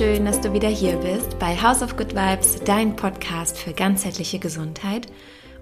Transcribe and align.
schön, 0.00 0.24
dass 0.24 0.40
du 0.40 0.54
wieder 0.54 0.70
hier 0.70 0.96
bist 0.96 1.38
bei 1.38 1.54
House 1.54 1.82
of 1.82 1.94
Good 1.94 2.14
Vibes, 2.14 2.60
dein 2.64 2.96
Podcast 2.96 3.58
für 3.58 3.74
ganzheitliche 3.74 4.38
Gesundheit 4.38 5.08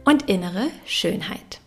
und 0.05 0.29
innere 0.29 0.69
Schönheit. 0.87 1.61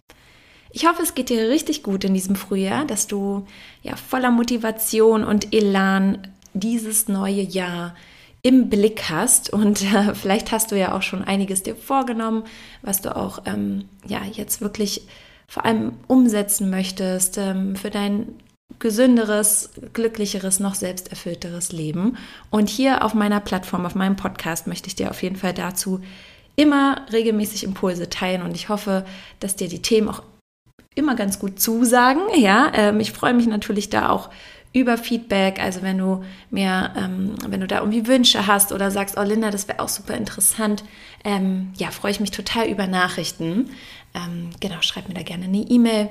Ich 0.71 0.87
hoffe, 0.87 1.03
es 1.03 1.13
geht 1.13 1.27
dir 1.27 1.49
richtig 1.49 1.83
gut 1.83 2.05
in 2.05 2.13
diesem 2.13 2.37
Frühjahr, 2.37 2.85
dass 2.85 3.07
du 3.07 3.45
ja 3.83 3.97
voller 3.97 4.31
Motivation 4.31 5.25
und 5.25 5.53
Elan 5.53 6.29
dieses 6.53 7.09
neue 7.09 7.41
Jahr 7.41 7.93
im 8.41 8.69
Blick 8.69 9.09
hast 9.09 9.51
und 9.51 9.83
äh, 9.93 10.15
vielleicht 10.15 10.53
hast 10.53 10.71
du 10.71 10.77
ja 10.77 10.95
auch 10.95 11.01
schon 11.01 11.25
einiges 11.25 11.63
dir 11.63 11.75
vorgenommen, 11.75 12.45
was 12.83 13.01
du 13.01 13.13
auch 13.13 13.39
ähm, 13.47 13.89
ja 14.07 14.21
jetzt 14.31 14.61
wirklich 14.61 15.05
vor 15.45 15.65
allem 15.65 15.95
umsetzen 16.07 16.69
möchtest 16.69 17.37
ähm, 17.37 17.75
für 17.75 17.89
dein 17.89 18.27
gesünderes, 18.79 19.69
glücklicheres, 19.93 20.59
noch 20.59 20.75
selbsterfüllteres 20.75 21.71
Leben. 21.71 22.17
Und 22.49 22.69
hier 22.69 23.03
auf 23.03 23.13
meiner 23.13 23.39
Plattform, 23.39 23.85
auf 23.85 23.95
meinem 23.95 24.15
Podcast 24.15 24.67
möchte 24.67 24.87
ich 24.87 24.95
dir 24.95 25.09
auf 25.09 25.21
jeden 25.23 25.35
Fall 25.35 25.53
dazu 25.53 26.01
immer 26.55 27.05
regelmäßig 27.11 27.63
Impulse 27.63 28.09
teilen 28.09 28.41
und 28.41 28.55
ich 28.55 28.69
hoffe, 28.69 29.05
dass 29.39 29.55
dir 29.55 29.67
die 29.67 29.81
Themen 29.81 30.09
auch 30.09 30.21
immer 30.95 31.15
ganz 31.15 31.39
gut 31.39 31.59
zusagen. 31.59 32.21
Ja, 32.35 32.71
ähm, 32.75 32.99
ich 32.99 33.11
freue 33.11 33.33
mich 33.33 33.47
natürlich 33.47 33.89
da 33.89 34.09
auch 34.09 34.29
über 34.73 34.97
Feedback. 34.97 35.61
Also 35.61 35.81
wenn 35.81 35.97
du 35.97 36.23
mir, 36.49 36.93
ähm, 36.97 37.35
wenn 37.47 37.61
du 37.61 37.67
da 37.67 37.79
irgendwie 37.79 38.07
Wünsche 38.07 38.47
hast 38.47 38.71
oder 38.71 38.91
sagst, 38.91 39.17
oh 39.17 39.23
Linda, 39.23 39.51
das 39.51 39.67
wäre 39.67 39.79
auch 39.79 39.89
super 39.89 40.15
interessant, 40.15 40.83
ähm, 41.23 41.73
ja, 41.77 41.91
freue 41.91 42.11
ich 42.11 42.19
mich 42.19 42.31
total 42.31 42.67
über 42.67 42.87
Nachrichten. 42.87 43.71
Ähm, 44.13 44.49
genau, 44.59 44.81
schreib 44.81 45.07
mir 45.07 45.13
da 45.13 45.23
gerne 45.23 45.45
eine 45.45 45.57
E-Mail 45.57 46.09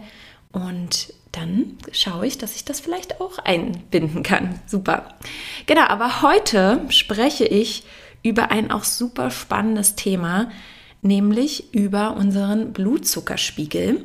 und 0.53 1.13
dann 1.33 1.77
schaue 1.93 2.27
ich, 2.27 2.39
dass 2.39 2.57
ich 2.57 2.65
das 2.65 2.81
vielleicht 2.81 3.21
auch 3.21 3.39
einbinden 3.39 4.23
kann. 4.23 4.61
Super. 4.67 5.15
Genau, 5.67 5.83
aber 5.83 6.23
heute 6.23 6.83
spreche 6.89 7.45
ich 7.45 7.85
über 8.23 8.51
ein 8.51 8.71
auch 8.71 8.85
super 8.85 9.31
spannendes 9.31 9.95
Thema, 9.95 10.51
nämlich 11.03 11.73
über 11.73 12.17
unseren 12.17 12.73
Blutzuckerspiegel. 12.73 14.05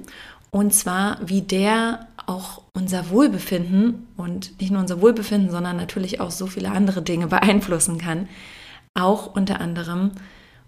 Und 0.51 0.73
zwar, 0.73 1.17
wie 1.25 1.41
der 1.41 2.07
auch 2.27 2.61
unser 2.73 3.09
Wohlbefinden 3.09 4.07
und 4.15 4.59
nicht 4.61 4.71
nur 4.71 4.81
unser 4.81 5.01
Wohlbefinden, 5.01 5.51
sondern 5.51 5.77
natürlich 5.77 6.21
auch 6.21 6.31
so 6.31 6.47
viele 6.47 6.71
andere 6.71 7.01
Dinge 7.01 7.27
beeinflussen 7.27 7.97
kann. 7.97 8.29
Auch 8.93 9.35
unter 9.35 9.59
anderem 9.59 10.11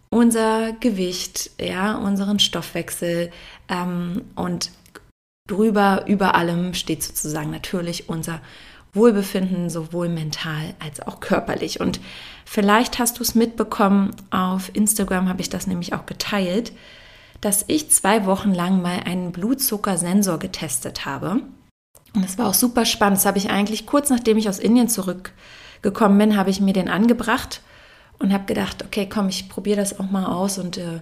unser 0.10 0.74
Gewicht, 0.74 1.52
ja, 1.60 1.96
unseren 1.98 2.40
Stoffwechsel 2.40 3.32
ähm, 3.70 4.24
und 4.36 4.72
drüber, 5.48 6.04
über 6.08 6.36
allem 6.36 6.74
steht 6.74 7.04
sozusagen 7.04 7.50
natürlich 7.52 8.10
unser 8.10 8.42
Wohlbefinden, 8.94 9.70
sowohl 9.70 10.10
mental 10.10 10.74
als 10.80 11.00
auch 11.02 11.20
körperlich. 11.20 11.80
Und 11.80 12.00
vielleicht 12.46 13.00
hast 13.00 13.20
du 13.20 13.24
es 13.24 13.36
mitbekommen, 13.36 14.16
auf 14.32 14.72
Instagram 14.74 15.30
habe 15.30 15.42
ich 15.42 15.50
das 15.50 15.68
nämlich 15.68 15.94
auch 15.94 16.06
geteilt, 16.06 16.74
dass 17.42 17.66
ich 17.68 17.92
zwei 17.92 18.26
Wochen 18.26 18.54
lang 18.54 18.82
mal 18.82 19.02
einen 19.06 19.32
Blutzuckersensor 19.32 20.40
getestet 20.40 21.06
habe. 21.06 21.42
Und 22.14 22.26
das 22.26 22.38
war 22.38 22.48
auch 22.48 22.54
super 22.54 22.86
spannend. 22.86 23.18
Das 23.18 23.26
habe 23.26 23.38
ich 23.38 23.50
eigentlich 23.50 23.86
kurz 23.86 24.10
nachdem 24.10 24.38
ich 24.38 24.50
aus 24.50 24.60
Indien 24.60 24.90
zurückgekommen 24.90 26.18
bin, 26.18 26.38
habe 26.38 26.50
ich 26.50 26.60
mir 26.60 26.74
den 26.74 26.90
angebracht 26.90 27.62
und 28.20 28.34
habe 28.34 28.46
gedacht, 28.46 28.84
okay, 28.84 29.08
komm, 29.08 29.30
ich 29.30 29.50
probiere 29.50 29.78
das 29.78 30.00
auch 30.00 30.10
mal 30.10 30.26
aus 30.26 30.58
und 30.58 30.78
äh, 30.78 31.02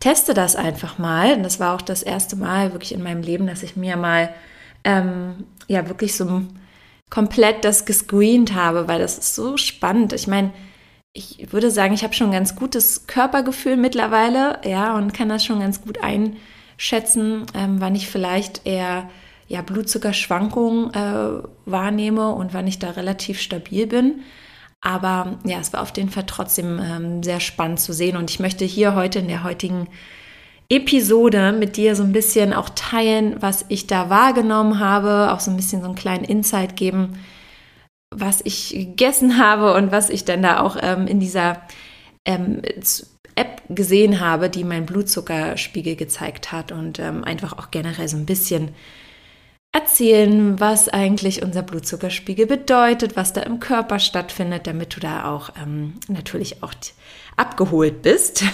teste 0.00 0.34
das 0.34 0.56
einfach 0.56 0.98
mal. 0.98 1.34
Und 1.34 1.42
das 1.42 1.60
war 1.60 1.74
auch 1.74 1.82
das 1.82 2.02
erste 2.02 2.36
Mal 2.36 2.72
wirklich 2.72 2.92
in 2.92 3.02
meinem 3.02 3.22
Leben, 3.22 3.46
dass 3.46 3.62
ich 3.62 3.76
mir 3.76 3.96
mal 3.96 4.34
ähm, 4.84 5.44
ja 5.66 5.88
wirklich 5.88 6.16
so 6.16 6.42
komplett 7.10 7.64
das 7.64 7.84
gescreent 7.84 8.54
habe, 8.54 8.88
weil 8.88 8.98
das 8.98 9.18
ist 9.18 9.34
so 9.34 9.56
spannend. 9.56 10.12
Ich 10.12 10.26
meine, 10.26 10.52
ich 11.12 11.52
würde 11.52 11.70
sagen, 11.70 11.94
ich 11.94 12.02
habe 12.02 12.14
schon 12.14 12.28
ein 12.28 12.32
ganz 12.32 12.56
gutes 12.56 13.06
Körpergefühl 13.06 13.76
mittlerweile, 13.76 14.58
ja, 14.64 14.96
und 14.96 15.14
kann 15.14 15.28
das 15.28 15.44
schon 15.44 15.60
ganz 15.60 15.80
gut 15.80 15.98
einschätzen, 16.02 17.46
ähm, 17.54 17.80
wann 17.80 17.94
ich 17.94 18.08
vielleicht 18.08 18.66
eher 18.66 19.08
ja, 19.46 19.62
Blutzuckerschwankungen 19.62 20.92
äh, 20.92 21.42
wahrnehme 21.66 22.30
und 22.34 22.52
wann 22.52 22.66
ich 22.66 22.80
da 22.80 22.90
relativ 22.90 23.40
stabil 23.40 23.86
bin. 23.86 24.22
Aber 24.84 25.38
ja, 25.44 25.58
es 25.60 25.72
war 25.72 25.80
auf 25.80 25.96
jeden 25.96 26.10
Fall 26.10 26.26
trotzdem 26.26 26.78
ähm, 26.78 27.22
sehr 27.22 27.40
spannend 27.40 27.80
zu 27.80 27.94
sehen. 27.94 28.18
Und 28.18 28.30
ich 28.30 28.38
möchte 28.38 28.66
hier 28.66 28.94
heute 28.94 29.18
in 29.18 29.28
der 29.28 29.42
heutigen 29.42 29.88
Episode 30.68 31.52
mit 31.52 31.78
dir 31.78 31.96
so 31.96 32.02
ein 32.02 32.12
bisschen 32.12 32.52
auch 32.52 32.68
teilen, 32.68 33.36
was 33.40 33.64
ich 33.68 33.86
da 33.86 34.10
wahrgenommen 34.10 34.80
habe, 34.80 35.32
auch 35.32 35.40
so 35.40 35.50
ein 35.50 35.56
bisschen 35.56 35.80
so 35.80 35.86
einen 35.86 35.94
kleinen 35.94 36.24
Insight 36.24 36.76
geben, 36.76 37.18
was 38.14 38.42
ich 38.44 38.70
gegessen 38.70 39.38
habe 39.38 39.72
und 39.72 39.90
was 39.90 40.10
ich 40.10 40.26
dann 40.26 40.42
da 40.42 40.60
auch 40.60 40.76
ähm, 40.78 41.06
in 41.06 41.18
dieser 41.18 41.62
ähm, 42.26 42.60
App 43.36 43.62
gesehen 43.70 44.20
habe, 44.20 44.50
die 44.50 44.64
meinen 44.64 44.84
Blutzuckerspiegel 44.84 45.96
gezeigt 45.96 46.52
hat 46.52 46.72
und 46.72 46.98
ähm, 46.98 47.24
einfach 47.24 47.56
auch 47.56 47.70
generell 47.70 48.08
so 48.08 48.18
ein 48.18 48.26
bisschen 48.26 48.74
erzählen, 49.74 50.60
was 50.60 50.88
eigentlich 50.88 51.42
unser 51.42 51.62
Blutzuckerspiegel 51.62 52.46
bedeutet, 52.46 53.16
was 53.16 53.32
da 53.32 53.40
im 53.42 53.58
Körper 53.58 53.98
stattfindet, 53.98 54.68
damit 54.68 54.94
du 54.94 55.00
da 55.00 55.28
auch 55.28 55.50
ähm, 55.60 55.94
natürlich 56.06 56.62
auch 56.62 56.72
abgeholt 57.36 58.00
bist. 58.00 58.44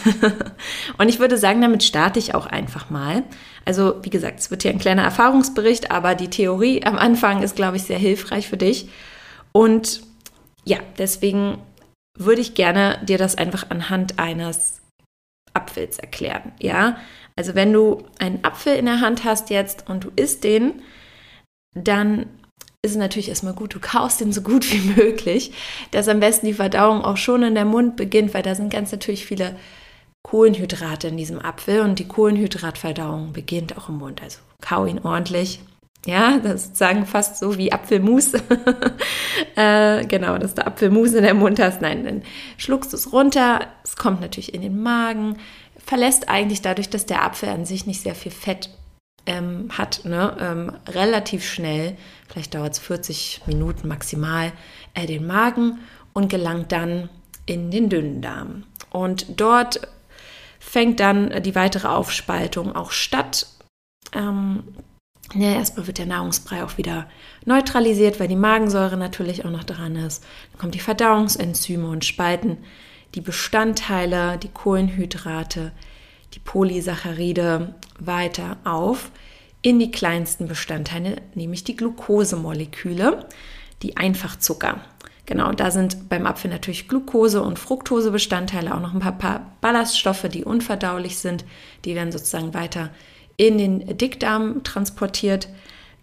und 0.99 1.11
ich 1.11 1.19
würde 1.19 1.37
sagen, 1.37 1.61
damit 1.61 1.83
starte 1.83 2.19
ich 2.19 2.35
auch 2.35 2.47
einfach 2.47 2.89
mal. 2.89 3.23
Also 3.67 3.97
wie 4.03 4.09
gesagt, 4.09 4.41
es 4.41 4.51
wird 4.51 4.63
hier 4.63 4.71
ein 4.71 4.79
kleiner 4.79 5.03
Erfahrungsbericht, 5.03 5.91
aber 5.91 6.15
die 6.15 6.31
Theorie 6.31 6.85
am 6.85 6.97
Anfang 6.97 7.43
ist, 7.43 7.55
glaube 7.55 7.77
ich, 7.77 7.83
sehr 7.83 7.99
hilfreich 7.99 8.49
für 8.49 8.57
dich. 8.57 8.89
Und 9.53 10.01
ja, 10.65 10.79
deswegen 10.97 11.59
würde 12.19 12.41
ich 12.41 12.55
gerne 12.55 12.99
dir 13.05 13.19
das 13.19 13.37
einfach 13.37 13.69
anhand 13.69 14.19
eines 14.19 14.81
Apfels 15.53 15.99
erklären. 15.99 16.53
Ja, 16.61 16.97
also 17.37 17.55
wenn 17.55 17.75
du 17.75 18.05
einen 18.19 18.43
Apfel 18.43 18.77
in 18.77 18.87
der 18.87 19.03
Hand 19.03 19.25
hast 19.25 19.51
jetzt 19.51 19.91
und 19.91 20.05
du 20.05 20.11
isst 20.17 20.45
den, 20.45 20.81
dann 21.75 22.27
ist 22.83 22.93
es 22.93 22.97
natürlich 22.97 23.29
erstmal 23.29 23.53
gut, 23.53 23.75
du 23.75 23.81
kaust 23.81 24.21
den 24.21 24.33
so 24.33 24.43
gut 24.43 24.71
wie 24.73 25.01
möglich, 25.01 25.53
dass 25.91 26.09
am 26.09 26.21
besten 26.21 26.47
die 26.47 26.55
Verdauung 26.55 27.03
auch 27.03 27.17
schon 27.17 27.43
in 27.43 27.55
der 27.55 27.65
Mund 27.65 27.97
beginnt, 27.97 28.35
weil 28.35 28.43
da 28.43 28.55
sind 28.55 28.73
ganz 28.73 28.93
natürlich 28.93 29.27
viele 29.27 29.57
Kohlenhydrate 30.23 31.09
in 31.09 31.17
diesem 31.17 31.41
Apfel 31.41 31.81
und 31.81 31.99
die 31.99 32.09
Kohlenhydratverdauung 32.09 33.33
beginnt 33.33 33.77
auch 33.77 33.89
im 33.89 33.99
Mund. 33.99 34.23
Also 34.23 34.39
kau 34.61 34.85
ihn 34.87 34.99
ordentlich. 35.01 35.61
Ja, 36.07 36.39
das 36.39 36.55
ist 36.55 36.65
sozusagen 36.69 37.05
fast 37.05 37.39
so 37.39 37.59
wie 37.59 37.73
Apfelmus. 37.73 38.33
äh, 39.57 40.05
genau, 40.07 40.39
dass 40.39 40.55
du 40.55 40.67
Apfelmus 40.67 41.13
in 41.13 41.23
der 41.23 41.35
Mund 41.35 41.61
hast. 41.61 41.83
Nein, 41.83 42.05
dann 42.05 42.23
schluckst 42.57 42.93
du 42.93 42.97
es 42.97 43.13
runter. 43.13 43.67
Es 43.85 43.97
kommt 43.97 44.21
natürlich 44.21 44.55
in 44.55 44.63
den 44.63 44.83
Magen, 44.83 45.37
verlässt 45.85 46.29
eigentlich 46.29 46.63
dadurch, 46.63 46.89
dass 46.89 47.05
der 47.05 47.23
Apfel 47.23 47.51
an 47.51 47.67
sich 47.67 47.87
nicht 47.87 48.03
sehr 48.03 48.15
viel 48.15 48.33
Fett 48.33 48.71
ähm, 49.27 49.69
hat, 49.77 50.05
ne, 50.05 50.37
ähm, 50.41 50.73
relativ 50.89 51.45
schnell, 51.45 51.97
vielleicht 52.29 52.55
dauert 52.55 52.75
es 52.75 52.79
40 52.79 53.43
Minuten 53.47 53.89
maximal, 53.89 54.53
äh, 54.95 55.07
den 55.07 55.27
Magen 55.27 55.79
und 56.13 56.29
gelangt 56.29 56.73
dann 56.73 57.09
in 57.47 57.71
den 57.71 57.89
dünnen 57.89 58.23
Darm. 58.23 58.65
Und 58.91 59.41
dort 59.41 59.81
fängt 60.59 61.01
dann 61.01 61.43
die 61.43 61.55
weitere 61.55 61.89
Aufspaltung 61.89 62.75
auch 62.75 62.91
statt. 62.91 63.47
Ähm, 64.13 64.65
ja, 65.35 65.53
erstmal 65.53 65.87
wird 65.87 65.99
der 65.99 66.07
Nahrungsbrei 66.07 66.65
auch 66.65 66.77
wieder 66.77 67.09
neutralisiert, 67.45 68.19
weil 68.19 68.29
die 68.29 68.37
Magensäure 68.37 68.97
natürlich 68.97 69.45
auch 69.45 69.51
noch 69.51 69.65
dran 69.65 69.95
ist. 69.97 70.25
Dann 70.51 70.61
kommen 70.61 70.73
die 70.73 70.81
Verdauungsenzyme 70.81 71.89
und 71.89 72.05
spalten 72.05 72.59
die 73.15 73.21
Bestandteile, 73.21 74.39
die 74.39 74.49
Kohlenhydrate, 74.49 75.73
die 76.35 76.41
Polysaccharide 76.41 77.75
weiter 78.07 78.57
auf 78.65 79.11
in 79.63 79.79
die 79.79 79.91
kleinsten 79.91 80.49
Bestandteile, 80.49 81.17
nämlich 81.35 81.65
die 81.65 81.77
Glukosemoleküle, 81.77 83.27
die 83.83 83.97
Einfachzucker. 83.97 84.81
Genau, 85.27 85.53
da 85.53 85.71
sind 85.71 86.09
beim 86.09 86.27
Apfel 86.27 86.51
natürlich 86.51 86.89
Glucose- 86.89 87.43
und 87.43 87.59
Fructosebestandteile, 87.59 88.75
auch 88.75 88.81
noch 88.81 88.95
ein 88.95 89.01
paar, 89.01 89.17
paar 89.17 89.53
Ballaststoffe, 89.61 90.27
die 90.29 90.45
unverdaulich 90.45 91.19
sind. 91.19 91.45
Die 91.85 91.95
werden 91.95 92.11
sozusagen 92.11 92.53
weiter 92.53 92.91
in 93.37 93.57
den 93.57 93.97
Dickdarm 93.97 94.65
transportiert. 94.65 95.49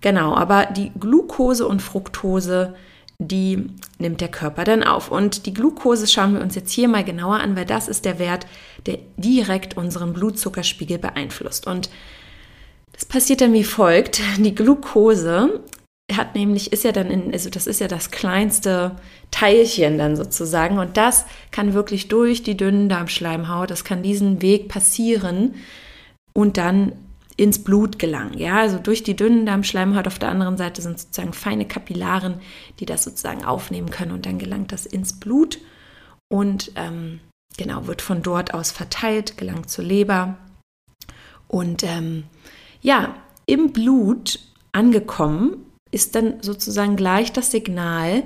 Genau, 0.01 0.33
aber 0.35 0.67
die 0.67 0.91
Glucose 0.97 1.67
und 1.67 1.81
Fructose 1.81 2.75
die 3.19 3.69
nimmt 3.97 4.21
der 4.21 4.29
Körper 4.29 4.63
dann 4.63 4.83
auf. 4.83 5.11
Und 5.11 5.45
die 5.45 5.53
Glucose 5.53 6.07
schauen 6.07 6.33
wir 6.33 6.41
uns 6.41 6.55
jetzt 6.55 6.71
hier 6.71 6.87
mal 6.87 7.03
genauer 7.03 7.39
an, 7.39 7.55
weil 7.55 7.65
das 7.65 7.87
ist 7.87 8.05
der 8.05 8.19
Wert, 8.19 8.45
der 8.85 8.99
direkt 9.17 9.75
unseren 9.75 10.13
Blutzuckerspiegel 10.13 10.99
beeinflusst. 10.99 11.65
Und 11.65 11.89
das 12.93 13.05
passiert 13.05 13.41
dann 13.41 13.53
wie 13.53 13.63
folgt. 13.63 14.21
Die 14.37 14.55
Glucose 14.55 15.61
hat 16.15 16.35
nämlich, 16.35 16.71
ist 16.71 16.83
ja 16.83 16.91
dann 16.91 17.11
in, 17.11 17.33
also 17.33 17.49
das 17.49 17.67
ist 17.67 17.81
ja 17.81 17.87
das 17.87 18.11
kleinste 18.11 18.95
Teilchen 19.31 19.97
dann 19.97 20.15
sozusagen. 20.15 20.77
Und 20.77 20.95
das 20.95 21.25
kann 21.51 21.73
wirklich 21.73 22.07
durch 22.07 22.43
die 22.43 22.55
dünnen 22.55 22.87
Darmschleimhaut, 22.87 23.71
das 23.71 23.83
kann 23.83 24.03
diesen 24.03 24.41
Weg 24.41 24.69
passieren 24.69 25.55
und 26.33 26.57
dann 26.57 26.93
ins 27.37 27.63
Blut 27.63 27.99
gelangen. 27.99 28.37
Ja, 28.37 28.57
also 28.59 28.79
durch 28.79 29.03
die 29.03 29.15
dünnen 29.15 29.45
Darmschleimhaut 29.45 30.07
auf 30.07 30.19
der 30.19 30.29
anderen 30.29 30.57
Seite 30.57 30.81
sind 30.81 30.99
sozusagen 30.99 31.33
feine 31.33 31.67
Kapillaren, 31.67 32.41
die 32.79 32.85
das 32.85 33.03
sozusagen 33.03 33.45
aufnehmen 33.45 33.91
können 33.91 34.11
und 34.11 34.25
dann 34.25 34.39
gelangt 34.39 34.71
das 34.71 34.87
ins 34.87 35.13
Blut 35.13 35.59
und 36.29 36.71
ähm, 36.75 37.19
genau 37.57 37.85
wird 37.85 38.01
von 38.01 38.23
dort 38.23 38.53
aus 38.53 38.71
verteilt, 38.71 39.37
gelangt 39.37 39.69
zur 39.69 39.85
Leber 39.85 40.37
und 41.47 41.83
ähm, 41.83 42.23
ja, 42.81 43.15
im 43.45 43.71
Blut 43.71 44.39
angekommen 44.71 45.65
ist 45.91 46.15
dann 46.15 46.41
sozusagen 46.41 46.95
gleich 46.95 47.31
das 47.31 47.51
Signal 47.51 48.23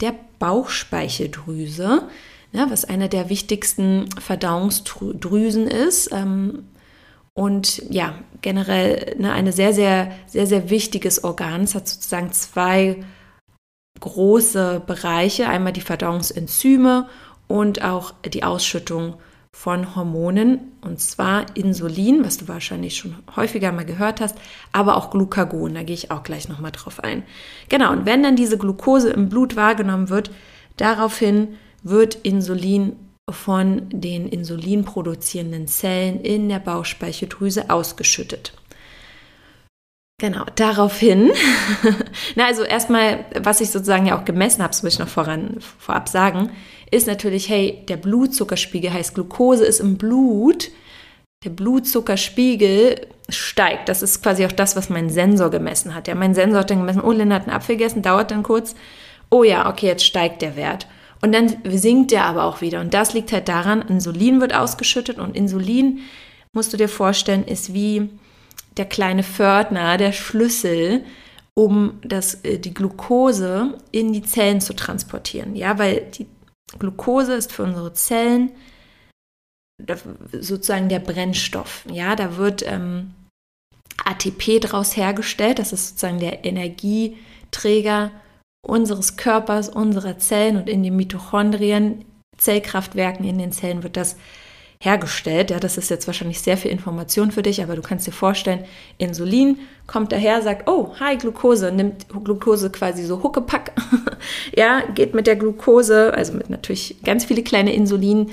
der 0.00 0.14
Bauchspeicheldrüse, 0.38 2.08
ja, 2.52 2.70
was 2.70 2.84
einer 2.84 3.08
der 3.08 3.30
wichtigsten 3.30 4.08
Verdauungsdrüsen 4.20 5.66
ist. 5.66 6.10
Ähm, 6.12 6.64
und 7.38 7.84
ja, 7.88 8.14
generell 8.40 9.14
ne, 9.16 9.32
eine 9.32 9.52
sehr, 9.52 9.72
sehr, 9.72 10.10
sehr, 10.26 10.48
sehr 10.48 10.70
wichtiges 10.70 11.22
Organ. 11.22 11.62
Es 11.62 11.76
hat 11.76 11.86
sozusagen 11.86 12.32
zwei 12.32 12.96
große 14.00 14.82
Bereiche. 14.84 15.48
Einmal 15.48 15.72
die 15.72 15.80
Verdauungsenzyme 15.80 17.08
und 17.46 17.84
auch 17.84 18.12
die 18.24 18.42
Ausschüttung 18.42 19.14
von 19.52 19.94
Hormonen, 19.94 20.72
und 20.80 21.00
zwar 21.00 21.46
Insulin, 21.56 22.24
was 22.24 22.38
du 22.38 22.48
wahrscheinlich 22.48 22.96
schon 22.96 23.14
häufiger 23.36 23.70
mal 23.70 23.84
gehört 23.84 24.20
hast, 24.20 24.36
aber 24.72 24.96
auch 24.96 25.10
Glucagon, 25.10 25.74
da 25.74 25.84
gehe 25.84 25.94
ich 25.94 26.10
auch 26.10 26.24
gleich 26.24 26.48
nochmal 26.48 26.72
drauf 26.72 27.04
ein. 27.04 27.22
Genau, 27.68 27.92
und 27.92 28.04
wenn 28.04 28.24
dann 28.24 28.34
diese 28.34 28.58
Glucose 28.58 29.10
im 29.10 29.28
Blut 29.28 29.54
wahrgenommen 29.54 30.08
wird, 30.08 30.32
daraufhin 30.76 31.54
wird 31.84 32.16
Insulin 32.16 32.96
von 33.30 33.88
den 33.90 34.28
insulinproduzierenden 34.28 35.66
Zellen 35.66 36.20
in 36.20 36.48
der 36.48 36.58
Bauchspeicheldrüse 36.58 37.70
ausgeschüttet. 37.70 38.52
Genau, 40.20 40.44
daraufhin, 40.56 41.30
na 42.34 42.46
also 42.46 42.64
erstmal, 42.64 43.24
was 43.40 43.60
ich 43.60 43.70
sozusagen 43.70 44.06
ja 44.06 44.18
auch 44.18 44.24
gemessen 44.24 44.62
habe, 44.62 44.72
das 44.72 44.82
muss 44.82 44.94
ich 44.94 44.98
noch 44.98 45.06
voran, 45.06 45.58
vorab 45.78 46.08
sagen, 46.08 46.50
ist 46.90 47.06
natürlich, 47.06 47.48
hey, 47.48 47.84
der 47.88 47.98
Blutzuckerspiegel 47.98 48.92
heißt 48.92 49.14
Glucose 49.14 49.64
ist 49.64 49.78
im 49.78 49.96
Blut, 49.96 50.70
der 51.44 51.50
Blutzuckerspiegel 51.50 53.06
steigt. 53.28 53.88
Das 53.88 54.02
ist 54.02 54.20
quasi 54.22 54.44
auch 54.44 54.52
das, 54.52 54.74
was 54.74 54.88
mein 54.90 55.08
Sensor 55.08 55.50
gemessen 55.50 55.94
hat. 55.94 56.08
Ja, 56.08 56.16
mein 56.16 56.34
Sensor 56.34 56.60
hat 56.60 56.70
dann 56.70 56.78
gemessen, 56.78 57.02
oh, 57.02 57.12
Linda 57.12 57.36
hat 57.36 57.42
einen 57.42 57.54
Apfel 57.54 57.76
gegessen, 57.76 58.02
dauert 58.02 58.32
dann 58.32 58.42
kurz. 58.42 58.74
Oh 59.30 59.44
ja, 59.44 59.68
okay, 59.68 59.86
jetzt 59.86 60.04
steigt 60.04 60.42
der 60.42 60.56
Wert. 60.56 60.88
Und 61.20 61.32
dann 61.32 61.56
sinkt 61.64 62.12
der 62.12 62.24
aber 62.26 62.44
auch 62.44 62.60
wieder. 62.60 62.80
Und 62.80 62.94
das 62.94 63.12
liegt 63.12 63.32
halt 63.32 63.48
daran, 63.48 63.82
Insulin 63.82 64.40
wird 64.40 64.54
ausgeschüttet 64.54 65.18
und 65.18 65.36
Insulin, 65.36 66.00
musst 66.52 66.72
du 66.72 66.76
dir 66.76 66.88
vorstellen, 66.88 67.44
ist 67.44 67.74
wie 67.74 68.08
der 68.76 68.86
kleine 68.86 69.24
Pförtner, 69.24 69.96
der 69.96 70.12
Schlüssel, 70.12 71.04
um 71.54 71.98
das, 72.02 72.44
äh, 72.44 72.58
die 72.58 72.72
Glucose 72.72 73.76
in 73.90 74.12
die 74.12 74.22
Zellen 74.22 74.60
zu 74.60 74.74
transportieren. 74.74 75.56
Ja, 75.56 75.78
weil 75.78 76.02
die 76.16 76.26
Glucose 76.78 77.34
ist 77.34 77.52
für 77.52 77.64
unsere 77.64 77.92
Zellen 77.92 78.52
sozusagen 80.32 80.88
der 80.88 80.98
Brennstoff. 81.00 81.84
Ja, 81.90 82.16
da 82.16 82.36
wird 82.36 82.64
ähm, 82.66 83.14
ATP 84.04 84.60
daraus 84.60 84.96
hergestellt. 84.96 85.58
Das 85.58 85.72
ist 85.72 85.88
sozusagen 85.88 86.20
der 86.20 86.44
Energieträger 86.44 88.10
unseres 88.62 89.16
Körpers, 89.16 89.68
unserer 89.68 90.18
Zellen 90.18 90.56
und 90.56 90.68
in 90.68 90.82
den 90.82 90.96
Mitochondrien, 90.96 92.04
Zellkraftwerken 92.36 93.26
in 93.26 93.38
den 93.38 93.52
Zellen 93.52 93.82
wird 93.82 93.96
das 93.96 94.16
hergestellt. 94.80 95.50
Ja, 95.50 95.58
das 95.58 95.76
ist 95.76 95.90
jetzt 95.90 96.06
wahrscheinlich 96.06 96.40
sehr 96.40 96.56
viel 96.56 96.70
Information 96.70 97.32
für 97.32 97.42
dich, 97.42 97.62
aber 97.62 97.74
du 97.74 97.82
kannst 97.82 98.06
dir 98.06 98.12
vorstellen, 98.12 98.64
Insulin 98.96 99.58
kommt 99.86 100.12
daher, 100.12 100.40
sagt, 100.40 100.68
oh, 100.68 100.94
hi, 101.00 101.16
Glucose, 101.16 101.72
nimmt 101.72 102.06
Glucose 102.08 102.70
quasi 102.70 103.04
so 103.04 103.22
Huckepack, 103.22 103.72
ja, 104.56 104.82
geht 104.94 105.14
mit 105.14 105.26
der 105.26 105.36
Glucose, 105.36 106.14
also 106.14 106.32
mit 106.32 106.48
natürlich 106.48 107.02
ganz 107.02 107.24
viele 107.24 107.42
kleine 107.42 107.74
Insulin, 107.74 108.30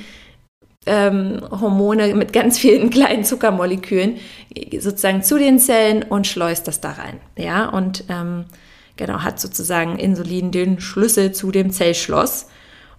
ähm, 0.85 1.41
Hormone 1.49 2.13
mit 2.13 2.31
ganz 2.31 2.59
vielen 2.59 2.89
kleinen 2.91 3.23
Zuckermolekülen 3.23 4.17
sozusagen 4.79 5.23
zu 5.23 5.39
den 5.39 5.57
Zellen 5.57 6.03
und 6.03 6.27
schleust 6.27 6.67
das 6.67 6.79
da 6.79 6.91
rein. 6.91 7.19
Ja, 7.37 7.69
und 7.69 8.03
ähm, 8.07 8.45
genau, 8.95 9.19
hat 9.19 9.39
sozusagen 9.39 9.97
Insulin 9.97 10.51
den 10.51 10.79
Schlüssel 10.79 11.31
zu 11.31 11.51
dem 11.51 11.71
Zellschloss. 11.71 12.47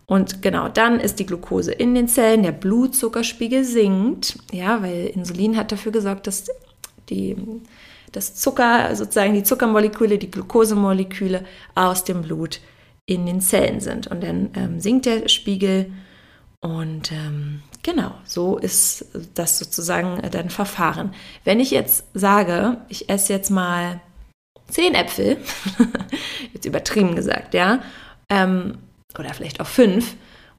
Und 0.06 0.40
genau 0.40 0.68
dann 0.68 1.00
ist 1.00 1.18
die 1.18 1.26
Glucose 1.26 1.72
in 1.72 1.94
den 1.94 2.06
Zellen, 2.06 2.44
der 2.44 2.52
Blutzuckerspiegel 2.52 3.64
sinkt, 3.64 4.38
ja, 4.52 4.80
weil 4.82 5.06
Insulin 5.06 5.56
hat 5.56 5.72
dafür 5.72 5.90
gesorgt, 5.90 6.28
dass 6.28 6.44
die, 7.08 7.36
das 8.12 8.36
Zucker, 8.36 8.94
sozusagen 8.94 9.34
die 9.34 9.42
Zuckermoleküle, 9.42 10.18
die 10.18 10.30
Glukosemoleküle 10.30 11.44
aus 11.74 12.04
dem 12.04 12.22
Blut 12.22 12.60
in 13.04 13.26
den 13.26 13.40
Zellen 13.40 13.80
sind. 13.80 14.06
Und 14.06 14.22
dann 14.22 14.50
ähm, 14.54 14.80
sinkt 14.80 15.06
der 15.06 15.28
Spiegel 15.28 15.92
und 16.60 17.12
ähm, 17.12 17.62
genau, 17.82 18.12
so 18.24 18.58
ist 18.58 19.06
das 19.34 19.58
sozusagen 19.58 20.20
dann 20.30 20.50
Verfahren. 20.50 21.14
Wenn 21.44 21.60
ich 21.60 21.70
jetzt 21.70 22.04
sage, 22.14 22.78
ich 22.88 23.08
esse 23.08 23.32
jetzt 23.32 23.50
mal 23.50 24.00
zehn 24.68 24.94
Äpfel, 24.94 25.38
jetzt 26.52 26.64
übertrieben 26.64 27.14
gesagt, 27.14 27.54
ja, 27.54 27.80
ähm, 28.28 28.78
oder 29.18 29.32
vielleicht 29.34 29.60
auch 29.60 29.66
fünf. 29.66 30.14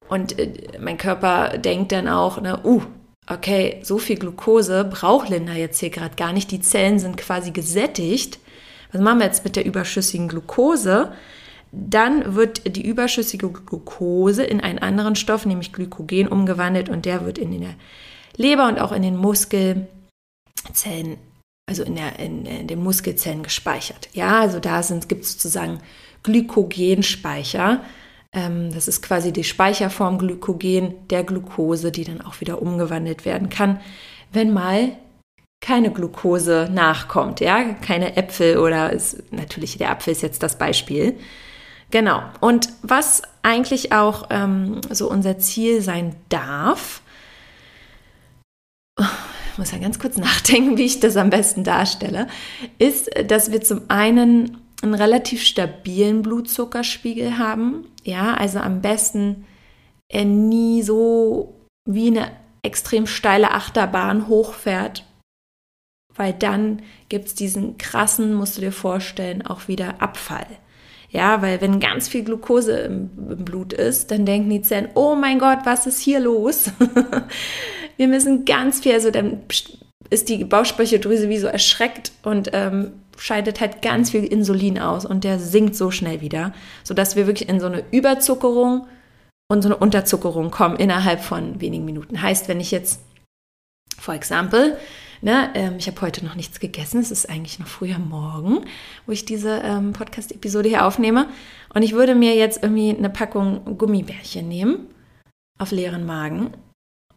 Und 0.09 0.39
äh, 0.39 0.54
mein 0.80 0.98
Körper 0.98 1.57
denkt 1.57 1.92
dann 1.92 2.07
auch, 2.07 2.42
ne, 2.42 2.59
uh, 2.63 2.81
okay, 3.30 3.80
so 3.83 3.98
viel 3.98 4.18
Glucose 4.18 4.86
braucht 4.86 5.30
Linda 5.30 5.54
jetzt 5.54 5.80
hier 5.80 5.89
gerade 5.89 6.15
gar 6.15 6.33
nicht. 6.33 6.51
Die 6.51 6.62
Zellen 6.62 7.00
sind 7.00 7.18
quasi 7.18 7.51
gesättigt. 7.51 8.39
Was 8.92 9.01
machen 9.01 9.19
wir 9.19 9.25
jetzt 9.25 9.44
mit 9.44 9.56
der 9.56 9.65
überschüssigen 9.65 10.27
Glucose? 10.27 11.12
Dann 11.71 12.36
wird 12.36 12.75
die 12.77 12.88
überschüssige 12.88 13.50
Glucose 13.50 14.44
in 14.44 14.62
einen 14.62 14.80
anderen 14.80 15.15
Stoff, 15.15 15.45
nämlich 15.45 15.74
Glykogen, 15.74 16.30
umgewandelt 16.30 16.88
und 16.88 17.06
der 17.06 17.25
wird 17.25 17.38
in 17.38 17.59
der 17.59 17.75
Leber 18.38 18.69
und 18.69 18.80
auch 18.80 18.94
in 18.94 19.01
den 19.01 19.18
Muskelzellen, 19.18 19.88
also 21.68 21.84
in, 21.84 21.96
der, 21.96 22.18
in, 22.19 22.46
in 22.46 22.68
den 22.68 22.81
Muskelzellen 22.81 23.44
gespeichert. 23.44 24.10
Ja, 24.14 24.40
also 24.40 24.60
da 24.60 24.81
gibt 25.08 25.25
es 25.25 25.34
sozusagen 25.34 25.80
Glykogenspeicher. 26.24 27.81
Ähm, 28.34 28.74
das 28.74 28.88
ist 28.88 29.02
quasi 29.02 29.31
die 29.31 29.44
Speicherform 29.44 30.18
Glykogen 30.18 30.95
der 31.09 31.24
Glucose, 31.24 31.92
die 31.92 32.06
dann 32.06 32.21
auch 32.21 32.40
wieder 32.40 32.62
umgewandelt 32.62 33.26
werden 33.26 33.50
kann, 33.50 33.80
wenn 34.31 34.54
mal 34.54 34.94
keine 35.59 35.92
Glucose 35.92 36.69
nachkommt, 36.71 37.40
ja, 37.40 37.74
keine 37.74 38.16
Äpfel 38.16 38.57
oder 38.57 38.94
ist, 38.94 39.31
natürlich 39.31 39.78
der 39.78 39.90
Apfel 39.90 40.12
ist 40.12 40.21
jetzt 40.21 40.44
das 40.44 40.57
Beispiel. 40.57 41.18
Genau. 41.90 42.21
Und 42.42 42.69
was 42.83 43.24
eigentlich 43.44 43.92
auch 43.92 44.28
ähm, 44.30 44.81
so 44.90 45.09
unser 45.09 45.40
Ziel 45.40 45.81
sein 45.81 46.16
darf, 46.30 47.02
ich 49.57 49.59
muss 49.59 49.71
ja 49.71 49.80
ganz 49.80 49.97
kurz 49.97 50.18
nachdenken, 50.18 50.78
wie 50.78 50.85
ich 50.85 50.99
das 50.99 51.18
am 51.18 51.31
besten 51.31 51.64
darstelle, 51.64 52.28
ist, 52.78 53.09
dass 53.28 53.52
wir 53.52 53.61
zum 53.61 53.81
einen 53.87 54.57
einen 54.83 54.94
relativ 54.94 55.42
stabilen 55.42 56.21
Blutzuckerspiegel 56.21 57.40
haben. 57.40 57.85
Ja, 58.04 58.35
also 58.35 58.59
am 58.59 58.81
besten 58.81 59.45
er 60.09 60.26
nie 60.26 60.83
so 60.83 61.56
wie 61.90 62.07
eine 62.07 62.30
extrem 62.61 63.07
steile 63.07 63.52
Achterbahn 63.52 64.28
hochfährt, 64.28 65.04
weil 66.16 66.33
dann 66.33 66.83
gibt 67.09 67.26
es 67.26 67.33
diesen 67.33 67.80
krassen, 67.80 68.35
musst 68.35 68.57
du 68.57 68.61
dir 68.61 68.71
vorstellen, 68.71 69.44
auch 69.44 69.68
wieder 69.68 70.04
Abfall. 70.04 70.45
Ja, 71.09 71.42
weil 71.42 71.61
wenn 71.61 71.80
ganz 71.80 72.07
viel 72.07 72.23
Glucose 72.23 72.78
im, 72.78 73.09
im 73.31 73.44
Blut 73.44 73.73
ist, 73.73 74.11
dann 74.11 74.26
denken 74.28 74.52
die 74.52 74.61
Zellen, 74.61 74.90
oh 74.94 75.16
mein 75.16 75.40
Gott, 75.40 75.59
was 75.64 75.87
ist 75.87 75.99
hier 75.99 76.19
los? 76.19 76.69
Wir 77.97 78.07
müssen 78.07 78.45
ganz 78.45 78.80
viel, 78.80 78.94
also 78.94 79.11
dann 79.11 79.42
ist 80.09 80.30
die 80.30 80.45
Bauchspeicheldrüse 80.45 81.30
wie 81.30 81.37
so 81.37 81.47
erschreckt 81.47 82.11
und 82.23 82.51
ähm, 82.54 82.94
scheidet 83.18 83.59
halt 83.59 83.81
ganz 83.81 84.11
viel 84.11 84.23
Insulin 84.23 84.80
aus 84.80 85.06
und 85.06 85.23
der 85.23 85.39
sinkt 85.39 85.75
so 85.75 85.92
schnell 85.92 86.21
wieder, 86.21 86.54
sodass 86.83 87.16
wir 87.16 87.27
wirklich 87.27 87.49
in 87.49 87.59
so 87.59 87.66
eine 87.66 87.83
Überzuckerung 87.92 88.87
und 89.49 89.61
so 89.61 89.69
eine 89.69 89.77
Unterzuckerung 89.77 90.51
kommen 90.51 90.77
innerhalb 90.77 91.21
von 91.21 91.59
wenigen 91.59 91.85
Minuten. 91.85 92.21
Heißt, 92.21 92.47
wenn 92.47 92.59
ich 92.59 92.71
jetzt, 92.71 93.01
for 93.97 94.13
example, 94.13 94.77
ne, 95.21 95.49
ähm, 95.56 95.75
ich 95.77 95.87
habe 95.87 96.01
heute 96.01 96.23
noch 96.25 96.35
nichts 96.35 96.59
gegessen, 96.59 96.99
es 97.01 97.11
ist 97.11 97.30
eigentlich 97.30 97.59
noch 97.59 97.68
früher 97.68 97.97
Morgen, 97.97 98.66
wo 99.06 99.11
ich 99.11 99.25
diese 99.25 99.61
ähm, 99.63 99.94
Podcast-Episode 99.94 100.69
hier 100.69 100.85
aufnehme 100.85 101.27
und 101.73 101.81
ich 101.81 101.94
würde 101.94 102.13
mir 102.13 102.35
jetzt 102.35 102.61
irgendwie 102.61 102.95
eine 102.95 103.09
Packung 103.09 103.77
Gummibärchen 103.77 104.47
nehmen 104.47 104.87
auf 105.59 105.71
leeren 105.71 106.06
Magen 106.06 106.51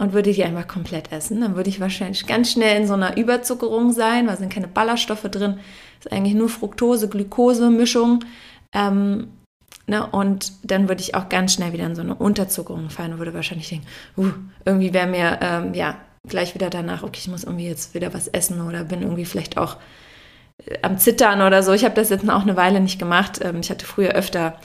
und 0.00 0.14
würde 0.14 0.32
die 0.32 0.44
einfach 0.44 0.66
komplett 0.66 1.12
essen, 1.12 1.42
dann 1.42 1.56
würde 1.56 1.68
ich 1.68 1.78
wahrscheinlich 1.78 2.26
ganz 2.26 2.52
schnell 2.52 2.80
in 2.80 2.86
so 2.86 2.94
einer 2.94 3.18
Überzuckerung 3.18 3.92
sein, 3.92 4.26
weil 4.26 4.38
sind 4.38 4.50
keine 4.50 4.66
Ballaststoffe 4.66 5.28
drin, 5.30 5.60
ist 5.98 6.10
eigentlich 6.10 6.32
nur 6.34 6.48
Fructose, 6.48 7.06
Glukose, 7.06 7.68
Mischung. 7.68 8.24
Ähm, 8.72 9.28
ne? 9.86 10.06
Und 10.06 10.52
dann 10.62 10.88
würde 10.88 11.02
ich 11.02 11.14
auch 11.14 11.28
ganz 11.28 11.52
schnell 11.52 11.74
wieder 11.74 11.84
in 11.84 11.94
so 11.94 12.00
eine 12.00 12.14
Unterzuckerung 12.14 12.88
fallen 12.88 13.12
und 13.12 13.18
würde 13.18 13.34
wahrscheinlich 13.34 13.68
denken, 13.68 13.86
uh, 14.16 14.30
irgendwie 14.64 14.94
wäre 14.94 15.06
mir, 15.06 15.38
ähm, 15.42 15.74
ja, 15.74 15.98
gleich 16.26 16.54
wieder 16.54 16.70
danach, 16.70 17.02
okay, 17.02 17.18
ich 17.20 17.28
muss 17.28 17.44
irgendwie 17.44 17.66
jetzt 17.66 17.92
wieder 17.92 18.14
was 18.14 18.26
essen 18.26 18.66
oder 18.66 18.84
bin 18.84 19.02
irgendwie 19.02 19.26
vielleicht 19.26 19.58
auch 19.58 19.76
äh, 20.64 20.78
am 20.80 20.96
Zittern 20.96 21.42
oder 21.42 21.62
so. 21.62 21.74
Ich 21.74 21.84
habe 21.84 21.94
das 21.94 22.08
jetzt 22.08 22.26
auch 22.30 22.42
eine 22.42 22.56
Weile 22.56 22.80
nicht 22.80 22.98
gemacht. 22.98 23.40
Ähm, 23.42 23.60
ich 23.60 23.68
hatte 23.68 23.84
früher 23.84 24.12
öfter 24.12 24.56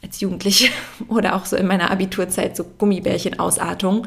als 0.00 0.20
Jugendliche 0.20 0.70
oder 1.08 1.34
auch 1.34 1.44
so 1.44 1.56
in 1.56 1.66
meiner 1.66 1.90
Abiturzeit 1.90 2.56
so 2.56 2.62
Gummibärchen-Ausartung. 2.62 4.06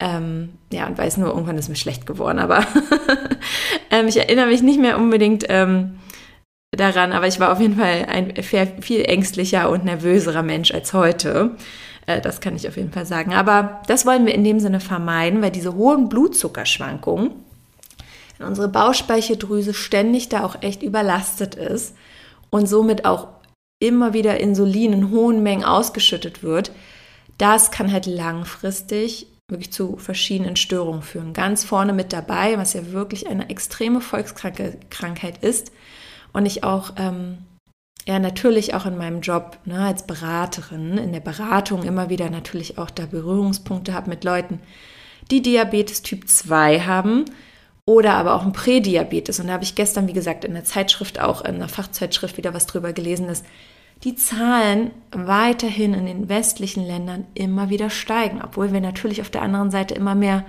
Ähm, 0.00 0.54
ja, 0.72 0.86
und 0.86 0.96
weiß 0.96 1.18
nur, 1.18 1.28
irgendwann 1.28 1.58
ist 1.58 1.68
mir 1.68 1.76
schlecht 1.76 2.06
geworden, 2.06 2.38
aber 2.38 2.66
ähm, 3.90 4.08
ich 4.08 4.16
erinnere 4.16 4.46
mich 4.46 4.62
nicht 4.62 4.80
mehr 4.80 4.98
unbedingt 4.98 5.44
ähm, 5.48 5.98
daran, 6.74 7.12
aber 7.12 7.26
ich 7.26 7.38
war 7.38 7.52
auf 7.52 7.60
jeden 7.60 7.76
Fall 7.76 8.06
ein 8.08 8.34
viel 8.42 9.04
ängstlicher 9.04 9.68
und 9.68 9.84
nervöserer 9.84 10.42
Mensch 10.42 10.72
als 10.72 10.94
heute. 10.94 11.56
Äh, 12.06 12.20
das 12.20 12.40
kann 12.40 12.56
ich 12.56 12.66
auf 12.66 12.76
jeden 12.76 12.92
Fall 12.92 13.06
sagen. 13.06 13.34
Aber 13.34 13.82
das 13.86 14.06
wollen 14.06 14.24
wir 14.24 14.34
in 14.34 14.44
dem 14.44 14.58
Sinne 14.58 14.80
vermeiden, 14.80 15.42
weil 15.42 15.50
diese 15.50 15.74
hohen 15.74 16.08
Blutzuckerschwankungen 16.08 17.32
in 18.38 18.46
unsere 18.46 18.68
Bauchspeicheldrüse 18.68 19.74
ständig 19.74 20.30
da 20.30 20.44
auch 20.44 20.62
echt 20.62 20.82
überlastet 20.82 21.56
ist 21.56 21.94
und 22.48 22.66
somit 22.66 23.04
auch 23.04 23.28
immer 23.80 24.14
wieder 24.14 24.40
Insulin 24.40 24.92
in 24.92 25.10
hohen 25.10 25.42
Mengen 25.42 25.64
ausgeschüttet 25.64 26.42
wird. 26.42 26.72
Das 27.36 27.70
kann 27.70 27.92
halt 27.92 28.06
langfristig 28.06 29.26
wirklich 29.50 29.72
zu 29.72 29.96
verschiedenen 29.96 30.56
Störungen 30.56 31.02
führen. 31.02 31.32
Ganz 31.32 31.64
vorne 31.64 31.92
mit 31.92 32.12
dabei, 32.12 32.58
was 32.58 32.72
ja 32.72 32.92
wirklich 32.92 33.28
eine 33.28 33.50
extreme 33.50 34.00
Volkskrankheit 34.00 35.42
ist 35.42 35.72
und 36.32 36.46
ich 36.46 36.64
auch 36.64 36.92
ähm, 36.96 37.38
ja 38.06 38.18
natürlich 38.18 38.74
auch 38.74 38.86
in 38.86 38.96
meinem 38.96 39.20
Job 39.20 39.58
ne, 39.64 39.84
als 39.84 40.06
Beraterin, 40.06 40.98
in 40.98 41.12
der 41.12 41.20
Beratung 41.20 41.82
immer 41.82 42.08
wieder 42.08 42.30
natürlich 42.30 42.78
auch 42.78 42.90
da 42.90 43.06
Berührungspunkte 43.06 43.94
habe 43.94 44.10
mit 44.10 44.24
Leuten, 44.24 44.60
die 45.30 45.42
Diabetes 45.42 46.02
Typ 46.02 46.28
2 46.28 46.80
haben 46.80 47.24
oder 47.86 48.14
aber 48.14 48.34
auch 48.34 48.44
ein 48.44 48.52
Prädiabetes. 48.52 49.40
Und 49.40 49.48
da 49.48 49.54
habe 49.54 49.64
ich 49.64 49.74
gestern, 49.74 50.08
wie 50.08 50.12
gesagt, 50.12 50.44
in 50.44 50.54
der 50.54 50.64
Zeitschrift, 50.64 51.20
auch 51.20 51.42
in 51.42 51.56
einer 51.56 51.68
Fachzeitschrift 51.68 52.36
wieder 52.36 52.54
was 52.54 52.66
drüber 52.66 52.92
gelesen, 52.92 53.26
dass 53.26 53.42
die 54.04 54.14
Zahlen 54.14 54.92
weiterhin 55.12 55.92
in 55.94 56.06
den 56.06 56.28
westlichen 56.28 56.84
Ländern 56.86 57.26
immer 57.34 57.68
wieder 57.68 57.90
steigen, 57.90 58.40
obwohl 58.42 58.72
wir 58.72 58.80
natürlich 58.80 59.20
auf 59.20 59.30
der 59.30 59.42
anderen 59.42 59.70
Seite 59.70 59.94
immer 59.94 60.14
mehr 60.14 60.44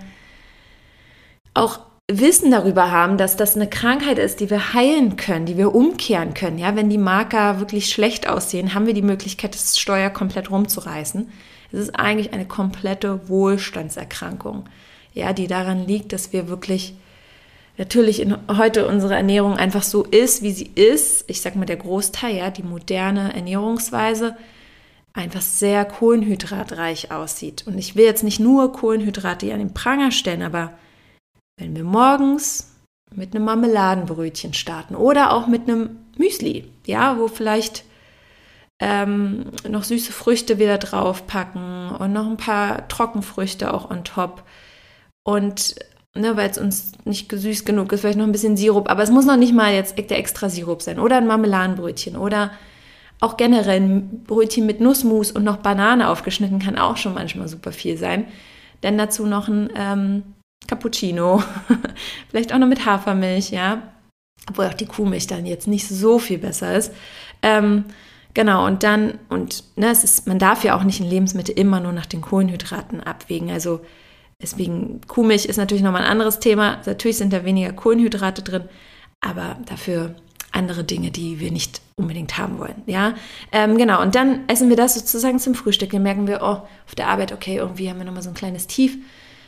auch 1.54 1.80
Wissen 2.08 2.52
darüber 2.52 2.92
haben, 2.92 3.18
dass 3.18 3.38
das 3.38 3.56
eine 3.56 3.70
Krankheit 3.70 4.18
ist, 4.18 4.40
die 4.40 4.50
wir 4.50 4.74
heilen 4.74 5.16
können, 5.16 5.46
die 5.46 5.58
wir 5.58 5.74
umkehren 5.74 6.34
können. 6.34 6.58
Ja, 6.58 6.76
wenn 6.76 6.90
die 6.90 6.98
Marker 6.98 7.60
wirklich 7.60 7.90
schlecht 7.90 8.28
aussehen, 8.28 8.74
haben 8.74 8.86
wir 8.86 8.94
die 8.94 9.02
Möglichkeit, 9.02 9.54
das 9.54 9.80
Steuer 9.80 10.10
komplett 10.10 10.52
rumzureißen. 10.52 11.30
Es 11.72 11.80
ist 11.80 11.96
eigentlich 11.96 12.34
eine 12.34 12.46
komplette 12.46 13.30
Wohlstandserkrankung, 13.30 14.66
ja, 15.14 15.32
die 15.32 15.48
daran 15.48 15.88
liegt, 15.88 16.12
dass 16.12 16.34
wir 16.34 16.50
wirklich 16.50 16.96
natürlich 17.82 18.20
in, 18.20 18.38
heute 18.48 18.88
unsere 18.88 19.16
Ernährung 19.16 19.58
einfach 19.58 19.82
so 19.82 20.04
ist, 20.04 20.44
wie 20.44 20.52
sie 20.52 20.70
ist. 20.76 21.26
Ich 21.28 21.42
sag 21.42 21.56
mal, 21.56 21.66
der 21.66 21.78
Großteil, 21.78 22.36
ja, 22.36 22.52
die 22.52 22.62
moderne 22.62 23.34
Ernährungsweise 23.34 24.38
einfach 25.14 25.42
sehr 25.42 25.84
kohlenhydratreich 25.86 27.12
aussieht. 27.12 27.66
Und 27.66 27.80
ich 27.80 27.96
will 27.96 28.06
jetzt 28.06 28.24
nicht 28.24 28.40
nur 28.40 28.72
Kohlenhydrate 28.72 29.52
an 29.52 29.58
den 29.58 29.74
Pranger 29.74 30.12
stellen, 30.12 30.44
aber 30.44 30.74
wenn 31.58 31.76
wir 31.76 31.84
morgens 31.84 32.72
mit 33.16 33.34
einem 33.34 33.46
Marmeladenbrötchen 33.46 34.54
starten 34.54 34.96
oder 34.96 35.34
auch 35.34 35.48
mit 35.48 35.64
einem 35.64 35.98
Müsli, 36.18 36.72
ja, 36.86 37.18
wo 37.18 37.28
vielleicht 37.28 37.84
ähm, 38.80 39.46
noch 39.68 39.84
süße 39.84 40.14
Früchte 40.14 40.60
wieder 40.60 40.78
draufpacken 40.78 41.90
und 41.90 42.14
noch 42.14 42.28
ein 42.28 42.38
paar 42.38 42.88
Trockenfrüchte 42.88 43.74
auch 43.74 43.90
on 43.90 44.04
top. 44.04 44.44
Und 45.24 45.76
ne, 46.16 46.36
weil 46.36 46.50
es 46.50 46.58
uns 46.58 46.92
nicht 47.06 47.32
süß 47.32 47.66
genug 47.66 47.92
ist, 47.92 48.02
vielleicht 48.02 48.18
noch 48.18 48.26
ein 48.26 48.32
bisschen 48.32 48.58
Sirup, 48.58 48.90
aber 48.90 49.04
es 49.04 49.12
muss 49.12 49.26
noch 49.26 49.38
nicht 49.38 49.54
mal 49.54 49.74
jetzt 49.74 49.98
der 49.98 50.18
extra 50.18 50.50
Sirup 50.50 50.82
sein 50.82 51.00
oder 51.00 51.18
ein 51.18 51.28
Marmeladenbrötchen 51.28 52.18
oder 52.18 52.52
auch 53.20 53.38
generell 53.38 53.80
ein 53.80 54.24
Brötchen 54.24 54.66
mit 54.66 54.82
Nussmus 54.82 55.32
und 55.32 55.44
noch 55.44 55.58
Banane 55.58 56.10
aufgeschnitten 56.10 56.60
kann 56.60 56.78
auch 56.78 56.98
schon 56.98 57.14
manchmal 57.14 57.48
super 57.48 57.72
viel 57.72 57.98
sein. 57.98 58.26
Denn 58.84 58.98
dazu 58.98 59.28
noch 59.28 59.48
ein 59.48 59.70
ähm, 59.76 60.24
Cappuccino, 60.68 61.44
vielleicht 62.30 62.52
auch 62.52 62.58
noch 62.58 62.68
mit 62.68 62.86
Hafermilch, 62.86 63.52
ja. 63.52 63.84
Obwohl 64.50 64.66
auch 64.66 64.74
die 64.74 64.88
Kuhmilch 64.88 65.28
dann 65.28 65.46
jetzt 65.46 65.68
nicht 65.68 65.88
so 65.88 66.18
viel 66.18 66.40
besser 66.40 66.76
ist. 66.76 66.92
Ähm, 67.44 67.86
genau, 68.34 68.66
und 68.66 68.82
dann, 68.82 69.20
und 69.30 69.64
ne, 69.76 69.92
es 69.92 70.04
ist, 70.04 70.26
man 70.26 70.40
darf 70.40 70.64
ja 70.64 70.76
auch 70.76 70.84
nicht 70.84 71.00
in 71.00 71.08
Lebensmittel 71.08 71.58
immer 71.58 71.80
nur 71.80 71.92
nach 71.92 72.08
den 72.08 72.22
Kohlenhydraten 72.22 73.02
abwägen. 73.02 73.52
Also 73.52 73.82
deswegen, 74.42 75.02
Kuhmilch 75.08 75.46
ist 75.46 75.58
natürlich 75.58 75.84
nochmal 75.84 76.04
ein 76.04 76.12
anderes 76.12 76.40
Thema. 76.40 76.80
Natürlich 76.86 77.18
sind 77.18 77.34
da 77.34 77.46
weniger 77.46 77.74
Kohlenhydrate 77.74 78.42
drin, 78.42 78.64
aber 79.22 79.58
dafür 79.66 80.16
andere 80.52 80.84
Dinge, 80.84 81.12
die 81.12 81.40
wir 81.40 81.52
nicht 81.52 81.82
unbedingt 81.96 82.38
haben 82.38 82.60
wollen. 82.60 82.84
Ja, 82.86 83.14
ähm, 83.52 83.78
genau. 83.78 84.02
Und 84.02 84.16
dann 84.16 84.42
essen 84.48 84.70
wir 84.70 84.76
das 84.76 84.96
sozusagen 84.96 85.40
zum 85.40 85.56
Frühstück. 85.56 85.92
Dann 85.92 86.04
merken 86.04 86.28
wir, 86.28 86.42
oh, 86.42 86.68
auf 86.86 86.96
der 86.98 87.08
Arbeit, 87.08 87.32
okay, 87.32 87.58
irgendwie 87.58 87.90
haben 87.90 88.00
wir 88.00 88.06
nochmal 88.06 88.24
so 88.24 88.30
ein 88.30 88.36
kleines 88.36 88.68
Tief 88.68 88.98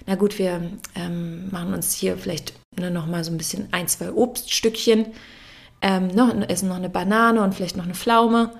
na 0.05 0.15
gut, 0.15 0.38
wir 0.38 0.62
ähm, 0.95 1.50
machen 1.51 1.73
uns 1.73 1.93
hier 1.93 2.17
vielleicht 2.17 2.53
ne, 2.77 2.91
noch 2.91 3.07
mal 3.07 3.23
so 3.23 3.31
ein 3.31 3.38
bisschen 3.38 3.69
ein, 3.71 3.88
zwei 3.88 4.12
Obststückchen, 4.12 5.07
ähm, 5.81 6.07
noch, 6.07 6.33
essen 6.50 6.69
noch 6.69 6.75
eine 6.75 6.89
Banane 6.89 7.41
und 7.41 7.55
vielleicht 7.55 7.77
noch 7.77 7.85
eine 7.85 7.93
Pflaume. 7.93 8.51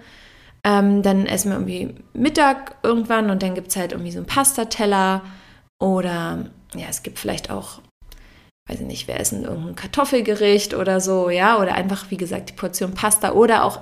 Ähm, 0.64 1.02
dann 1.02 1.26
essen 1.26 1.50
wir 1.50 1.58
irgendwie 1.58 1.96
Mittag 2.14 2.78
irgendwann 2.84 3.30
und 3.30 3.44
dann 3.44 3.56
gibt 3.56 3.70
es 3.70 3.76
halt 3.76 3.92
irgendwie 3.92 4.12
so 4.12 4.20
einen 4.20 4.28
Pastateller 4.28 5.22
oder 5.80 6.50
ja, 6.76 6.86
es 6.90 7.04
gibt 7.04 7.20
vielleicht 7.20 7.50
auch, 7.50 7.80
weiß 8.68 8.80
ich 8.80 8.88
nicht, 8.88 9.08
wir 9.08 9.20
essen 9.20 9.44
irgendein 9.44 9.76
Kartoffelgericht 9.76 10.74
oder 10.74 11.00
so, 11.00 11.30
ja, 11.30 11.60
oder 11.60 11.76
einfach, 11.76 12.10
wie 12.10 12.18
gesagt, 12.18 12.50
die 12.50 12.54
Portion 12.54 12.94
Pasta 12.94 13.34
oder 13.34 13.64
auch 13.64 13.80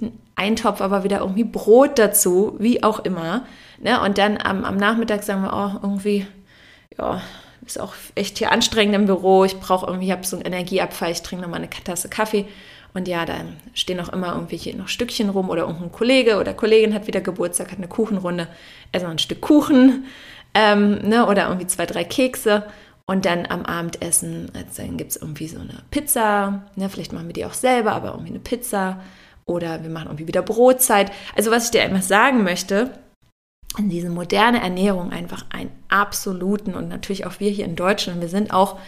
ein 0.00 0.18
Eintopf, 0.36 0.80
aber 0.80 1.04
wieder 1.04 1.20
irgendwie 1.20 1.44
Brot 1.44 1.98
dazu, 1.98 2.56
wie 2.58 2.82
auch 2.82 3.00
immer. 3.00 3.44
Ne? 3.78 4.00
Und 4.00 4.18
dann 4.18 4.38
am, 4.38 4.64
am 4.64 4.76
Nachmittag 4.76 5.22
sagen 5.22 5.42
wir, 5.42 5.52
oh, 5.52 5.78
irgendwie 5.82 6.26
ja, 6.98 7.20
ist 7.66 7.80
auch 7.80 7.94
echt 8.14 8.38
hier 8.38 8.52
anstrengend 8.52 8.94
im 8.94 9.06
Büro. 9.06 9.44
Ich 9.44 9.58
brauche 9.58 9.86
irgendwie, 9.86 10.06
ich 10.06 10.12
habe 10.12 10.26
so 10.26 10.36
einen 10.36 10.46
Energieabfall, 10.46 11.12
ich 11.12 11.22
trinke 11.22 11.44
nochmal 11.44 11.60
eine 11.60 11.70
Tasse 11.70 12.08
Kaffee. 12.08 12.46
Und 12.92 13.06
ja, 13.06 13.24
da 13.24 13.34
stehen 13.72 14.00
auch 14.00 14.08
immer 14.08 14.34
irgendwelche 14.34 14.76
noch 14.76 14.88
Stückchen 14.88 15.30
rum 15.30 15.48
oder 15.48 15.62
irgendein 15.62 15.92
Kollege 15.92 16.38
oder 16.38 16.54
Kollegin 16.54 16.92
hat 16.92 17.06
wieder 17.06 17.20
Geburtstag, 17.20 17.70
hat 17.70 17.78
eine 17.78 17.86
Kuchenrunde, 17.86 18.48
essen 18.90 19.06
wir 19.06 19.10
ein 19.10 19.18
Stück 19.18 19.40
Kuchen 19.40 20.06
ähm, 20.54 20.98
ne, 21.08 21.26
oder 21.26 21.48
irgendwie 21.48 21.66
zwei, 21.66 21.86
drei 21.86 22.04
Kekse. 22.04 22.64
Und 23.06 23.24
dann 23.24 23.46
am 23.46 23.64
Abendessen, 23.66 24.52
also 24.54 24.82
dann 24.82 24.96
gibt 24.96 25.10
es 25.10 25.16
irgendwie 25.16 25.48
so 25.48 25.58
eine 25.58 25.82
Pizza, 25.90 26.62
ne, 26.76 26.88
vielleicht 26.88 27.12
machen 27.12 27.26
wir 27.26 27.32
die 27.32 27.44
auch 27.44 27.54
selber, 27.54 27.92
aber 27.92 28.10
irgendwie 28.10 28.30
eine 28.30 28.38
Pizza. 28.38 29.00
Oder 29.46 29.82
wir 29.82 29.90
machen 29.90 30.06
irgendwie 30.06 30.28
wieder 30.28 30.42
Brotzeit. 30.42 31.10
Also 31.36 31.50
was 31.50 31.64
ich 31.64 31.70
dir 31.72 31.82
einfach 31.82 32.02
sagen 32.02 32.44
möchte, 32.44 32.92
in 33.78 33.88
diese 33.88 34.10
moderne 34.10 34.60
Ernährung 34.60 35.10
einfach 35.12 35.44
einen 35.50 35.70
absoluten 35.88 36.74
und 36.74 36.88
natürlich 36.88 37.26
auch 37.26 37.40
wir 37.40 37.50
hier 37.50 37.64
in 37.64 37.76
Deutschland, 37.76 38.20
wir 38.20 38.28
sind 38.28 38.52
auch, 38.52 38.78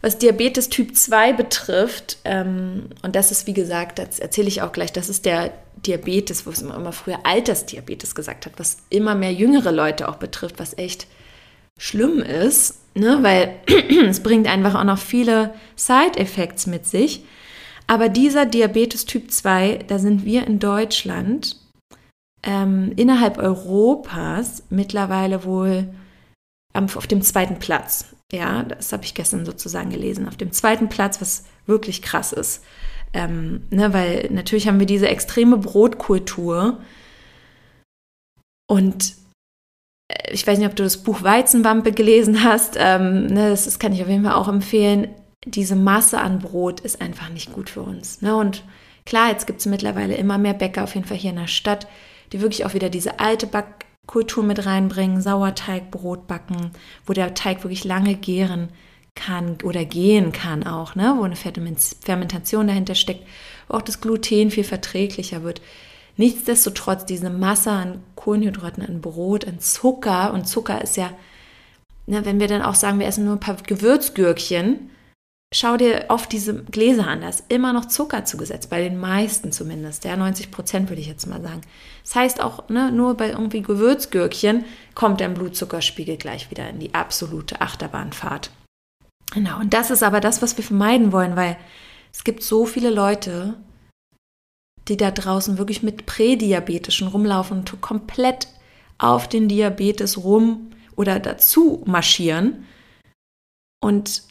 was 0.00 0.18
Diabetes 0.18 0.68
Typ 0.68 0.96
2 0.96 1.32
betrifft, 1.32 2.18
ähm, 2.24 2.90
und 3.02 3.16
das 3.16 3.32
ist 3.32 3.46
wie 3.46 3.54
gesagt, 3.54 3.98
das 3.98 4.18
erzähle 4.18 4.48
ich 4.48 4.62
auch 4.62 4.72
gleich, 4.72 4.92
das 4.92 5.08
ist 5.08 5.24
der 5.24 5.52
Diabetes, 5.86 6.46
wo 6.46 6.50
es 6.50 6.62
immer 6.62 6.92
früher 6.92 7.20
Altersdiabetes 7.24 8.14
gesagt 8.14 8.46
hat, 8.46 8.52
was 8.56 8.78
immer 8.90 9.14
mehr 9.14 9.32
jüngere 9.32 9.72
Leute 9.72 10.08
auch 10.08 10.16
betrifft, 10.16 10.58
was 10.58 10.76
echt 10.76 11.06
schlimm 11.78 12.20
ist, 12.20 12.78
ne? 12.94 13.18
weil 13.22 13.56
es 14.08 14.22
bringt 14.22 14.46
einfach 14.46 14.74
auch 14.74 14.84
noch 14.84 14.98
viele 14.98 15.54
Side-Effects 15.76 16.66
mit 16.66 16.86
sich. 16.86 17.24
Aber 17.86 18.08
dieser 18.08 18.44
Diabetes 18.44 19.06
Typ 19.06 19.30
2, 19.30 19.84
da 19.86 19.98
sind 19.98 20.24
wir 20.24 20.46
in 20.46 20.58
Deutschland 20.58 21.56
ähm, 22.42 22.92
innerhalb 22.96 23.38
Europas 23.38 24.62
mittlerweile 24.70 25.44
wohl 25.44 25.88
auf 26.74 27.06
dem 27.06 27.22
zweiten 27.22 27.58
Platz. 27.58 28.14
Ja, 28.32 28.62
das 28.62 28.92
habe 28.92 29.04
ich 29.04 29.14
gestern 29.14 29.46
sozusagen 29.46 29.90
gelesen. 29.90 30.28
Auf 30.28 30.36
dem 30.36 30.52
zweiten 30.52 30.88
Platz, 30.88 31.20
was 31.20 31.44
wirklich 31.66 32.02
krass 32.02 32.32
ist. 32.32 32.62
Ähm, 33.14 33.62
ne, 33.70 33.92
weil 33.94 34.28
natürlich 34.30 34.68
haben 34.68 34.80
wir 34.80 34.86
diese 34.86 35.08
extreme 35.08 35.56
Brotkultur. 35.56 36.78
Und 38.68 39.14
äh, 40.08 40.32
ich 40.32 40.46
weiß 40.46 40.58
nicht, 40.58 40.68
ob 40.68 40.76
du 40.76 40.82
das 40.82 41.02
Buch 41.02 41.22
Weizenwampe 41.22 41.92
gelesen 41.92 42.44
hast. 42.44 42.76
Ähm, 42.78 43.26
ne, 43.26 43.48
das, 43.48 43.64
das, 43.64 43.78
kann 43.78 43.94
ich 43.94 44.02
auf 44.02 44.08
jeden 44.08 44.24
Fall 44.24 44.34
auch 44.34 44.48
empfehlen. 44.48 45.08
Diese 45.46 45.76
Masse 45.76 46.20
an 46.20 46.40
Brot 46.40 46.80
ist 46.80 47.00
einfach 47.00 47.30
nicht 47.30 47.52
gut 47.52 47.70
für 47.70 47.82
uns. 47.82 48.20
Ne? 48.20 48.36
Und 48.36 48.62
klar, 49.06 49.30
jetzt 49.30 49.46
gibt 49.46 49.60
es 49.60 49.66
mittlerweile 49.66 50.16
immer 50.16 50.36
mehr 50.36 50.54
Bäcker, 50.54 50.84
auf 50.84 50.94
jeden 50.94 51.06
Fall 51.06 51.16
hier 51.16 51.30
in 51.30 51.36
der 51.36 51.46
Stadt, 51.46 51.86
die 52.32 52.42
wirklich 52.42 52.66
auch 52.66 52.74
wieder 52.74 52.90
diese 52.90 53.20
alte 53.20 53.46
Backkultur 54.08 54.42
mit 54.42 54.64
reinbringen, 54.64 55.20
Sauerteigbrot 55.20 56.26
backen, 56.26 56.70
wo 57.04 57.12
der 57.12 57.34
Teig 57.34 57.62
wirklich 57.62 57.84
lange 57.84 58.14
gären 58.14 58.70
kann 59.14 59.58
oder 59.62 59.84
gehen 59.84 60.32
kann 60.32 60.66
auch, 60.66 60.94
ne? 60.94 61.14
wo 61.18 61.24
eine 61.24 61.36
Fermentation 61.36 62.68
dahinter 62.68 62.94
steckt, 62.94 63.26
wo 63.68 63.76
auch 63.76 63.82
das 63.82 64.00
Gluten 64.00 64.50
viel 64.50 64.64
verträglicher 64.64 65.42
wird. 65.42 65.60
Nichtsdestotrotz 66.16 67.04
diese 67.04 67.28
Masse 67.28 67.70
an 67.70 68.02
Kohlenhydraten, 68.16 68.82
an 68.82 69.02
Brot, 69.02 69.46
an 69.46 69.60
Zucker 69.60 70.32
und 70.32 70.48
Zucker 70.48 70.80
ist 70.80 70.96
ja 70.96 71.10
ne, 72.06 72.24
wenn 72.24 72.40
wir 72.40 72.48
dann 72.48 72.62
auch 72.62 72.74
sagen, 72.74 72.98
wir 73.00 73.06
essen 73.06 73.26
nur 73.26 73.34
ein 73.34 73.40
paar 73.40 73.56
Gewürzgürkchen, 73.56 74.90
schau 75.54 75.76
dir 75.76 76.06
oft 76.08 76.30
diese 76.32 76.62
Gläser 76.64 77.06
an, 77.06 77.22
da 77.22 77.28
ist 77.28 77.44
immer 77.48 77.72
noch 77.72 77.86
Zucker 77.86 78.24
zugesetzt, 78.24 78.70
bei 78.70 78.82
den 78.82 78.98
meisten 78.98 79.50
zumindest, 79.50 80.04
ja, 80.04 80.16
90 80.16 80.50
Prozent 80.50 80.88
würde 80.88 81.00
ich 81.00 81.08
jetzt 81.08 81.26
mal 81.26 81.42
sagen. 81.42 81.62
Das 82.02 82.14
heißt 82.14 82.40
auch, 82.42 82.68
ne, 82.68 82.92
nur 82.92 83.14
bei 83.16 83.30
irgendwie 83.30 83.62
Gewürzgürkchen 83.62 84.64
kommt 84.94 85.20
dein 85.20 85.34
Blutzuckerspiegel 85.34 86.16
gleich 86.16 86.50
wieder 86.50 86.68
in 86.68 86.78
die 86.78 86.94
absolute 86.94 87.60
Achterbahnfahrt. 87.60 88.50
Genau, 89.32 89.58
und 89.60 89.74
das 89.74 89.90
ist 89.90 90.02
aber 90.02 90.20
das, 90.20 90.42
was 90.42 90.56
wir 90.56 90.64
vermeiden 90.64 91.12
wollen, 91.12 91.36
weil 91.36 91.56
es 92.12 92.24
gibt 92.24 92.42
so 92.42 92.64
viele 92.64 92.90
Leute, 92.90 93.54
die 94.88 94.96
da 94.96 95.10
draußen 95.10 95.58
wirklich 95.58 95.82
mit 95.82 96.06
Prädiabetischen 96.06 97.08
rumlaufen 97.08 97.58
und 97.58 97.80
komplett 97.80 98.48
auf 98.96 99.28
den 99.28 99.48
Diabetes 99.48 100.18
rum 100.24 100.70
oder 100.96 101.20
dazu 101.20 101.82
marschieren 101.86 102.66
und 103.80 104.22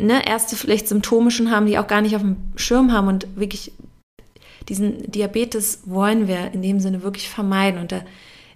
ne, 0.00 0.26
erste 0.26 0.56
vielleicht 0.56 0.88
Symptome 0.88 1.30
schon 1.30 1.50
haben, 1.50 1.66
die 1.66 1.78
auch 1.78 1.86
gar 1.86 2.00
nicht 2.00 2.16
auf 2.16 2.22
dem 2.22 2.36
Schirm 2.56 2.92
haben 2.92 3.08
und 3.08 3.26
wirklich 3.36 3.72
diesen 4.68 5.10
Diabetes 5.10 5.80
wollen 5.84 6.28
wir 6.28 6.52
in 6.52 6.62
dem 6.62 6.80
Sinne 6.80 7.02
wirklich 7.02 7.28
vermeiden. 7.28 7.80
Und 7.80 7.92
da 7.92 8.02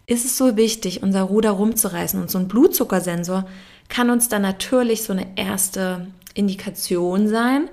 ist 0.07 0.25
es 0.25 0.37
so 0.37 0.57
wichtig, 0.57 1.03
unser 1.03 1.23
Ruder 1.23 1.51
rumzureißen. 1.51 2.21
Und 2.21 2.31
so 2.31 2.39
ein 2.39 2.49
Blutzuckersensor 2.49 3.47
kann 3.89 4.11
uns 4.11 4.29
dann 4.29 4.43
natürlich 4.43 5.03
so 5.03 5.13
eine 5.13 5.27
erste 5.37 6.07
Indikation 6.35 7.29
sein. 7.29 7.69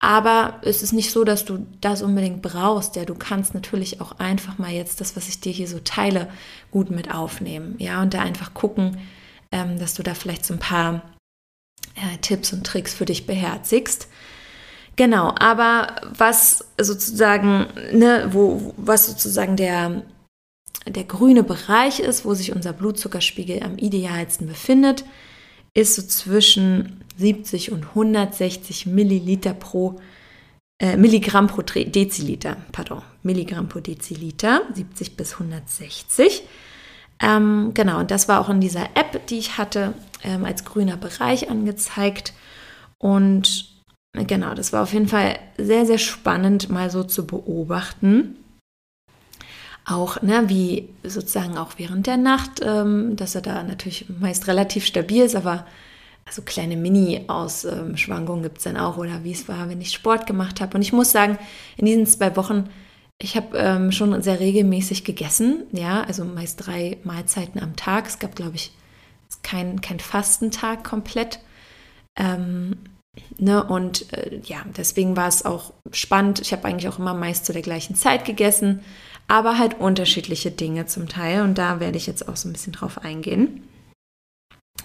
Aber 0.00 0.60
es 0.62 0.82
ist 0.82 0.92
nicht 0.92 1.10
so, 1.10 1.24
dass 1.24 1.44
du 1.44 1.66
das 1.80 2.02
unbedingt 2.02 2.40
brauchst. 2.40 2.94
Ja, 2.94 3.04
du 3.04 3.14
kannst 3.14 3.52
natürlich 3.52 4.00
auch 4.00 4.18
einfach 4.18 4.56
mal 4.58 4.70
jetzt 4.70 5.00
das, 5.00 5.16
was 5.16 5.28
ich 5.28 5.40
dir 5.40 5.52
hier 5.52 5.66
so 5.66 5.80
teile, 5.80 6.28
gut 6.70 6.90
mit 6.90 7.12
aufnehmen. 7.12 7.74
Ja, 7.78 8.00
und 8.00 8.14
da 8.14 8.20
einfach 8.20 8.54
gucken, 8.54 8.98
ähm, 9.50 9.78
dass 9.78 9.94
du 9.94 10.04
da 10.04 10.14
vielleicht 10.14 10.44
so 10.46 10.54
ein 10.54 10.60
paar 10.60 11.02
äh, 11.98 12.18
Tipps 12.20 12.52
und 12.52 12.64
Tricks 12.64 12.94
für 12.94 13.04
dich 13.04 13.26
beherzigst. 13.26 14.08
Genau, 14.96 15.32
aber 15.38 15.94
was 16.16 16.64
sozusagen, 16.80 17.66
ne, 17.92 18.28
wo, 18.32 18.74
was 18.76 19.06
sozusagen 19.06 19.56
der, 19.56 20.02
der 20.86 21.04
grüne 21.04 21.44
Bereich 21.44 22.00
ist, 22.00 22.24
wo 22.24 22.34
sich 22.34 22.54
unser 22.54 22.72
Blutzuckerspiegel 22.72 23.62
am 23.62 23.78
idealsten 23.78 24.48
befindet, 24.48 25.04
ist 25.74 25.94
so 25.94 26.02
zwischen 26.02 27.04
70 27.16 27.70
und 27.70 27.84
160 27.90 28.86
Milliliter 28.86 29.54
pro 29.54 30.00
äh, 30.80 30.96
Milligramm 30.96 31.48
pro 31.48 31.62
Deziliter, 31.62 32.56
pardon, 32.72 33.02
Milligramm 33.22 33.68
pro 33.68 33.80
Deziliter, 33.80 34.62
70 34.74 35.16
bis 35.16 35.34
160. 35.34 36.42
Ähm, 37.20 37.72
genau, 37.74 37.98
und 38.00 38.10
das 38.10 38.28
war 38.28 38.40
auch 38.40 38.48
in 38.48 38.60
dieser 38.60 38.84
App, 38.94 39.26
die 39.26 39.38
ich 39.38 39.58
hatte, 39.58 39.94
ähm, 40.24 40.44
als 40.44 40.64
grüner 40.64 40.96
Bereich 40.96 41.50
angezeigt. 41.50 42.32
Und 42.98 43.68
genau, 44.12 44.54
das 44.54 44.72
war 44.72 44.82
auf 44.82 44.92
jeden 44.92 45.08
Fall 45.08 45.38
sehr, 45.56 45.86
sehr 45.86 45.98
spannend, 45.98 46.70
mal 46.70 46.90
so 46.90 47.04
zu 47.04 47.26
beobachten. 47.26 48.36
Auch, 49.84 50.20
ne, 50.20 50.44
wie 50.48 50.88
sozusagen 51.02 51.56
auch 51.56 51.72
während 51.78 52.06
der 52.06 52.18
Nacht, 52.18 52.60
ähm, 52.62 53.16
dass 53.16 53.34
er 53.34 53.40
da 53.40 53.62
natürlich 53.62 54.06
meist 54.20 54.46
relativ 54.46 54.84
stabil 54.84 55.22
ist, 55.22 55.34
aber 55.34 55.66
also 56.26 56.42
kleine 56.42 56.76
Mini-Ausschwankungen 56.76 58.42
gibt 58.42 58.58
es 58.58 58.64
dann 58.64 58.76
auch 58.76 58.98
oder 58.98 59.24
wie 59.24 59.32
es 59.32 59.48
war, 59.48 59.70
wenn 59.70 59.80
ich 59.80 59.92
Sport 59.92 60.26
gemacht 60.26 60.60
habe. 60.60 60.76
Und 60.76 60.82
ich 60.82 60.92
muss 60.92 61.10
sagen, 61.10 61.38
in 61.78 61.86
diesen 61.86 62.06
zwei 62.06 62.36
Wochen 62.36 62.68
ich 63.20 63.36
habe 63.36 63.58
ähm, 63.58 63.90
schon 63.90 64.22
sehr 64.22 64.38
regelmäßig 64.38 65.02
gegessen, 65.02 65.64
ja, 65.72 66.02
also 66.02 66.24
meist 66.24 66.66
drei 66.66 66.98
Mahlzeiten 67.02 67.60
am 67.60 67.74
Tag. 67.74 68.06
Es 68.06 68.20
gab, 68.20 68.36
glaube 68.36 68.54
ich, 68.54 68.70
kein, 69.48 69.80
kein 69.80 70.00
Fastentag 70.00 70.84
komplett. 70.84 71.40
Ähm, 72.18 72.76
ne, 73.38 73.64
und 73.64 74.12
äh, 74.12 74.40
ja, 74.44 74.58
deswegen 74.76 75.16
war 75.16 75.28
es 75.28 75.44
auch 75.44 75.72
spannend. 75.92 76.40
Ich 76.40 76.52
habe 76.52 76.66
eigentlich 76.66 76.88
auch 76.88 76.98
immer 76.98 77.14
meist 77.14 77.46
zu 77.46 77.52
der 77.52 77.62
gleichen 77.62 77.94
Zeit 77.94 78.24
gegessen, 78.24 78.80
aber 79.26 79.58
halt 79.58 79.80
unterschiedliche 79.80 80.50
Dinge 80.50 80.86
zum 80.86 81.08
Teil. 81.08 81.42
Und 81.42 81.56
da 81.56 81.80
werde 81.80 81.96
ich 81.96 82.06
jetzt 82.06 82.28
auch 82.28 82.36
so 82.36 82.48
ein 82.48 82.52
bisschen 82.52 82.74
drauf 82.74 82.98
eingehen. 82.98 83.66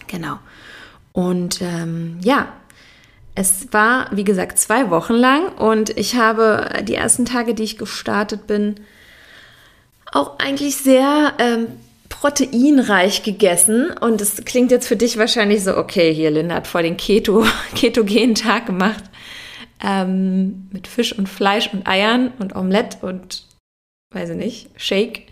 Genau. 0.07 0.39
Und 1.11 1.61
ähm, 1.61 2.19
ja, 2.23 2.53
es 3.35 3.73
war, 3.73 4.07
wie 4.11 4.23
gesagt, 4.23 4.59
zwei 4.59 4.89
Wochen 4.89 5.13
lang 5.13 5.51
und 5.57 5.89
ich 5.97 6.15
habe 6.15 6.83
die 6.83 6.95
ersten 6.95 7.25
Tage, 7.25 7.53
die 7.55 7.63
ich 7.63 7.77
gestartet 7.77 8.47
bin, 8.47 8.75
auch 10.11 10.37
eigentlich 10.37 10.77
sehr 10.77 11.33
ähm, 11.39 11.67
proteinreich 12.19 13.23
gegessen. 13.23 13.91
Und 13.99 14.21
es 14.21 14.43
klingt 14.45 14.71
jetzt 14.71 14.87
für 14.87 14.95
dich 14.95 15.17
wahrscheinlich 15.17 15.63
so, 15.63 15.77
okay, 15.77 16.13
hier 16.13 16.31
Linda 16.31 16.55
hat 16.55 16.67
vor 16.67 16.81
den 16.81 16.97
Keto, 16.97 17.45
ketogenen 17.75 18.35
Tag 18.35 18.65
gemacht. 18.65 19.03
Ähm, 19.83 20.69
mit 20.71 20.87
Fisch 20.87 21.17
und 21.17 21.27
Fleisch 21.27 21.73
und 21.73 21.87
Eiern 21.87 22.31
und 22.39 22.55
Omelette 22.55 23.05
und, 23.05 23.45
weiß 24.11 24.29
ich 24.29 24.37
nicht, 24.37 24.69
Shake. 24.77 25.27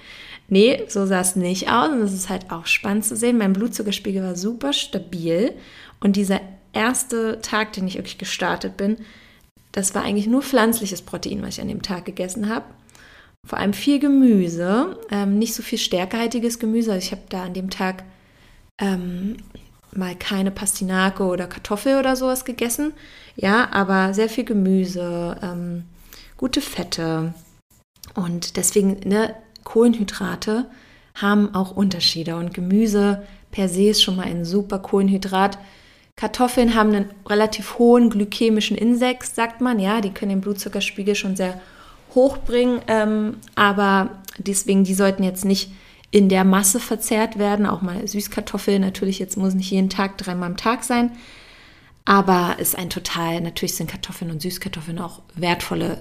Nee, 0.50 0.84
so 0.90 1.06
sah 1.06 1.22
es 1.22 1.38
nicht 1.38 1.70
aus. 1.70 1.90
Und 1.90 2.02
es 2.02 2.14
ist 2.14 2.30
halt 2.30 2.52
auch 2.52 2.66
spannend 2.66 3.06
zu 3.06 3.16
sehen. 3.16 3.38
Mein 3.38 3.54
Blutzuckerspiegel 3.54 4.24
war 4.24 4.36
super 4.36 4.74
stabil. 4.74 5.54
Und 6.02 6.18
dieser 6.18 6.42
erste 6.74 7.40
Tag, 7.42 7.74
den 7.74 7.88
ich 7.88 7.96
wirklich 7.96 8.18
gestartet 8.18 8.76
bin, 8.76 8.98
das 9.72 9.96
war 9.96 10.04
eigentlich 10.04 10.28
nur 10.28 10.42
pflanzliches 10.42 11.02
Protein, 11.02 11.42
was 11.42 11.56
ich 11.56 11.62
an 11.62 11.70
dem 11.70 11.82
Tag 11.82 12.06
gegessen 12.06 12.50
habe. 12.50 12.66
Vor 13.48 13.58
allem 13.58 13.74
viel 13.74 14.00
Gemüse, 14.00 14.98
ähm, 15.10 15.38
nicht 15.40 15.54
so 15.54 15.64
viel 15.64 15.78
stärkehaltiges 15.78 16.60
Gemüse. 16.60 16.94
Also 16.94 17.06
ich 17.06 17.12
habe 17.12 17.24
da 17.30 17.44
an 17.44 17.54
dem 17.54 17.70
Tag 17.70 18.04
ähm, 18.80 19.38
mal 19.94 20.16
keine 20.16 20.52
Pastinake 20.52 21.24
oder 21.24 21.48
Kartoffel 21.48 21.98
oder 21.98 22.16
sowas 22.16 22.46
gegessen. 22.46 22.94
Ja, 23.36 23.70
aber 23.72 24.14
sehr 24.14 24.30
viel 24.30 24.46
Gemüse, 24.46 25.38
ähm, 25.42 25.86
gute 26.38 26.62
Fette. 26.62 27.34
Und 28.16 28.58
deswegen, 28.58 29.00
ne, 29.08 29.36
Kohlenhydrate 29.64 30.70
haben 31.16 31.54
auch 31.56 31.72
Unterschiede. 31.72 32.36
Und 32.36 32.54
Gemüse 32.54 33.26
per 33.52 33.68
se 33.68 33.90
ist 33.90 34.04
schon 34.04 34.16
mal 34.16 34.26
ein 34.26 34.46
super 34.46 34.80
Kohlenhydrat 34.80 35.58
Kartoffeln 36.22 36.76
haben 36.76 36.94
einen 36.94 37.10
relativ 37.28 37.80
hohen 37.80 38.12
glykämischen 38.12 38.78
Index, 38.78 39.34
sagt 39.34 39.60
man. 39.60 39.80
Ja, 39.80 40.02
die 40.02 40.12
können 40.12 40.30
den 40.30 40.42
Blutzuckerspiegel 40.42 41.16
schon 41.16 41.36
sehr 41.36 41.60
hoch 42.16 42.38
bringen, 42.40 42.82
ähm, 42.88 43.38
aber 43.56 44.10
deswegen, 44.38 44.84
die 44.84 44.94
sollten 44.94 45.24
jetzt 45.24 45.46
nicht 45.46 45.72
in 46.12 46.28
der 46.28 46.44
Masse 46.44 46.80
verzehrt 46.80 47.40
werden. 47.40 47.66
Auch 47.66 47.82
mal 47.82 48.06
Süßkartoffeln, 48.06 48.82
natürlich 48.82 49.20
jetzt 49.20 49.38
muss 49.38 49.54
nicht 49.54 49.72
jeden 49.72 49.90
Tag 49.90 50.18
dreimal 50.18 50.50
am 50.50 50.58
Tag 50.58 50.84
sein. 50.84 51.12
Aber 52.04 52.56
ist 52.60 52.78
ein 52.78 52.90
total, 52.90 53.42
natürlich 53.42 53.76
sind 53.76 53.90
Kartoffeln 53.90 54.32
und 54.32 54.42
Süßkartoffeln 54.42 55.00
auch 55.00 55.22
wertvolle 55.36 56.00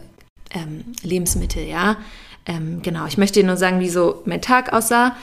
ähm, 0.50 0.84
Lebensmittel, 1.02 1.64
ja. 1.64 1.96
Ähm, 2.46 2.82
genau, 2.82 3.06
ich 3.06 3.18
möchte 3.18 3.44
nur 3.44 3.56
sagen, 3.56 3.80
wie 3.80 3.90
so 3.90 4.22
mein 4.24 4.42
Tag 4.42 4.72
aussah. 4.72 5.14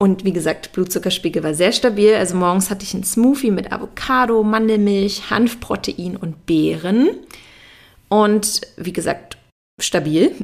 Und 0.00 0.24
wie 0.24 0.32
gesagt, 0.32 0.72
Blutzuckerspiegel 0.72 1.42
war 1.42 1.54
sehr 1.54 1.72
stabil. 1.72 2.14
Also 2.14 2.36
morgens 2.36 2.70
hatte 2.70 2.84
ich 2.84 2.94
einen 2.94 3.04
Smoothie 3.04 3.50
mit 3.50 3.72
Avocado, 3.72 4.42
Mandelmilch, 4.42 5.30
Hanfprotein 5.30 6.16
und 6.16 6.46
Beeren. 6.46 7.08
Und 8.08 8.60
wie 8.76 8.92
gesagt, 8.92 9.37
stabil. 9.78 10.34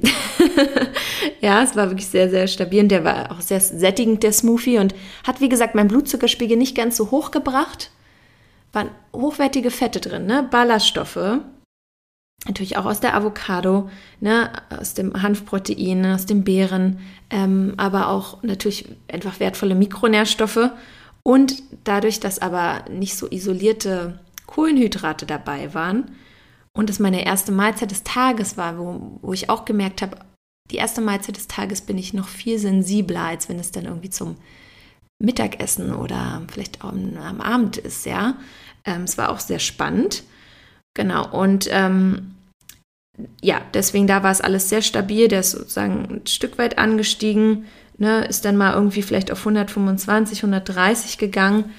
ja, 1.41 1.63
es 1.63 1.77
war 1.77 1.91
wirklich 1.91 2.09
sehr, 2.09 2.31
sehr 2.31 2.47
stabil 2.47 2.83
und 2.83 2.89
der 2.89 3.05
war 3.05 3.33
auch 3.33 3.41
sehr 3.41 3.61
sättigend, 3.61 4.23
der 4.23 4.33
Smoothie. 4.33 4.79
Und 4.79 4.95
hat, 5.27 5.41
wie 5.41 5.49
gesagt, 5.49 5.75
meinen 5.75 5.89
Blutzuckerspiegel 5.89 6.57
nicht 6.57 6.77
ganz 6.77 6.97
so 6.97 7.11
hoch 7.11 7.31
gebracht. 7.31 7.91
Waren 8.73 8.91
hochwertige 9.13 9.71
Fette 9.71 10.01
drin, 10.01 10.27
ne? 10.27 10.47
Ballaststoffe 10.51 11.41
natürlich 12.47 12.77
auch 12.77 12.85
aus 12.85 13.01
der 13.01 13.15
Avocado, 13.15 13.89
ne, 14.21 14.51
aus 14.69 14.95
dem 14.95 15.23
Hanfprotein, 15.23 16.05
aus 16.07 16.27
den 16.27 16.45
Beeren, 16.45 16.99
ähm, 17.31 17.75
aber 17.77 18.09
auch 18.09 18.43
natürlich 18.43 18.87
einfach 19.11 19.41
wertvolle 19.41 19.75
Mikronährstoffe. 19.75 20.71
Und 21.23 21.63
dadurch, 21.85 22.21
dass 22.21 22.41
aber 22.41 22.85
nicht 22.91 23.17
so 23.17 23.31
isolierte 23.31 24.19
Kohlenhydrate 24.47 25.25
dabei 25.25 25.73
waren 25.73 26.11
und 26.77 26.91
es 26.91 26.99
meine 26.99 27.25
erste 27.25 27.53
Mahlzeit 27.53 27.91
des 27.91 28.03
Tages 28.03 28.57
war, 28.57 28.79
wo, 28.79 29.19
wo 29.23 29.33
ich 29.33 29.49
auch 29.49 29.65
gemerkt 29.65 30.03
habe, 30.03 30.19
die 30.71 30.77
erste 30.77 31.01
Mahlzeit 31.01 31.37
des 31.37 31.47
Tages 31.47 31.83
bin 31.83 31.99
ich 31.99 32.15
noch 32.15 32.29
viel 32.29 32.59
sensibler, 32.59 33.23
als 33.23 33.49
wenn 33.49 33.59
es 33.59 33.71
dann 33.71 33.85
irgendwie 33.85 34.11
zum 34.11 34.37
Mittagessen 35.23 35.95
oder 35.95 36.43
vielleicht 36.51 36.83
auch 36.83 36.93
am 36.93 37.41
Abend 37.41 37.77
ist, 37.77 38.07
ja. 38.07 38.37
Ähm, 38.85 39.03
es 39.03 39.17
war 39.17 39.31
auch 39.31 39.41
sehr 39.41 39.59
spannend. 39.59 40.25
Genau, 40.95 41.29
und 41.31 41.69
ähm, 41.71 42.35
ja, 43.41 43.61
deswegen 43.73 44.07
da 44.07 44.23
war 44.23 44.33
es 44.33 44.41
alles 44.41 44.69
sehr 44.69 44.83
stabil. 44.83 45.29
Der 45.29 45.41
ist 45.41 45.53
sozusagen 45.53 46.23
ein 46.23 46.27
Stück 46.27 46.59
weit 46.59 46.79
angestiegen, 46.79 47.67
ne, 47.99 48.25
ist 48.25 48.45
dann 48.45 48.57
mal 48.57 48.75
irgendwie 48.75 49.03
vielleicht 49.03 49.31
auf 49.31 49.39
125, 49.41 50.39
130 50.39 51.19
gegangen 51.19 51.73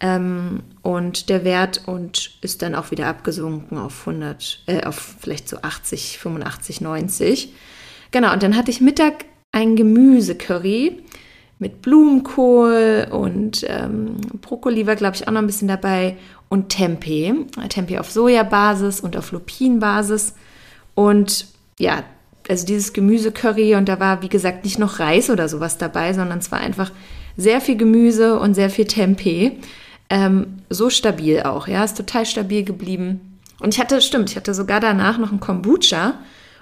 ähm, 0.00 0.62
und 0.88 1.28
der 1.28 1.44
Wert 1.44 1.82
und 1.84 2.30
ist 2.40 2.62
dann 2.62 2.74
auch 2.74 2.90
wieder 2.90 3.08
abgesunken 3.08 3.76
auf 3.76 4.08
100, 4.08 4.62
äh, 4.64 4.84
auf 4.84 5.16
vielleicht 5.20 5.46
so 5.46 5.58
80, 5.60 6.18
85, 6.18 6.80
90. 6.80 7.52
Genau, 8.10 8.32
und 8.32 8.42
dann 8.42 8.56
hatte 8.56 8.70
ich 8.70 8.80
Mittag 8.80 9.26
ein 9.52 9.76
Gemüsecurry 9.76 11.02
mit 11.58 11.82
Blumenkohl 11.82 13.06
und 13.10 13.66
ähm, 13.68 14.16
Brokkoli 14.40 14.86
war, 14.86 14.96
glaube 14.96 15.14
ich, 15.14 15.28
auch 15.28 15.32
noch 15.32 15.42
ein 15.42 15.46
bisschen 15.46 15.68
dabei 15.68 16.16
und 16.48 16.70
Tempeh. 16.70 17.34
Tempeh 17.68 17.98
auf 17.98 18.10
Sojabasis 18.10 19.00
und 19.00 19.14
auf 19.14 19.30
Lupinbasis. 19.30 20.32
Und 20.94 21.48
ja, 21.78 22.02
also 22.48 22.64
dieses 22.64 22.94
Gemüsecurry 22.94 23.74
und 23.74 23.90
da 23.90 24.00
war, 24.00 24.22
wie 24.22 24.30
gesagt, 24.30 24.64
nicht 24.64 24.78
noch 24.78 25.00
Reis 25.00 25.28
oder 25.28 25.50
sowas 25.50 25.76
dabei, 25.76 26.14
sondern 26.14 26.38
es 26.38 26.50
war 26.50 26.60
einfach 26.60 26.92
sehr 27.36 27.60
viel 27.60 27.76
Gemüse 27.76 28.38
und 28.38 28.54
sehr 28.54 28.70
viel 28.70 28.86
Tempeh. 28.86 29.52
Ähm, 30.10 30.62
so 30.70 30.90
stabil 30.90 31.42
auch, 31.42 31.68
ja, 31.68 31.84
ist 31.84 31.96
total 31.96 32.26
stabil 32.26 32.64
geblieben. 32.64 33.38
Und 33.60 33.74
ich 33.74 33.80
hatte, 33.80 34.00
stimmt, 34.00 34.30
ich 34.30 34.36
hatte 34.36 34.54
sogar 34.54 34.80
danach 34.80 35.18
noch 35.18 35.30
einen 35.30 35.40
Kombucha. 35.40 36.14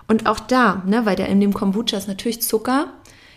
Und 0.09 0.27
auch 0.27 0.41
da, 0.41 0.83
ne, 0.87 1.05
weil 1.05 1.17
der 1.17 1.29
in 1.29 1.41
dem 1.41 1.53
Kombucha 1.53 1.97
ist 1.97 2.09
natürlich 2.09 2.43
Zucker 2.43 2.89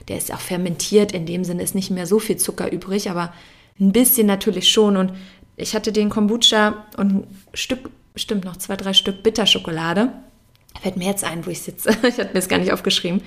der 0.09 0.17
ist 0.17 0.33
auch 0.33 0.39
fermentiert, 0.39 1.11
in 1.11 1.25
dem 1.25 1.43
Sinne 1.43 1.63
ist 1.63 1.75
nicht 1.75 1.91
mehr 1.91 2.07
so 2.07 2.19
viel 2.19 2.37
Zucker 2.37 2.71
übrig, 2.71 3.09
aber 3.09 3.31
ein 3.79 3.91
bisschen 3.91 4.27
natürlich 4.27 4.69
schon. 4.69 4.97
Und 4.97 5.13
ich 5.55 5.75
hatte 5.75 5.91
den 5.91 6.09
Kombucha 6.09 6.85
und 6.97 7.13
ein 7.13 7.27
Stück, 7.53 7.89
bestimmt 8.13 8.43
noch 8.43 8.57
zwei, 8.57 8.75
drei 8.75 8.93
Stück 8.93 9.23
Bitterschokolade. 9.23 10.11
Fällt 10.81 10.97
mir 10.97 11.05
jetzt 11.05 11.23
ein, 11.23 11.45
wo 11.45 11.51
ich 11.51 11.61
sitze. 11.61 11.89
ich 12.03 12.17
hatte 12.17 12.25
mir 12.25 12.33
das 12.33 12.49
gar 12.49 12.57
nicht 12.57 12.73
aufgeschrieben. 12.73 13.21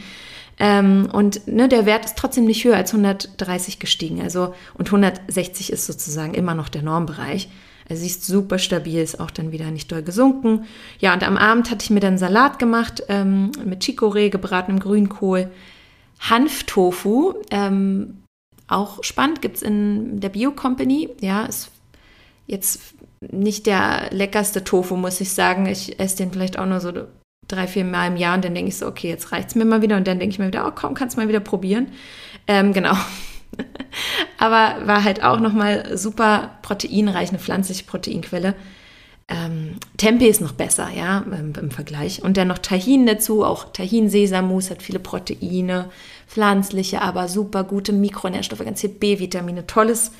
Ähm, 0.58 1.08
und 1.12 1.46
ne, 1.46 1.68
der 1.68 1.86
Wert 1.86 2.04
ist 2.04 2.16
trotzdem 2.16 2.44
nicht 2.44 2.64
höher 2.64 2.76
als 2.76 2.92
130 2.92 3.78
gestiegen. 3.78 4.20
Also, 4.20 4.54
und 4.74 4.88
160 4.88 5.72
ist 5.72 5.86
sozusagen 5.86 6.34
immer 6.34 6.54
noch 6.54 6.68
der 6.68 6.82
Normbereich. 6.82 7.48
Also 7.88 8.00
sie 8.02 8.08
ist 8.08 8.24
super 8.24 8.58
stabil, 8.58 9.00
ist 9.00 9.20
auch 9.20 9.30
dann 9.30 9.52
wieder 9.52 9.70
nicht 9.70 9.90
doll 9.90 10.02
gesunken. 10.02 10.64
Ja, 10.98 11.12
und 11.12 11.26
am 11.26 11.36
Abend 11.36 11.70
hatte 11.70 11.84
ich 11.84 11.90
mir 11.90 12.00
dann 12.00 12.18
Salat 12.18 12.58
gemacht 12.58 13.02
ähm, 13.08 13.50
mit 13.64 13.82
Chicorée, 13.82 14.30
gebratenem 14.30 14.78
Grünkohl, 14.78 15.50
Hanftofu, 16.20 17.34
ähm, 17.50 18.22
auch 18.68 19.02
spannend, 19.02 19.42
gibt 19.42 19.56
es 19.56 19.62
in 19.62 20.20
der 20.20 20.30
Bio 20.30 20.52
Company. 20.52 21.10
Ja, 21.20 21.44
ist 21.44 21.70
jetzt 22.46 22.80
nicht 23.20 23.66
der 23.66 24.08
leckerste 24.10 24.64
Tofu, 24.64 24.96
muss 24.96 25.20
ich 25.20 25.32
sagen. 25.32 25.66
Ich 25.66 25.98
esse 26.00 26.18
den 26.18 26.32
vielleicht 26.32 26.58
auch 26.58 26.66
nur 26.66 26.80
so 26.80 26.92
drei, 27.52 27.66
vier 27.66 27.84
Mal 27.84 28.08
im 28.08 28.16
Jahr 28.16 28.34
und 28.34 28.44
dann 28.44 28.54
denke 28.54 28.70
ich 28.70 28.78
so, 28.78 28.86
okay, 28.86 29.08
jetzt 29.08 29.32
reicht 29.32 29.48
es 29.48 29.54
mir 29.54 29.64
mal 29.64 29.82
wieder 29.82 29.96
und 29.96 30.06
dann 30.06 30.18
denke 30.18 30.32
ich 30.32 30.38
mir 30.38 30.46
wieder, 30.46 30.66
oh 30.66 30.72
komm, 30.74 30.94
kannst 30.94 31.16
mal 31.16 31.28
wieder 31.28 31.40
probieren. 31.40 31.88
Ähm, 32.46 32.72
genau. 32.72 32.94
Aber 34.38 34.86
war 34.86 35.04
halt 35.04 35.22
auch 35.22 35.38
nochmal 35.38 35.96
super 35.96 36.58
proteinreich, 36.62 37.28
eine 37.28 37.38
pflanzliche 37.38 37.84
Proteinquelle. 37.84 38.54
Ähm, 39.28 39.76
Tempeh 39.96 40.28
ist 40.28 40.40
noch 40.40 40.52
besser, 40.52 40.88
ja, 40.94 41.18
im, 41.18 41.52
im, 41.54 41.70
Vergleich. 41.70 42.22
Und 42.22 42.36
dann 42.36 42.48
noch 42.48 42.58
Tahin 42.58 43.06
dazu, 43.06 43.44
auch 43.44 43.72
Tahin-Sesammus 43.72 44.70
hat 44.70 44.82
viele 44.82 44.98
Proteine, 44.98 45.90
pflanzliche, 46.26 47.00
aber 47.02 47.28
super 47.28 47.64
gute 47.64 47.92
Mikronährstoffe, 47.92 48.64
ganz 48.64 48.80
viel 48.80 48.90
B-Vitamine, 48.90 49.66
tolles, 49.66 50.12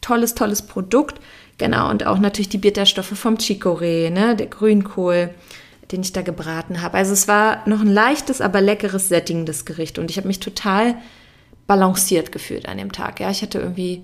tolles, 0.00 0.34
tolles 0.34 0.62
Produkt. 0.62 1.20
Genau, 1.58 1.90
und 1.90 2.06
auch 2.06 2.18
natürlich 2.18 2.50
die 2.50 2.58
Bitterstoffe 2.58 3.18
vom 3.18 3.36
Chicorée, 3.36 4.10
ne, 4.10 4.36
der 4.36 4.46
Grünkohl, 4.46 5.30
den 5.92 6.00
ich 6.00 6.12
da 6.12 6.22
gebraten 6.22 6.82
habe. 6.82 6.98
Also 6.98 7.12
es 7.12 7.28
war 7.28 7.66
noch 7.68 7.80
ein 7.80 7.92
leichtes, 7.92 8.40
aber 8.40 8.60
leckeres, 8.60 9.08
sättigendes 9.08 9.64
Gericht. 9.64 9.98
Und 9.98 10.10
ich 10.10 10.16
habe 10.16 10.26
mich 10.26 10.40
total 10.40 10.96
balanciert 11.66 12.32
gefühlt 12.32 12.68
an 12.68 12.78
dem 12.78 12.92
Tag. 12.92 13.20
Ja, 13.20 13.30
ich 13.30 13.42
hatte 13.42 13.58
irgendwie, 13.58 14.02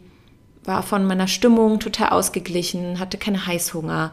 war 0.64 0.82
von 0.82 1.04
meiner 1.04 1.28
Stimmung 1.28 1.80
total 1.80 2.10
ausgeglichen, 2.10 2.98
hatte 2.98 3.18
keine 3.18 3.46
Heißhunger, 3.46 4.12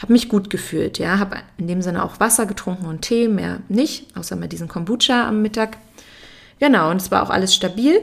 habe 0.00 0.12
mich 0.12 0.28
gut 0.28 0.50
gefühlt. 0.50 0.98
Ja, 0.98 1.18
habe 1.18 1.38
in 1.58 1.66
dem 1.66 1.82
Sinne 1.82 2.04
auch 2.04 2.20
Wasser 2.20 2.46
getrunken 2.46 2.86
und 2.86 3.02
Tee, 3.02 3.28
mehr 3.28 3.60
nicht, 3.68 4.16
außer 4.16 4.36
mal 4.36 4.48
diesen 4.48 4.68
Kombucha 4.68 5.26
am 5.26 5.42
Mittag. 5.42 5.76
Genau, 6.60 6.90
und 6.90 7.00
es 7.00 7.10
war 7.10 7.22
auch 7.22 7.30
alles 7.30 7.54
stabil. 7.54 8.00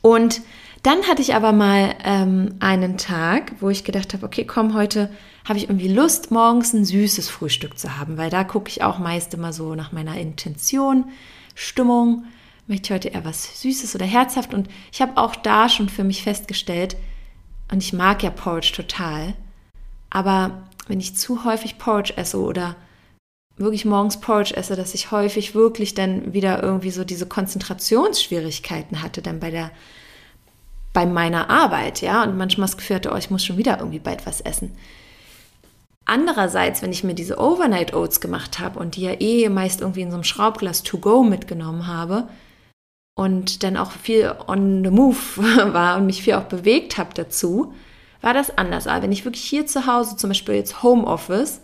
Und 0.00 0.42
dann 0.84 1.02
hatte 1.08 1.22
ich 1.22 1.34
aber 1.34 1.52
mal 1.52 1.94
ähm, 2.04 2.56
einen 2.60 2.98
Tag, 2.98 3.52
wo 3.60 3.70
ich 3.70 3.84
gedacht 3.84 4.12
habe, 4.12 4.24
okay, 4.24 4.44
komm, 4.44 4.74
heute 4.74 5.10
habe 5.48 5.58
ich 5.58 5.64
irgendwie 5.64 5.88
Lust, 5.88 6.30
morgens 6.30 6.72
ein 6.74 6.84
süßes 6.84 7.28
Frühstück 7.28 7.78
zu 7.78 7.98
haben, 7.98 8.18
weil 8.18 8.30
da 8.30 8.44
gucke 8.44 8.68
ich 8.68 8.82
auch 8.82 8.98
meist 8.98 9.34
immer 9.34 9.52
so 9.52 9.74
nach 9.74 9.92
meiner 9.92 10.16
Intention, 10.16 11.06
Stimmung. 11.54 12.24
Möchte 12.66 12.86
ich 12.86 12.94
heute 12.94 13.08
eher 13.08 13.24
was 13.24 13.60
Süßes 13.62 13.94
oder 13.94 14.06
herzhaft? 14.06 14.54
Und 14.54 14.68
ich 14.92 15.02
habe 15.02 15.16
auch 15.16 15.34
da 15.36 15.68
schon 15.68 15.88
für 15.88 16.04
mich 16.04 16.22
festgestellt, 16.22 16.96
und 17.70 17.82
ich 17.82 17.92
mag 17.92 18.22
ja 18.22 18.30
Porridge 18.30 18.72
total, 18.74 19.34
aber 20.10 20.68
wenn 20.86 21.00
ich 21.00 21.16
zu 21.16 21.44
häufig 21.44 21.78
Porridge 21.78 22.14
esse 22.16 22.38
oder 22.38 22.76
wirklich 23.56 23.84
morgens 23.84 24.20
Porridge 24.20 24.54
esse, 24.54 24.76
dass 24.76 24.94
ich 24.94 25.10
häufig 25.10 25.54
wirklich 25.54 25.94
dann 25.94 26.34
wieder 26.34 26.62
irgendwie 26.62 26.90
so 26.90 27.04
diese 27.04 27.26
Konzentrationsschwierigkeiten 27.26 29.02
hatte, 29.02 29.22
dann 29.22 29.40
bei 29.40 29.50
der 29.50 29.70
bei 30.94 31.04
meiner 31.04 31.50
Arbeit, 31.50 32.00
ja, 32.00 32.22
und 32.22 32.38
manchmal 32.38 32.68
das 32.68 32.78
Gefühl 32.78 32.96
hatte, 32.96 33.12
oh, 33.12 33.16
ich 33.16 33.28
muss 33.28 33.44
schon 33.44 33.58
wieder 33.58 33.78
irgendwie 33.78 33.98
bald 33.98 34.24
was 34.24 34.40
essen. 34.40 34.74
Andererseits, 36.06 36.80
wenn 36.80 36.92
ich 36.92 37.04
mir 37.04 37.14
diese 37.14 37.38
Overnight 37.38 37.94
Oats 37.94 38.20
gemacht 38.20 38.60
habe 38.60 38.78
und 38.78 38.96
die 38.96 39.02
ja 39.02 39.20
eh 39.20 39.48
meist 39.48 39.80
irgendwie 39.80 40.02
in 40.02 40.10
so 40.10 40.16
einem 40.16 40.24
Schraubglas 40.24 40.82
to 40.82 40.98
go 40.98 41.22
mitgenommen 41.22 41.86
habe 41.86 42.28
und 43.16 43.62
dann 43.62 43.76
auch 43.76 43.90
viel 43.90 44.34
on 44.46 44.84
the 44.84 44.90
move 44.90 45.16
war 45.72 45.96
und 45.96 46.06
mich 46.06 46.22
viel 46.22 46.34
auch 46.34 46.44
bewegt 46.44 46.96
habe 46.96 47.10
dazu, 47.14 47.74
war 48.20 48.34
das 48.34 48.56
anders. 48.56 48.86
Aber 48.86 49.02
wenn 49.02 49.12
ich 49.12 49.24
wirklich 49.24 49.44
hier 49.44 49.66
zu 49.66 49.86
Hause, 49.86 50.16
zum 50.16 50.30
Beispiel 50.30 50.54
jetzt 50.54 50.82
Homeoffice, 50.82 51.60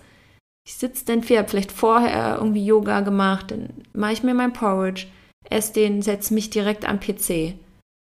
ich 0.66 0.75
sitze 0.75 1.05
dann 1.05 1.23
viel, 1.23 1.43
vielleicht 1.47 1.73
vorher 1.73 2.37
irgendwie 2.37 2.64
Yoga 2.64 3.01
gemacht, 3.01 3.51
dann 3.51 3.71
mache 3.93 4.12
ich 4.12 4.23
mir 4.23 4.35
mein 4.35 4.53
Porridge, 4.53 5.07
esse 5.49 5.73
den, 5.75 6.03
setze 6.03 6.35
mich 6.35 6.51
direkt 6.51 6.88
am 6.88 6.99
PC, 6.99 7.55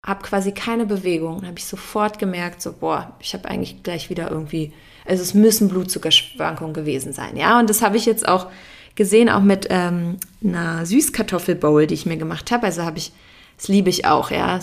habe 0.04 0.22
quasi 0.22 0.52
keine 0.52 0.86
Bewegung. 0.86 1.36
Dann 1.38 1.48
habe 1.48 1.58
ich 1.58 1.66
sofort 1.66 2.18
gemerkt, 2.18 2.60
so, 2.60 2.72
boah, 2.72 3.14
ich 3.20 3.34
habe 3.34 3.48
eigentlich 3.48 3.82
gleich 3.82 4.10
wieder 4.10 4.30
irgendwie, 4.30 4.72
also 5.06 5.22
es 5.22 5.34
müssen 5.34 5.68
Blutzuckerschwankungen 5.68 6.74
gewesen 6.74 7.12
sein. 7.12 7.36
Ja, 7.36 7.58
und 7.58 7.70
das 7.70 7.82
habe 7.82 7.96
ich 7.96 8.06
jetzt 8.06 8.26
auch 8.26 8.48
gesehen, 8.94 9.28
auch 9.28 9.42
mit 9.42 9.68
ähm, 9.70 10.18
einer 10.44 10.84
Süßkartoffelbowl, 10.86 11.86
die 11.86 11.94
ich 11.94 12.06
mir 12.06 12.16
gemacht 12.16 12.50
habe. 12.50 12.66
Also 12.66 12.82
habe 12.82 12.98
ich, 12.98 13.12
das 13.56 13.68
liebe 13.68 13.90
ich 13.90 14.04
auch, 14.06 14.30
ja, 14.30 14.58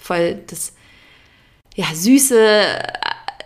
voll 0.00 0.40
das 0.48 0.72
ja, 1.76 1.86
süße, 1.92 2.78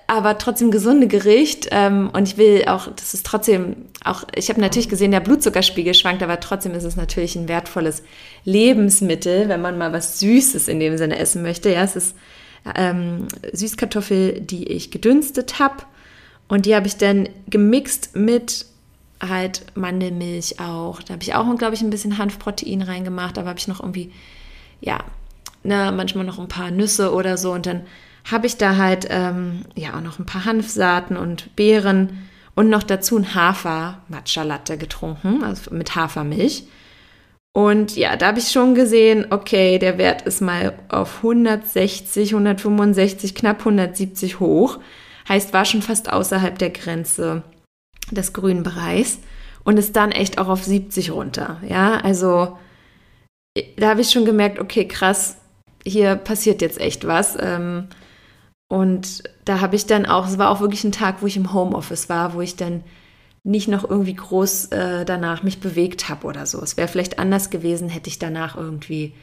aber 0.09 0.38
trotzdem 0.38 0.71
gesunde 0.71 1.07
Gericht. 1.07 1.68
Ähm, 1.71 2.11
und 2.12 2.27
ich 2.27 2.38
will 2.38 2.64
auch, 2.66 2.88
das 2.97 3.14
ist 3.14 3.27
trotzdem 3.27 3.77
auch, 4.03 4.25
ich 4.35 4.49
habe 4.49 4.61
natürlich 4.61 4.88
gesehen, 4.88 5.12
der 5.12 5.21
Blutzuckerspiegel 5.21 5.94
schwankt, 5.94 6.23
aber 6.23 6.40
trotzdem 6.40 6.75
ist 6.75 6.85
es 6.85 6.97
natürlich 6.97 7.37
ein 7.37 7.47
wertvolles 7.47 8.03
Lebensmittel, 8.44 9.49
wenn 9.49 9.61
man 9.61 9.79
mal 9.79 9.92
was 9.92 10.18
Süßes 10.18 10.66
in 10.66 10.81
dem 10.81 10.97
Sinne 10.97 11.18
essen 11.18 11.42
möchte. 11.42 11.71
Ja, 11.71 11.85
es 11.85 11.94
ist 11.94 12.16
ähm, 12.75 13.29
Süßkartoffel, 13.53 14.40
die 14.40 14.66
ich 14.68 14.90
gedünstet 14.90 15.59
habe. 15.59 15.85
Und 16.49 16.64
die 16.64 16.75
habe 16.75 16.87
ich 16.87 16.97
dann 16.97 17.29
gemixt 17.49 18.16
mit 18.16 18.64
halt 19.21 19.66
Mandelmilch 19.75 20.59
auch. 20.59 21.03
Da 21.03 21.12
habe 21.12 21.23
ich 21.23 21.35
auch, 21.35 21.55
glaube 21.59 21.75
ich, 21.75 21.83
ein 21.83 21.90
bisschen 21.90 22.16
Hanfprotein 22.16 22.81
reingemacht. 22.81 23.37
Da 23.37 23.44
habe 23.44 23.59
ich 23.59 23.68
noch 23.68 23.81
irgendwie, 23.81 24.11
ja, 24.81 25.01
ne, 25.64 25.92
manchmal 25.94 26.25
noch 26.25 26.38
ein 26.38 26.49
paar 26.49 26.71
Nüsse 26.71 27.12
oder 27.12 27.37
so. 27.37 27.53
Und 27.53 27.66
dann 27.66 27.83
habe 28.31 28.47
ich 28.47 28.57
da 28.57 28.77
halt 28.77 29.07
ähm, 29.11 29.64
ja 29.75 29.97
auch 29.97 30.01
noch 30.01 30.19
ein 30.19 30.27
paar 30.27 30.45
Hanfsaaten 30.45 31.17
und 31.17 31.55
Beeren 31.57 32.29
und 32.55 32.69
noch 32.69 32.83
dazu 32.83 33.17
ein 33.17 33.35
Hafer-Matcha-Latte 33.35 34.79
getrunken, 34.79 35.43
also 35.45 35.73
mit 35.73 35.95
Hafermilch. 35.95 36.64
Und 37.53 37.97
ja, 37.97 38.17
da 38.17 38.29
habe 38.29 38.38
ich 38.38 38.51
schon 38.51 38.75
gesehen, 38.75 39.27
okay, 39.31 39.79
der 39.79 39.99
Wert 39.99 40.23
ist 40.23 40.41
mal 40.41 40.75
auf 40.88 41.19
160, 41.19 42.31
165, 42.35 43.35
knapp 43.35 43.61
170 43.61 44.41
hoch. 44.41 44.79
Heißt, 45.29 45.53
war 45.53 45.64
schon 45.64 45.83
fast 45.83 46.12
außerhalb 46.12 46.59
der 46.59 46.71
Grenze 46.71 47.43
des 48.11 48.33
grünen 48.33 48.62
Bereichs 48.62 49.19
und 49.64 49.77
ist 49.77 49.97
dann 49.97 50.12
echt 50.12 50.38
auch 50.38 50.49
auf 50.49 50.64
70 50.64 51.11
runter. 51.11 51.61
Ja, 51.69 51.99
also 51.99 52.59
da 53.77 53.91
habe 53.91 54.01
ich 54.01 54.11
schon 54.11 54.25
gemerkt, 54.25 54.59
okay, 54.59 54.87
krass, 54.87 55.37
hier 55.85 56.17
passiert 56.17 56.62
jetzt 56.62 56.81
echt 56.81 57.07
was. 57.07 57.37
Ähm, 57.41 57.88
und 58.68 59.22
da 59.44 59.61
habe 59.61 59.76
ich 59.76 59.87
dann 59.87 60.07
auch, 60.07 60.28
es 60.28 60.38
war 60.38 60.50
auch 60.50 60.61
wirklich 60.61 60.85
ein 60.85 60.92
Tag, 60.92 61.22
wo 61.22 61.26
ich 61.26 61.37
im 61.37 61.52
Homeoffice 61.52 62.09
war, 62.09 62.35
wo 62.35 62.42
ich 62.42 62.57
dann 62.57 62.85
nicht 63.42 63.68
noch 63.68 63.88
irgendwie 63.88 64.14
groß 64.14 64.66
äh, 64.66 65.04
danach 65.07 65.42
mich 65.42 65.59
bewegt 65.61 66.11
habe 66.11 66.26
oder 66.26 66.44
so. 66.44 66.61
Es 66.62 66.76
wäre 66.76 66.88
vielleicht 66.88 67.18
anders 67.18 67.48
gewesen, 67.48 67.88
hätte 67.88 68.09
ich 68.09 68.18
danach 68.18 68.57
irgendwie 68.57 69.14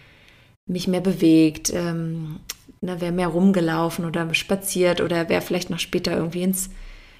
mich 0.66 0.88
mehr 0.88 1.02
bewegt, 1.02 1.72
ähm, 1.72 2.40
ne, 2.82 3.00
wäre 3.02 3.12
mehr 3.12 3.28
rumgelaufen 3.28 4.06
oder 4.06 4.34
spaziert 4.34 5.00
oder 5.00 5.30
wäre 5.30 5.42
vielleicht 5.42 5.70
noch 5.70 5.78
später 5.78 6.16
irgendwie 6.16 6.42
ins 6.42 6.72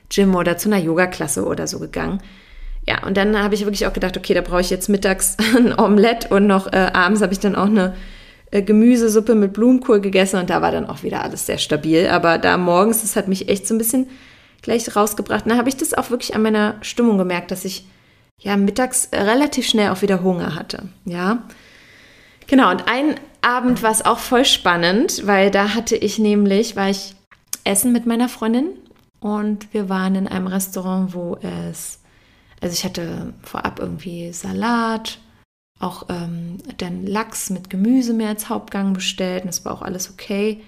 Gym 0.10 0.36
oder 0.36 0.58
zu 0.58 0.70
einer 0.70 0.80
Yoga-Klasse 0.80 1.46
oder 1.46 1.68
so 1.68 1.78
gegangen. 1.80 2.24
Ja, 2.88 3.06
und 3.06 3.18
dann 3.18 3.38
habe 3.38 3.54
ich 3.54 3.62
wirklich 3.66 3.86
auch 3.86 3.94
gedacht, 3.94 4.18
okay, 4.18 4.34
da 4.34 4.42
brauche 4.42 4.62
ich 4.62 4.72
jetzt 4.72 4.90
mittags 4.90 5.38
ein 5.56 5.78
Omelett 5.78 6.32
und 6.32 6.48
noch 6.48 6.72
äh, 6.74 6.90
abends 6.94 7.22
habe 7.22 7.34
ich 7.34 7.40
dann 7.40 7.56
auch 7.56 7.66
eine 7.66 7.96
äh, 8.56 8.62
Gemüsesuppe 8.62 9.36
mit 9.36 9.52
Blumenkohl 9.52 10.00
gegessen 10.00 10.40
und 10.40 10.50
da 10.50 10.62
war 10.62 10.72
dann 10.72 10.86
auch 10.86 11.04
wieder 11.04 11.24
alles 11.24 11.46
sehr 11.46 11.58
stabil. 11.58 12.08
Aber 12.08 12.38
da 12.38 12.58
morgens, 12.58 13.02
das 13.02 13.18
hat 13.18 13.28
mich 13.28 13.50
echt 13.50 13.68
so 13.68 13.76
ein 13.76 13.78
bisschen 13.78 14.08
gleich 14.62 14.96
rausgebracht. 14.96 15.44
Und 15.44 15.52
da 15.52 15.58
habe 15.58 15.68
ich 15.68 15.76
das 15.76 15.94
auch 15.94 16.10
wirklich 16.10 16.36
an 16.36 16.42
meiner 16.42 16.76
Stimmung 16.82 17.18
gemerkt, 17.18 17.52
dass 17.52 17.66
ich 17.66 17.86
ja 18.40 18.56
mittags 18.56 19.10
relativ 19.12 19.68
schnell 19.68 19.90
auch 19.90 20.02
wieder 20.02 20.24
Hunger 20.24 20.56
hatte. 20.56 20.84
Ja. 21.04 21.44
Genau, 22.48 22.72
und 22.72 22.88
ein 22.88 23.16
Abend 23.42 23.84
war 23.84 23.92
es 23.92 24.06
auch 24.06 24.20
voll 24.20 24.46
spannend, 24.46 25.28
weil 25.28 25.52
da 25.52 25.76
hatte 25.76 25.98
ich 25.98 26.18
nämlich, 26.18 26.78
war 26.78 26.90
ich 26.90 27.14
essen 27.66 27.92
mit 27.92 28.06
meiner 28.06 28.30
Freundin 28.30 28.70
und 29.20 29.74
wir 29.74 29.90
waren 29.90 30.16
in 30.16 30.28
einem 30.30 30.48
Restaurant, 30.48 31.14
wo 31.14 31.38
es, 31.42 32.00
also 32.62 32.74
ich 32.74 32.86
hatte 32.86 33.34
vorab 33.44 33.80
irgendwie 33.80 34.32
Salat, 34.32 35.20
auch 35.80 36.08
ähm, 36.10 36.58
dann 36.78 37.06
Lachs 37.06 37.50
mit 37.50 37.70
Gemüse 37.70 38.14
mehr 38.14 38.30
als 38.30 38.50
Hauptgang 38.50 38.94
bestellt 38.94 39.44
und 39.44 39.48
das 39.48 39.66
war 39.66 39.74
auch 39.74 39.82
alles 39.82 40.10
okay. 40.10 40.64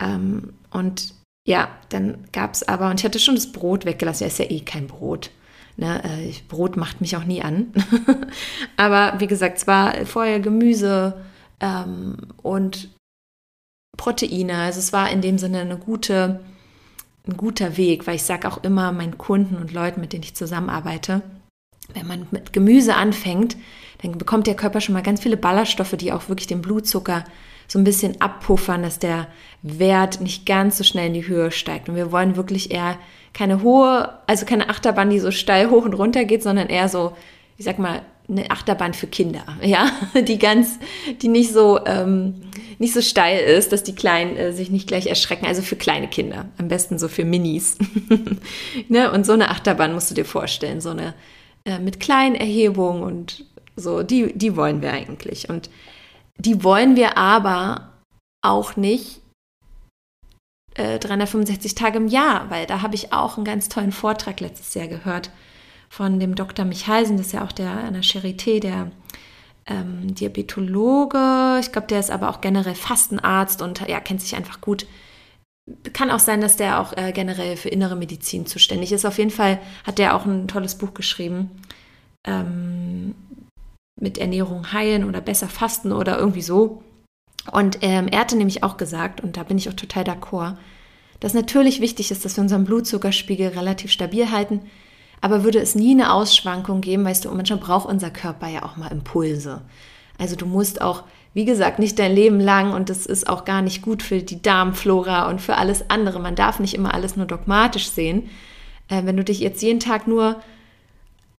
Ähm, 0.00 0.54
und 0.70 1.14
ja, 1.46 1.68
dann 1.90 2.26
gab 2.32 2.54
es 2.54 2.66
aber, 2.66 2.90
und 2.90 3.00
ich 3.00 3.04
hatte 3.04 3.20
schon 3.20 3.36
das 3.36 3.52
Brot 3.52 3.84
weggelassen, 3.84 4.24
ja, 4.24 4.28
ist 4.28 4.38
ja 4.38 4.50
eh 4.50 4.60
kein 4.60 4.88
Brot. 4.88 5.30
Ne? 5.76 6.02
Äh, 6.04 6.32
Brot 6.48 6.76
macht 6.76 7.00
mich 7.00 7.16
auch 7.16 7.24
nie 7.24 7.42
an. 7.42 7.72
aber 8.76 9.20
wie 9.20 9.28
gesagt, 9.28 9.58
es 9.58 9.66
war 9.66 9.94
vorher 10.06 10.40
Gemüse 10.40 11.24
ähm, 11.60 12.16
und 12.42 12.90
Proteine. 13.96 14.56
Also 14.58 14.80
es 14.80 14.92
war 14.92 15.10
in 15.10 15.20
dem 15.20 15.38
Sinne 15.38 15.60
eine 15.60 15.78
gute, 15.78 16.40
ein 17.26 17.36
guter 17.36 17.76
Weg, 17.76 18.06
weil 18.06 18.16
ich 18.16 18.24
sage 18.24 18.48
auch 18.48 18.62
immer 18.64 18.90
meinen 18.92 19.18
Kunden 19.18 19.56
und 19.56 19.72
Leuten, 19.72 20.00
mit 20.00 20.12
denen 20.12 20.24
ich 20.24 20.34
zusammenarbeite, 20.34 21.22
wenn 21.94 22.06
man 22.06 22.26
mit 22.30 22.52
Gemüse 22.52 22.96
anfängt, 22.96 23.56
dann 24.02 24.18
bekommt 24.18 24.46
der 24.46 24.56
Körper 24.56 24.80
schon 24.80 24.92
mal 24.92 25.02
ganz 25.02 25.20
viele 25.20 25.36
Ballaststoffe, 25.36 25.96
die 25.96 26.12
auch 26.12 26.28
wirklich 26.28 26.46
den 26.46 26.62
Blutzucker 26.62 27.24
so 27.68 27.78
ein 27.78 27.84
bisschen 27.84 28.20
abpuffern, 28.20 28.82
dass 28.82 28.98
der 28.98 29.26
Wert 29.62 30.20
nicht 30.20 30.46
ganz 30.46 30.78
so 30.78 30.84
schnell 30.84 31.08
in 31.08 31.14
die 31.14 31.26
Höhe 31.26 31.50
steigt. 31.50 31.88
Und 31.88 31.96
wir 31.96 32.12
wollen 32.12 32.36
wirklich 32.36 32.70
eher 32.70 32.98
keine 33.32 33.62
hohe, 33.62 34.10
also 34.26 34.46
keine 34.46 34.68
Achterbahn, 34.68 35.10
die 35.10 35.18
so 35.18 35.30
steil 35.30 35.70
hoch 35.70 35.84
und 35.84 35.94
runter 35.94 36.24
geht, 36.24 36.42
sondern 36.42 36.68
eher 36.68 36.88
so, 36.88 37.16
ich 37.58 37.64
sag 37.64 37.78
mal, 37.78 38.02
eine 38.28 38.50
Achterbahn 38.50 38.92
für 38.94 39.06
Kinder, 39.06 39.44
ja, 39.62 39.90
die 40.20 40.38
ganz, 40.38 40.78
die 41.22 41.28
nicht 41.28 41.52
so, 41.52 41.84
ähm, 41.86 42.42
nicht 42.78 42.92
so 42.92 43.00
steil 43.00 43.40
ist, 43.40 43.72
dass 43.72 43.84
die 43.84 43.94
Kleinen 43.94 44.36
äh, 44.36 44.52
sich 44.52 44.70
nicht 44.70 44.88
gleich 44.88 45.06
erschrecken. 45.06 45.46
Also 45.46 45.62
für 45.62 45.76
kleine 45.76 46.08
Kinder, 46.08 46.46
am 46.58 46.68
besten 46.68 46.98
so 46.98 47.08
für 47.08 47.24
Minis. 47.24 47.78
ne? 48.88 49.10
Und 49.12 49.26
so 49.26 49.32
eine 49.32 49.50
Achterbahn 49.50 49.92
musst 49.92 50.10
du 50.10 50.14
dir 50.14 50.24
vorstellen, 50.24 50.80
so 50.80 50.90
eine 50.90 51.14
äh, 51.64 51.78
mit 51.78 52.00
kleinen 52.00 52.34
Erhebungen 52.34 53.02
und 53.02 53.44
so, 53.76 54.02
die, 54.02 54.32
die 54.36 54.56
wollen 54.56 54.82
wir 54.82 54.92
eigentlich. 54.92 55.48
Und 55.48 55.70
die 56.38 56.64
wollen 56.64 56.96
wir 56.96 57.16
aber 57.16 57.92
auch 58.42 58.76
nicht 58.76 59.20
äh, 60.74 60.98
365 60.98 61.74
Tage 61.74 61.98
im 61.98 62.08
Jahr, 62.08 62.50
weil 62.50 62.66
da 62.66 62.82
habe 62.82 62.94
ich 62.94 63.12
auch 63.12 63.36
einen 63.36 63.44
ganz 63.44 63.68
tollen 63.68 63.92
Vortrag 63.92 64.40
letztes 64.40 64.74
Jahr 64.74 64.88
gehört 64.88 65.30
von 65.88 66.18
dem 66.20 66.34
Dr. 66.34 66.64
Michalsen, 66.64 67.16
das 67.16 67.26
ist 67.26 67.32
ja 67.32 67.44
auch 67.44 67.52
der 67.52 67.70
an 67.70 67.94
der 67.94 68.02
Charité, 68.02 68.60
der 68.60 68.90
ähm, 69.66 70.14
Diabetologe. 70.14 71.58
Ich 71.60 71.72
glaube, 71.72 71.86
der 71.88 72.00
ist 72.00 72.10
aber 72.10 72.30
auch 72.30 72.40
generell 72.40 72.74
Fastenarzt 72.74 73.62
und 73.62 73.86
ja, 73.88 74.00
kennt 74.00 74.20
sich 74.20 74.36
einfach 74.36 74.60
gut. 74.60 74.86
Kann 75.92 76.10
auch 76.10 76.20
sein, 76.20 76.40
dass 76.40 76.56
der 76.56 76.80
auch 76.80 76.96
äh, 76.96 77.12
generell 77.12 77.56
für 77.56 77.68
innere 77.68 77.96
Medizin 77.96 78.46
zuständig 78.46 78.92
ist. 78.92 79.04
Auf 79.04 79.18
jeden 79.18 79.30
Fall 79.30 79.58
hat 79.84 79.98
der 79.98 80.14
auch 80.14 80.24
ein 80.24 80.46
tolles 80.46 80.76
Buch 80.76 80.94
geschrieben. 80.94 81.50
Ähm, 82.24 83.14
mit 83.98 84.18
Ernährung 84.18 84.72
heilen 84.72 85.04
oder 85.04 85.20
besser 85.20 85.48
fasten 85.48 85.92
oder 85.92 86.18
irgendwie 86.18 86.42
so. 86.42 86.82
Und 87.52 87.78
ähm, 87.82 88.08
er 88.08 88.20
hatte 88.20 88.36
nämlich 88.36 88.62
auch 88.62 88.76
gesagt, 88.76 89.20
und 89.20 89.36
da 89.36 89.42
bin 89.42 89.58
ich 89.58 89.68
auch 89.68 89.74
total 89.74 90.04
d'accord, 90.04 90.56
dass 91.20 91.34
natürlich 91.34 91.80
wichtig 91.80 92.10
ist, 92.10 92.24
dass 92.24 92.36
wir 92.36 92.42
unseren 92.42 92.64
Blutzuckerspiegel 92.64 93.48
relativ 93.48 93.90
stabil 93.90 94.30
halten, 94.30 94.62
aber 95.20 95.44
würde 95.44 95.60
es 95.60 95.74
nie 95.74 95.92
eine 95.92 96.12
Ausschwankung 96.12 96.80
geben, 96.80 97.04
weißt 97.04 97.24
du, 97.24 97.30
manchmal 97.30 97.58
braucht 97.58 97.88
unser 97.88 98.10
Körper 98.10 98.48
ja 98.48 98.64
auch 98.64 98.76
mal 98.76 98.92
Impulse. 98.92 99.62
Also 100.18 100.36
du 100.36 100.46
musst 100.46 100.82
auch, 100.82 101.04
wie 101.34 101.44
gesagt, 101.44 101.78
nicht 101.78 101.98
dein 101.98 102.14
Leben 102.14 102.40
lang 102.40 102.72
und 102.72 102.90
das 102.90 103.06
ist 103.06 103.28
auch 103.28 103.44
gar 103.44 103.62
nicht 103.62 103.82
gut 103.82 104.02
für 104.02 104.18
die 104.18 104.42
Darmflora 104.42 105.28
und 105.28 105.40
für 105.40 105.56
alles 105.56 105.90
andere. 105.90 106.20
Man 106.20 106.34
darf 106.34 106.58
nicht 106.58 106.74
immer 106.74 106.94
alles 106.94 107.16
nur 107.16 107.26
dogmatisch 107.26 107.88
sehen. 107.90 108.28
Äh, 108.88 109.04
wenn 109.04 109.16
du 109.16 109.24
dich 109.24 109.40
jetzt 109.40 109.62
jeden 109.62 109.80
Tag 109.80 110.06
nur 110.06 110.36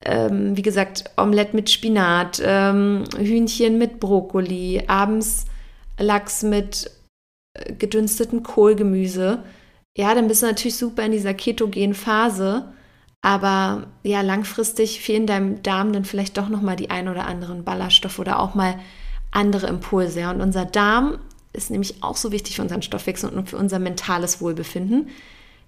ähm, 0.05 0.55
wie 0.55 0.61
gesagt, 0.61 1.05
Omelette 1.17 1.55
mit 1.55 1.69
Spinat, 1.69 2.41
ähm, 2.43 3.03
Hühnchen 3.17 3.77
mit 3.77 3.99
Brokkoli, 3.99 4.83
abends 4.87 5.45
Lachs 5.99 6.43
mit 6.43 6.91
äh, 7.53 7.73
gedünsteten 7.73 8.43
Kohlgemüse. 8.43 9.43
Ja, 9.97 10.13
dann 10.13 10.27
bist 10.27 10.43
du 10.43 10.45
natürlich 10.45 10.77
super 10.77 11.03
in 11.03 11.11
dieser 11.11 11.33
ketogenen 11.33 11.95
Phase. 11.95 12.65
Aber 13.23 13.87
ja, 14.03 14.21
langfristig 14.21 15.01
fehlen 15.01 15.25
deinem 15.25 15.63
Darm 15.63 15.91
dann 15.91 16.05
vielleicht 16.05 16.37
doch 16.37 16.49
nochmal 16.49 16.75
die 16.75 16.91
ein 16.91 17.09
oder 17.09 17.25
anderen 17.25 17.63
Ballaststoffe 17.63 18.19
oder 18.19 18.39
auch 18.39 18.53
mal 18.53 18.79
andere 19.31 19.67
Impulse. 19.67 20.29
Und 20.29 20.39
unser 20.39 20.65
Darm 20.65 21.17
ist 21.51 21.71
nämlich 21.71 22.03
auch 22.03 22.15
so 22.15 22.31
wichtig 22.31 22.55
für 22.55 22.61
unseren 22.61 22.83
Stoffwechsel 22.83 23.31
und 23.31 23.49
für 23.49 23.57
unser 23.57 23.79
mentales 23.79 24.39
Wohlbefinden 24.39 25.09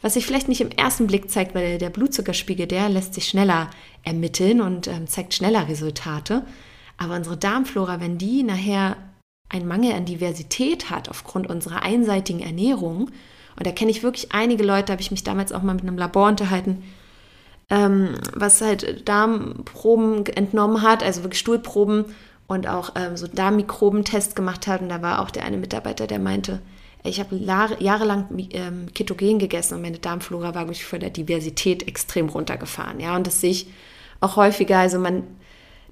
was 0.02 0.14
sich 0.14 0.26
vielleicht 0.26 0.48
nicht 0.48 0.62
im 0.62 0.72
ersten 0.72 1.08
Blick 1.08 1.30
zeigt, 1.30 1.56
weil 1.56 1.78
der 1.78 1.90
Blutzuckerspiegel, 1.90 2.68
der 2.68 2.90
lässt 2.90 3.14
sich 3.14 3.28
schneller 3.28 3.70
ermitteln 4.04 4.62
und 4.62 4.88
ähm, 4.88 5.08
zeigt 5.08 5.34
schneller 5.34 5.68
Resultate. 5.68 6.44
Aber 6.98 7.16
unsere 7.16 7.38
Darmflora, 7.38 8.00
wenn 8.00 8.18
die 8.18 8.44
nachher 8.44 8.98
einen 9.50 9.68
Mangel 9.68 9.94
an 9.94 10.06
Diversität 10.06 10.90
hat 10.90 11.10
aufgrund 11.10 11.50
unserer 11.50 11.82
einseitigen 11.82 12.42
Ernährung, 12.42 13.10
und 13.56 13.68
da 13.68 13.72
kenne 13.72 13.92
ich 13.92 14.04
wirklich 14.04 14.32
einige 14.32 14.64
Leute, 14.64 14.92
habe 14.94 15.02
ich 15.02 15.12
mich 15.12 15.24
damals 15.24 15.52
auch 15.52 15.62
mal 15.64 15.74
mit 15.74 15.84
einem 15.84 15.98
Labor 15.98 16.30
unterhalten, 16.30 16.82
ähm, 17.70 18.16
was 18.34 18.62
halt 18.62 19.08
Darmproben 19.08 20.26
entnommen 20.28 20.82
hat, 20.82 21.04
also 21.04 21.24
wirklich 21.24 21.40
Stuhlproben 21.40 22.06
und 22.48 22.68
auch 22.68 22.94
ähm, 22.96 23.18
so 23.18 23.28
Darmmikrobentest 23.28 24.36
gemacht 24.36 24.66
hat. 24.68 24.82
Und 24.82 24.90
da 24.90 25.02
war 25.02 25.22
auch 25.22 25.30
der 25.30 25.44
eine 25.44 25.58
Mitarbeiter, 25.58 26.08
der 26.08 26.20
meinte, 26.20 26.62
ich 27.04 27.20
habe 27.20 27.36
jahrelang 27.36 28.28
ähm, 28.52 28.88
ketogen 28.94 29.40
gegessen 29.40 29.76
und 29.76 29.82
meine 29.82 30.00
Darmflora 30.00 30.54
war 30.54 30.68
wirklich 30.68 30.86
von 30.86 31.00
der 31.00 31.10
Diversität 31.10 31.88
extrem 31.88 32.30
runtergefahren. 32.30 33.00
Ja, 33.00 33.16
und 33.16 33.26
das 33.26 33.40
sehe 33.40 33.52
ich 33.52 33.68
auch 34.20 34.36
häufiger. 34.36 34.80
Also 34.80 35.00
man 35.00 35.24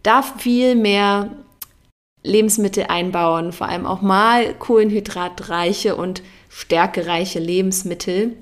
darf 0.04 0.42
viel 0.42 0.76
mehr 0.76 1.32
Lebensmittel 2.24 2.86
einbauen, 2.90 3.54
vor 3.54 3.70
allem 3.70 3.86
auch 3.86 4.02
mal 4.02 4.54
kohlenhydratreiche 4.54 5.96
und 5.96 6.24
stärkereiche 6.50 7.40
Lebensmittel. 7.40 8.34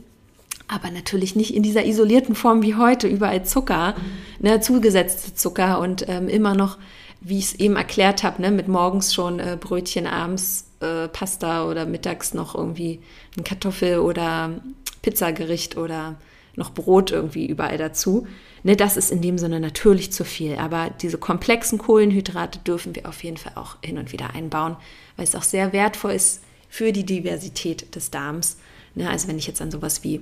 Aber 0.68 0.90
natürlich 0.90 1.36
nicht 1.36 1.54
in 1.54 1.62
dieser 1.62 1.86
isolierten 1.86 2.34
Form 2.34 2.64
wie 2.64 2.74
heute, 2.74 3.08
überall 3.08 3.46
Zucker, 3.46 3.94
mhm. 4.40 4.48
ne, 4.48 4.60
zugesetzte 4.60 5.36
Zucker 5.36 5.80
und 5.80 6.10
ähm, 6.10 6.28
immer 6.28 6.56
noch, 6.56 6.80
wie 7.22 7.38
ich 7.38 7.46
es 7.46 7.56
eben 7.56 7.76
erklärt 7.76 8.24
habe, 8.24 8.42
ne, 8.42 8.50
mit 8.50 8.68
morgens 8.68 9.14
schon 9.14 9.40
äh, 9.40 9.58
Brötchen, 9.60 10.08
abends 10.08 10.66
äh, 10.80 11.08
Pasta 11.08 11.70
oder 11.70 11.86
mittags 11.86 12.34
noch 12.34 12.56
irgendwie 12.56 13.02
ein 13.38 13.44
Kartoffel- 13.44 14.00
oder 14.00 14.62
Pizzagericht 15.02 15.78
oder 15.78 16.16
noch 16.56 16.74
Brot 16.74 17.12
irgendwie 17.12 17.46
überall 17.46 17.78
dazu. 17.78 18.28
Ne, 18.64 18.76
das 18.76 18.98
ist 18.98 19.12
in 19.12 19.22
dem 19.22 19.38
Sinne 19.38 19.60
natürlich 19.60 20.12
zu 20.12 20.24
viel. 20.24 20.56
Aber 20.58 20.90
diese 20.90 21.18
komplexen 21.18 21.78
Kohlenhydrate 21.78 22.60
dürfen 22.60 22.96
wir 22.96 23.08
auf 23.08 23.24
jeden 23.24 23.38
Fall 23.38 23.54
auch 23.56 23.78
hin 23.84 23.98
und 23.98 24.12
wieder 24.12 24.34
einbauen, 24.34 24.78
weil 25.18 25.26
es 25.26 25.36
auch 25.36 25.44
sehr 25.44 25.74
wertvoll 25.74 26.14
ist 26.14 26.44
für 26.70 26.92
die 26.92 27.06
Diversität 27.06 27.96
des 27.96 28.12
Darms. 28.12 28.58
Ne, 28.96 29.10
also 29.10 29.28
wenn 29.28 29.38
ich 29.38 29.48
jetzt 29.48 29.62
an 29.62 29.72
sowas 29.72 30.04
wie 30.04 30.22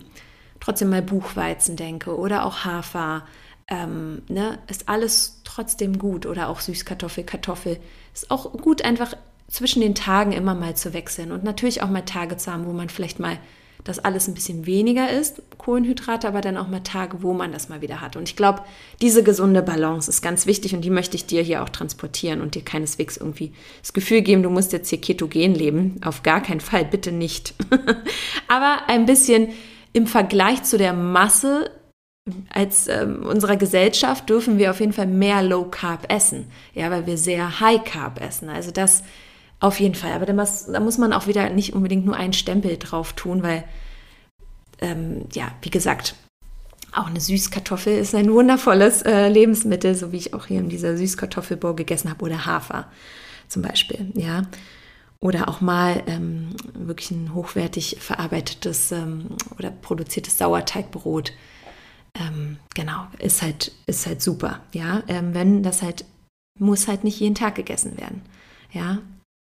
trotzdem 0.60 0.89
mal 0.89 1.02
Buchweizen 1.02 1.76
denke 1.76 2.18
oder 2.18 2.46
auch 2.46 2.66
Hafer, 2.66 3.26
ähm, 3.68 4.24
ne, 4.28 4.60
ist 4.68 4.89
alles 4.89 5.42
trotzdem 5.44 5.98
gut. 5.98 6.26
Oder 6.26 6.50
auch 6.50 6.60
Süßkartoffel, 6.60 7.24
Kartoffel. 7.24 7.78
Ist 8.13 8.30
auch 8.30 8.52
gut, 8.52 8.84
einfach 8.84 9.16
zwischen 9.49 9.82
den 9.82 9.95
Tagen 9.95 10.32
immer 10.32 10.56
mal 10.56 10.75
zu 10.75 10.93
wechseln 10.93 11.32
und 11.32 11.43
natürlich 11.43 11.82
auch 11.82 11.89
mal 11.89 12.01
Tage 12.01 12.38
zu 12.38 12.51
haben, 12.51 12.65
wo 12.65 12.73
man 12.73 12.89
vielleicht 12.89 13.19
mal 13.19 13.38
das 13.84 13.99
alles 13.99 14.27
ein 14.27 14.34
bisschen 14.34 14.65
weniger 14.65 15.10
ist, 15.10 15.41
Kohlenhydrate, 15.58 16.27
aber 16.27 16.41
dann 16.41 16.58
auch 16.58 16.67
mal 16.67 16.82
Tage, 16.82 17.21
wo 17.21 17.34
man 17.34 17.51
das 17.51 17.69
mal 17.69 17.82
wieder 17.82 18.01
hat. 18.01 18.15
Und 18.15 18.29
ich 18.29 18.36
glaube, 18.36 18.62
diese 19.01 19.23
gesunde 19.23 19.62
Balance 19.62 20.10
ist 20.10 20.21
ganz 20.21 20.45
wichtig 20.45 20.73
und 20.73 20.82
die 20.82 20.89
möchte 20.89 21.17
ich 21.17 21.25
dir 21.25 21.41
hier 21.41 21.63
auch 21.63 21.69
transportieren 21.69 22.41
und 22.41 22.56
dir 22.56 22.63
keineswegs 22.63 23.17
irgendwie 23.17 23.51
das 23.82 23.93
Gefühl 23.93 24.21
geben, 24.21 24.43
du 24.43 24.49
musst 24.49 24.71
jetzt 24.71 24.89
hier 24.89 25.01
ketogen 25.01 25.53
leben. 25.53 25.99
Auf 26.03 26.23
gar 26.23 26.41
keinen 26.41 26.62
Fall, 26.62 26.86
bitte 26.86 27.12
nicht. 27.12 27.53
aber 28.47 28.84
ein 28.88 29.06
bisschen 29.06 29.49
im 29.91 30.08
Vergleich 30.08 30.63
zu 30.63 30.77
der 30.77 30.93
Masse 30.93 31.69
als 32.49 32.88
ähm, 32.88 33.23
unserer 33.23 33.58
Gesellschaft 33.58 34.29
dürfen 34.29 34.58
wir 34.58 34.71
auf 34.71 34.79
jeden 34.79 34.93
Fall 34.93 35.08
mehr 35.08 35.43
Low 35.43 35.65
Carb 35.65 36.10
essen, 36.10 36.47
ja, 36.73 36.89
weil 36.89 37.06
wir 37.06 37.17
sehr 37.17 37.60
High 37.60 37.84
Carb 37.84 38.21
essen. 38.21 38.47
Also 38.47 38.71
das 38.71 39.03
auf 39.63 39.80
jeden 39.80 39.95
Fall. 39.95 40.12
Aber 40.12 40.26
da 40.26 40.34
muss, 40.34 40.97
man 40.97 41.13
auch 41.13 41.28
wieder 41.28 41.49
nicht 41.49 41.73
unbedingt 41.73 42.06
nur 42.06 42.17
einen 42.17 42.34
Stempel 42.34 42.78
drauf 42.78 43.13
tun, 43.13 43.43
weil, 43.43 43.63
ähm, 44.82 45.26
ja, 45.32 45.54
wie 45.62 45.69
gesagt, 45.69 46.15
auch 46.91 47.08
eine 47.08 47.21
Süßkartoffel 47.21 47.97
ist 47.97 48.13
ein 48.13 48.32
wundervolles 48.32 49.04
äh, 49.04 49.30
Lebensmittel, 49.30 49.95
so 49.95 50.12
wie 50.12 50.17
ich 50.17 50.34
auch 50.34 50.47
hier 50.47 50.60
in 50.60 50.67
dieser 50.67 50.97
Süßkartoffelbowl 50.97 51.76
gegessen 51.76 52.10
habe 52.10 52.26
oder 52.26 52.45
Hafer 52.45 52.91
zum 53.47 53.62
Beispiel, 53.62 54.12
ja. 54.15 54.43
Oder 55.21 55.47
auch 55.47 55.62
mal 55.62 56.04
ähm, 56.08 56.49
wirklich 56.73 57.12
ein 57.12 57.34
hochwertig 57.34 57.97
verarbeitetes 58.02 58.91
ähm, 58.91 59.28
oder 59.58 59.71
produziertes 59.71 60.38
Sauerteigbrot. 60.38 61.32
Ähm, 62.19 62.58
genau, 62.76 63.08
ist 63.19 63.41
halt, 63.41 63.71
ist 63.86 64.06
halt 64.06 64.21
super, 64.21 64.60
ja. 64.73 65.04
Ähm, 65.08 65.34
wenn 65.34 65.63
das 65.63 65.82
halt, 65.82 66.04
muss 66.60 66.89
halt 66.89 67.06
nicht 67.06 67.21
jeden 67.21 67.36
Tag 67.36 67.56
gegessen 67.56 67.97
werden. 67.97 68.21
Ja, 68.73 68.99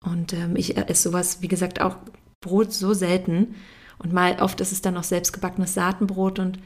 Und 0.03 0.33
ähm, 0.33 0.57
ich 0.57 0.77
esse 0.77 1.11
sowas, 1.11 1.43
wie 1.43 1.49
gesagt, 1.49 1.81
auch 1.81 1.97
Brot 2.41 2.73
so 2.73 2.93
selten. 2.93 3.55
Und 3.99 4.13
mal 4.13 4.41
oft 4.41 4.61
ist 4.61 4.73
es 4.73 4.83
dann 4.83 4.97
auch 4.97 5.05
selbstgebackenes 5.05 5.75
Saatenbrot. 5.75 6.39
Und 6.39 6.59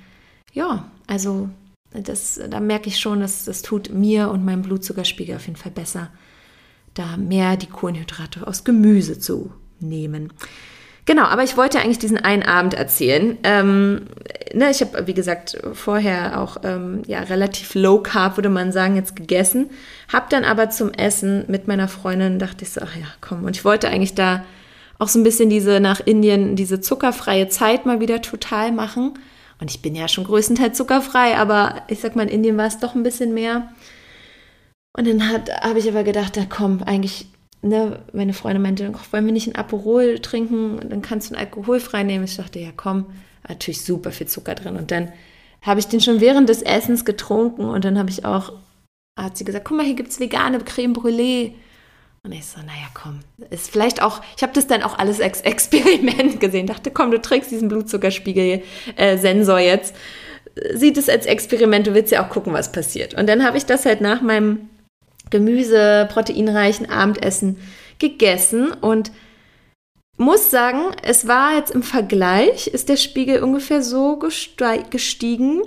ja, 0.52 0.90
also 1.06 1.50
das, 1.92 2.40
da 2.48 2.60
merke 2.60 2.88
ich 2.88 2.98
schon, 2.98 3.20
dass 3.20 3.44
das 3.44 3.62
tut 3.62 3.90
mir 3.92 4.30
und 4.30 4.44
meinem 4.44 4.62
Blutzuckerspiegel 4.62 5.36
auf 5.36 5.46
jeden 5.46 5.58
Fall 5.58 5.72
besser, 5.72 6.10
da 6.94 7.16
mehr 7.16 7.56
die 7.56 7.68
Kohlenhydrate 7.68 8.46
aus 8.46 8.64
Gemüse 8.64 9.18
zu 9.18 9.52
nehmen. 9.80 10.32
Genau, 11.06 11.22
aber 11.22 11.44
ich 11.44 11.56
wollte 11.56 11.78
eigentlich 11.78 12.00
diesen 12.00 12.18
einen 12.18 12.42
Abend 12.42 12.74
erzählen. 12.74 13.38
Ähm, 13.44 14.08
ne, 14.52 14.70
ich 14.70 14.80
habe, 14.80 15.06
wie 15.06 15.14
gesagt, 15.14 15.56
vorher 15.72 16.40
auch 16.40 16.56
ähm, 16.64 17.02
ja, 17.06 17.20
relativ 17.20 17.76
low 17.76 18.00
carb, 18.00 18.36
würde 18.36 18.48
man 18.48 18.72
sagen, 18.72 18.96
jetzt 18.96 19.14
gegessen. 19.14 19.70
Hab 20.12 20.30
dann 20.30 20.44
aber 20.44 20.68
zum 20.68 20.92
Essen 20.92 21.44
mit 21.46 21.68
meiner 21.68 21.86
Freundin, 21.86 22.40
dachte 22.40 22.64
ich 22.64 22.72
so, 22.72 22.80
ach 22.82 22.96
ja, 22.96 23.06
komm. 23.20 23.44
Und 23.44 23.54
ich 23.56 23.64
wollte 23.64 23.88
eigentlich 23.88 24.14
da 24.16 24.44
auch 24.98 25.06
so 25.06 25.20
ein 25.20 25.22
bisschen 25.22 25.48
diese 25.48 25.78
nach 25.78 26.00
Indien, 26.00 26.56
diese 26.56 26.80
zuckerfreie 26.80 27.48
Zeit 27.48 27.86
mal 27.86 28.00
wieder 28.00 28.20
total 28.20 28.72
machen. 28.72 29.14
Und 29.60 29.70
ich 29.70 29.82
bin 29.82 29.94
ja 29.94 30.08
schon 30.08 30.24
größtenteils 30.24 30.76
zuckerfrei, 30.76 31.36
aber 31.36 31.82
ich 31.86 32.00
sag 32.00 32.16
mal, 32.16 32.24
in 32.24 32.30
Indien 32.30 32.58
war 32.58 32.66
es 32.66 32.80
doch 32.80 32.96
ein 32.96 33.04
bisschen 33.04 33.32
mehr. 33.32 33.68
Und 34.92 35.06
dann 35.06 35.22
habe 35.30 35.78
ich 35.78 35.88
aber 35.88 36.02
gedacht, 36.02 36.36
da 36.36 36.46
komm, 36.48 36.82
eigentlich, 36.82 37.28
ne, 37.62 38.00
meine 38.12 38.32
Freundin 38.32 38.62
meinte, 38.62 38.92
wollen 39.10 39.26
wir 39.26 39.32
nicht 39.32 39.48
ein 39.48 39.56
Aperol 39.56 40.18
trinken? 40.18 40.80
Dann 40.88 41.02
kannst 41.02 41.30
du 41.30 41.34
einen 41.34 41.44
alkoholfrei 41.44 42.02
nehmen. 42.02 42.24
Ich 42.24 42.36
dachte, 42.36 42.58
ja 42.58 42.70
komm, 42.76 43.06
natürlich 43.48 43.82
super 43.82 44.12
viel 44.12 44.26
Zucker 44.26 44.54
drin. 44.54 44.76
Und 44.76 44.90
dann 44.90 45.12
habe 45.62 45.80
ich 45.80 45.88
den 45.88 46.00
schon 46.00 46.20
während 46.20 46.48
des 46.48 46.62
Essens 46.62 47.04
getrunken 47.04 47.64
und 47.64 47.84
dann 47.84 47.98
habe 47.98 48.10
ich 48.10 48.24
auch, 48.24 48.52
hat 49.18 49.36
sie 49.36 49.44
gesagt, 49.44 49.64
guck 49.64 49.76
mal, 49.76 49.84
hier 49.86 49.96
gibt 49.96 50.10
es 50.10 50.20
vegane 50.20 50.58
Creme 50.60 50.92
Brûlée. 50.92 51.52
Und 52.22 52.32
ich 52.32 52.44
so, 52.44 52.58
naja, 52.58 52.88
komm, 52.92 53.20
ist 53.50 53.70
vielleicht 53.70 54.02
auch, 54.02 54.20
ich 54.36 54.42
habe 54.42 54.52
das 54.52 54.66
dann 54.66 54.82
auch 54.82 54.98
alles 54.98 55.20
als 55.20 55.42
Experiment 55.42 56.40
gesehen, 56.40 56.66
dachte, 56.66 56.90
komm, 56.90 57.12
du 57.12 57.20
trägst 57.20 57.50
diesen 57.52 57.68
Blutzuckerspiegel-Sensor 57.68 59.60
äh, 59.60 59.66
jetzt, 59.66 59.94
sieht 60.74 60.96
es 60.96 61.08
als 61.08 61.26
Experiment, 61.26 61.86
du 61.86 61.94
willst 61.94 62.10
ja 62.10 62.24
auch 62.24 62.30
gucken, 62.30 62.52
was 62.52 62.72
passiert. 62.72 63.14
Und 63.14 63.28
dann 63.28 63.44
habe 63.44 63.58
ich 63.58 63.66
das 63.66 63.86
halt 63.86 64.00
nach 64.00 64.22
meinem 64.22 64.68
Gemüse, 65.30 66.08
proteinreichen 66.10 66.88
Abendessen 66.88 67.58
gegessen 67.98 68.72
und 68.72 69.10
muss 70.16 70.50
sagen, 70.50 70.80
es 71.02 71.26
war 71.26 71.56
jetzt 71.56 71.72
im 71.72 71.82
Vergleich, 71.82 72.68
ist 72.68 72.88
der 72.88 72.96
Spiegel 72.96 73.42
ungefähr 73.42 73.82
so 73.82 74.18
gestiegen 74.18 75.62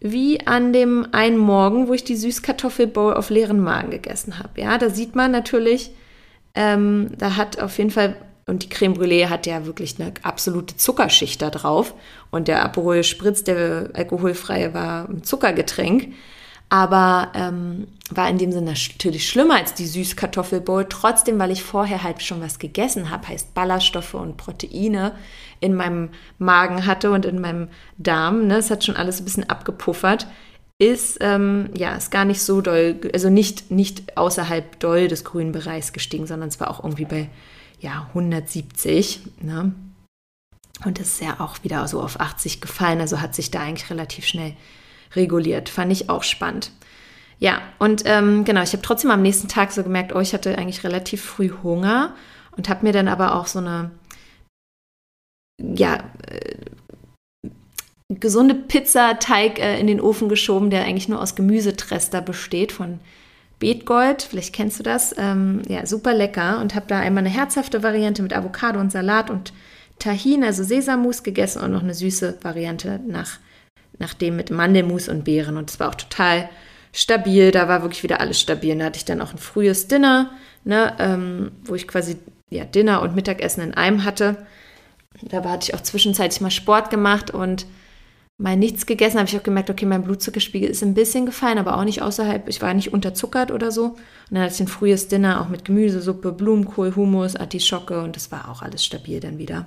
wie 0.00 0.46
an 0.46 0.72
dem 0.72 1.08
einen 1.12 1.38
Morgen, 1.38 1.88
wo 1.88 1.94
ich 1.94 2.04
die 2.04 2.16
Süßkartoffelbowl 2.16 3.14
auf 3.14 3.30
leeren 3.30 3.60
Magen 3.60 3.90
gegessen 3.90 4.38
habe. 4.38 4.60
Ja, 4.60 4.78
da 4.78 4.90
sieht 4.90 5.16
man 5.16 5.32
natürlich, 5.32 5.90
ähm, 6.54 7.10
da 7.18 7.36
hat 7.36 7.60
auf 7.60 7.78
jeden 7.78 7.90
Fall, 7.90 8.14
und 8.46 8.62
die 8.62 8.68
Creme 8.68 8.94
Brûlée 8.94 9.28
hat 9.28 9.46
ja 9.46 9.66
wirklich 9.66 9.98
eine 9.98 10.12
absolute 10.22 10.76
Zuckerschicht 10.76 11.42
da 11.42 11.50
drauf. 11.50 11.94
Und 12.30 12.46
der 12.46 12.62
Aperol 12.62 13.02
Spritz, 13.02 13.42
der 13.42 13.90
alkoholfreie, 13.94 14.72
war 14.72 15.08
ein 15.08 15.24
Zuckergetränk 15.24 16.14
aber 16.68 17.32
ähm, 17.34 17.88
war 18.10 18.28
in 18.28 18.38
dem 18.38 18.52
Sinne 18.52 18.72
natürlich 18.72 19.28
schlimmer 19.28 19.56
als 19.56 19.74
die 19.74 19.86
Süßkartoffelbowl. 19.86 20.86
Trotzdem, 20.88 21.38
weil 21.38 21.50
ich 21.50 21.62
vorher 21.62 22.02
halt 22.02 22.22
schon 22.22 22.40
was 22.40 22.58
gegessen 22.58 23.10
habe, 23.10 23.28
heißt 23.28 23.54
Ballaststoffe 23.54 24.14
und 24.14 24.36
Proteine 24.36 25.12
in 25.60 25.74
meinem 25.74 26.10
Magen 26.38 26.86
hatte 26.86 27.10
und 27.10 27.24
in 27.24 27.40
meinem 27.40 27.68
Darm. 27.96 28.46
Ne? 28.46 28.56
Es 28.56 28.70
hat 28.70 28.84
schon 28.84 28.96
alles 28.96 29.20
ein 29.20 29.24
bisschen 29.24 29.48
abgepuffert. 29.48 30.26
Ist 30.78 31.18
ähm, 31.20 31.70
ja 31.76 31.96
ist 31.96 32.10
gar 32.10 32.24
nicht 32.24 32.40
so 32.40 32.60
doll, 32.60 33.00
also 33.12 33.30
nicht, 33.30 33.70
nicht 33.70 34.16
außerhalb 34.16 34.78
doll 34.78 35.08
des 35.08 35.24
grünen 35.24 35.50
Bereichs 35.50 35.92
gestiegen, 35.92 36.26
sondern 36.26 36.50
es 36.50 36.60
war 36.60 36.70
auch 36.70 36.84
irgendwie 36.84 37.04
bei 37.04 37.30
ja 37.80 38.06
170. 38.10 39.20
Ne? 39.40 39.72
Und 40.84 41.00
ist 41.00 41.20
ja 41.20 41.40
auch 41.40 41.64
wieder 41.64 41.88
so 41.88 42.00
auf 42.00 42.20
80 42.20 42.60
gefallen, 42.60 43.00
also 43.00 43.20
hat 43.20 43.34
sich 43.34 43.50
da 43.50 43.60
eigentlich 43.60 43.90
relativ 43.90 44.26
schnell 44.26 44.54
reguliert. 45.14 45.68
Fand 45.68 45.92
ich 45.92 46.10
auch 46.10 46.22
spannend. 46.22 46.72
Ja, 47.38 47.62
und 47.78 48.02
ähm, 48.04 48.44
genau, 48.44 48.62
ich 48.62 48.72
habe 48.72 48.82
trotzdem 48.82 49.10
am 49.10 49.22
nächsten 49.22 49.48
Tag 49.48 49.70
so 49.72 49.82
gemerkt, 49.82 50.14
oh, 50.14 50.20
ich 50.20 50.34
hatte 50.34 50.58
eigentlich 50.58 50.82
relativ 50.82 51.22
früh 51.22 51.50
Hunger 51.62 52.14
und 52.56 52.68
habe 52.68 52.84
mir 52.84 52.92
dann 52.92 53.06
aber 53.06 53.36
auch 53.36 53.46
so 53.46 53.60
eine, 53.60 53.92
ja, 55.60 55.98
äh, 56.28 56.56
gesunde 58.08 58.54
Pizzateig 58.54 59.58
äh, 59.58 59.78
in 59.78 59.86
den 59.86 60.00
Ofen 60.00 60.28
geschoben, 60.28 60.70
der 60.70 60.84
eigentlich 60.84 61.08
nur 61.08 61.20
aus 61.20 61.36
Gemüsetrester 61.36 62.20
besteht 62.20 62.72
von 62.72 62.98
Beetgold. 63.58 64.22
Vielleicht 64.22 64.54
kennst 64.54 64.78
du 64.78 64.82
das. 64.82 65.14
Ähm, 65.18 65.62
ja, 65.68 65.86
super 65.86 66.14
lecker. 66.14 66.60
Und 66.60 66.74
habe 66.74 66.86
da 66.88 67.00
einmal 67.00 67.24
eine 67.24 67.34
herzhafte 67.34 67.82
Variante 67.82 68.22
mit 68.22 68.32
Avocado 68.32 68.80
und 68.80 68.90
Salat 68.90 69.30
und 69.30 69.52
Tahin, 69.98 70.44
also 70.44 70.62
Sesammus 70.62 71.22
gegessen 71.22 71.62
und 71.62 71.72
noch 71.72 71.82
eine 71.82 71.94
süße 71.94 72.38
Variante 72.42 73.00
nach 73.06 73.38
nach 73.98 74.14
dem 74.14 74.36
mit 74.36 74.50
Mandelmus 74.50 75.08
und 75.08 75.24
Beeren. 75.24 75.56
Und 75.56 75.70
es 75.70 75.80
war 75.80 75.88
auch 75.88 75.94
total 75.94 76.48
stabil. 76.92 77.50
Da 77.50 77.68
war 77.68 77.82
wirklich 77.82 78.02
wieder 78.02 78.20
alles 78.20 78.40
stabil. 78.40 78.72
Und 78.72 78.80
da 78.80 78.86
hatte 78.86 78.98
ich 78.98 79.04
dann 79.04 79.20
auch 79.20 79.32
ein 79.32 79.38
frühes 79.38 79.88
Dinner, 79.88 80.30
ne, 80.64 80.94
ähm, 80.98 81.52
wo 81.64 81.74
ich 81.74 81.88
quasi 81.88 82.16
ja, 82.50 82.64
Dinner 82.64 83.02
und 83.02 83.14
Mittagessen 83.14 83.62
in 83.62 83.74
einem 83.74 84.04
hatte. 84.04 84.46
Da 85.22 85.42
hatte 85.44 85.68
ich 85.68 85.74
auch 85.74 85.82
zwischenzeitlich 85.82 86.40
mal 86.40 86.50
Sport 86.50 86.90
gemacht 86.90 87.30
und 87.30 87.66
mal 88.38 88.56
nichts 88.56 88.86
gegessen, 88.86 89.18
habe 89.18 89.28
ich 89.28 89.36
auch 89.36 89.42
gemerkt, 89.42 89.68
okay, 89.68 89.84
mein 89.84 90.04
Blutzuckerspiegel 90.04 90.70
ist 90.70 90.82
ein 90.82 90.94
bisschen 90.94 91.26
gefallen, 91.26 91.58
aber 91.58 91.76
auch 91.76 91.84
nicht 91.84 92.02
außerhalb, 92.02 92.48
ich 92.48 92.62
war 92.62 92.72
nicht 92.72 92.92
unterzuckert 92.92 93.50
oder 93.50 93.72
so. 93.72 93.84
Und 93.84 93.98
dann 94.30 94.42
hatte 94.42 94.54
ich 94.54 94.60
ein 94.60 94.68
frühes 94.68 95.08
Dinner 95.08 95.40
auch 95.40 95.48
mit 95.48 95.64
Gemüsesuppe, 95.64 96.30
Blumenkohl, 96.30 96.94
Hummus, 96.94 97.34
Artischocke 97.34 98.00
und 98.00 98.14
das 98.14 98.30
war 98.30 98.48
auch 98.48 98.62
alles 98.62 98.84
stabil 98.84 99.18
dann 99.18 99.38
wieder. 99.38 99.66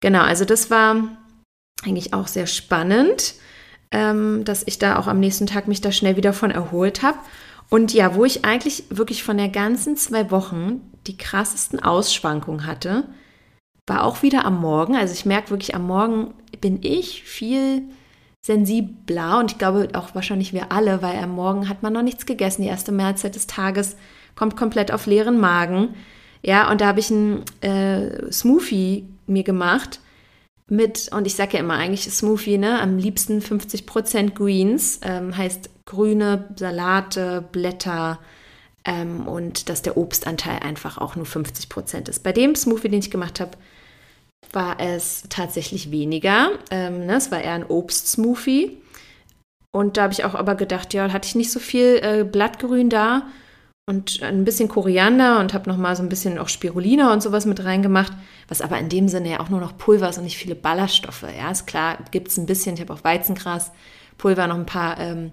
Genau, 0.00 0.22
also 0.22 0.46
das 0.46 0.70
war 0.70 0.96
eigentlich 1.84 2.14
auch 2.14 2.26
sehr 2.26 2.46
spannend, 2.46 3.34
ähm, 3.90 4.44
dass 4.44 4.62
ich 4.66 4.78
da 4.78 4.98
auch 4.98 5.06
am 5.06 5.20
nächsten 5.20 5.46
Tag 5.46 5.68
mich 5.68 5.80
da 5.80 5.92
schnell 5.92 6.16
wieder 6.16 6.32
von 6.32 6.50
erholt 6.50 7.02
habe. 7.02 7.18
Und 7.68 7.92
ja, 7.92 8.14
wo 8.14 8.24
ich 8.24 8.44
eigentlich 8.44 8.84
wirklich 8.90 9.22
von 9.22 9.38
der 9.38 9.48
ganzen 9.48 9.96
zwei 9.96 10.30
Wochen 10.30 10.80
die 11.06 11.16
krassesten 11.16 11.82
Ausschwankungen 11.82 12.66
hatte, 12.66 13.04
war 13.86 14.04
auch 14.04 14.22
wieder 14.22 14.44
am 14.44 14.60
Morgen. 14.60 14.96
Also 14.96 15.14
ich 15.14 15.26
merke 15.26 15.50
wirklich, 15.50 15.74
am 15.74 15.86
Morgen 15.86 16.34
bin 16.60 16.78
ich 16.82 17.22
viel 17.22 17.82
sensibler 18.44 19.38
und 19.40 19.52
ich 19.52 19.58
glaube 19.58 19.88
auch 19.94 20.14
wahrscheinlich 20.14 20.52
wir 20.52 20.70
alle, 20.70 21.02
weil 21.02 21.18
am 21.18 21.34
Morgen 21.34 21.68
hat 21.68 21.82
man 21.82 21.92
noch 21.92 22.02
nichts 22.02 22.26
gegessen. 22.26 22.62
Die 22.62 22.68
erste 22.68 22.92
Mahlzeit 22.92 23.34
des 23.34 23.46
Tages 23.46 23.96
kommt 24.36 24.56
komplett 24.56 24.92
auf 24.92 25.06
leeren 25.06 25.38
Magen. 25.38 25.94
Ja, 26.42 26.70
und 26.70 26.80
da 26.80 26.86
habe 26.86 27.00
ich 27.00 27.10
einen 27.10 27.42
äh, 27.60 28.30
Smoothie 28.30 29.08
mir 29.26 29.42
gemacht 29.42 30.00
mit, 30.68 31.10
und 31.12 31.26
ich 31.26 31.34
sage 31.34 31.54
ja 31.54 31.60
immer 31.60 31.74
eigentlich 31.74 32.10
Smoothie, 32.10 32.58
ne? 32.58 32.80
Am 32.80 32.98
liebsten 32.98 33.40
50% 33.40 34.30
Greens, 34.34 35.00
ähm, 35.02 35.36
heißt 35.36 35.70
grüne 35.84 36.48
Salate, 36.56 37.44
Blätter 37.52 38.18
ähm, 38.84 39.28
und 39.28 39.68
dass 39.68 39.82
der 39.82 39.96
Obstanteil 39.96 40.60
einfach 40.60 40.98
auch 40.98 41.14
nur 41.14 41.26
50% 41.26 42.08
ist. 42.08 42.24
Bei 42.24 42.32
dem 42.32 42.56
Smoothie, 42.56 42.88
den 42.88 42.98
ich 42.98 43.10
gemacht 43.12 43.38
habe, 43.38 43.52
war 44.52 44.80
es 44.80 45.24
tatsächlich 45.28 45.92
weniger. 45.92 46.50
Ähm, 46.70 47.06
ne? 47.06 47.16
Es 47.16 47.30
war 47.30 47.40
eher 47.40 47.54
ein 47.54 47.66
Obstsmoothie. 47.66 48.78
Und 49.70 49.96
da 49.96 50.04
habe 50.04 50.12
ich 50.12 50.24
auch 50.24 50.34
aber 50.34 50.54
gedacht, 50.54 50.94
ja, 50.94 51.12
hatte 51.12 51.28
ich 51.28 51.34
nicht 51.34 51.52
so 51.52 51.60
viel 51.60 52.00
äh, 52.02 52.24
Blattgrün 52.24 52.90
da 52.90 53.28
und 53.88 54.20
ein 54.20 54.44
bisschen 54.44 54.68
Koriander 54.68 55.38
und 55.38 55.54
habe 55.54 55.70
noch 55.70 55.76
mal 55.76 55.94
so 55.94 56.02
ein 56.02 56.08
bisschen 56.08 56.38
auch 56.38 56.48
Spirulina 56.48 57.12
und 57.12 57.22
sowas 57.22 57.46
mit 57.46 57.64
reingemacht, 57.64 58.12
was 58.48 58.60
aber 58.60 58.78
in 58.78 58.88
dem 58.88 59.08
Sinne 59.08 59.30
ja 59.30 59.40
auch 59.40 59.48
nur 59.48 59.60
noch 59.60 59.78
Pulver 59.78 60.08
ist 60.08 60.18
und 60.18 60.24
nicht 60.24 60.38
viele 60.38 60.56
Ballaststoffe. 60.56 61.24
Ja, 61.38 61.52
ist 61.52 61.68
klar, 61.68 61.98
gibt 62.10 62.28
es 62.28 62.36
ein 62.36 62.46
bisschen. 62.46 62.74
Ich 62.74 62.80
habe 62.80 62.92
auch 62.92 63.04
Weizengras, 63.04 63.70
Pulver, 64.18 64.48
noch 64.48 64.56
ein 64.56 64.66
paar 64.66 64.98
ähm, 64.98 65.30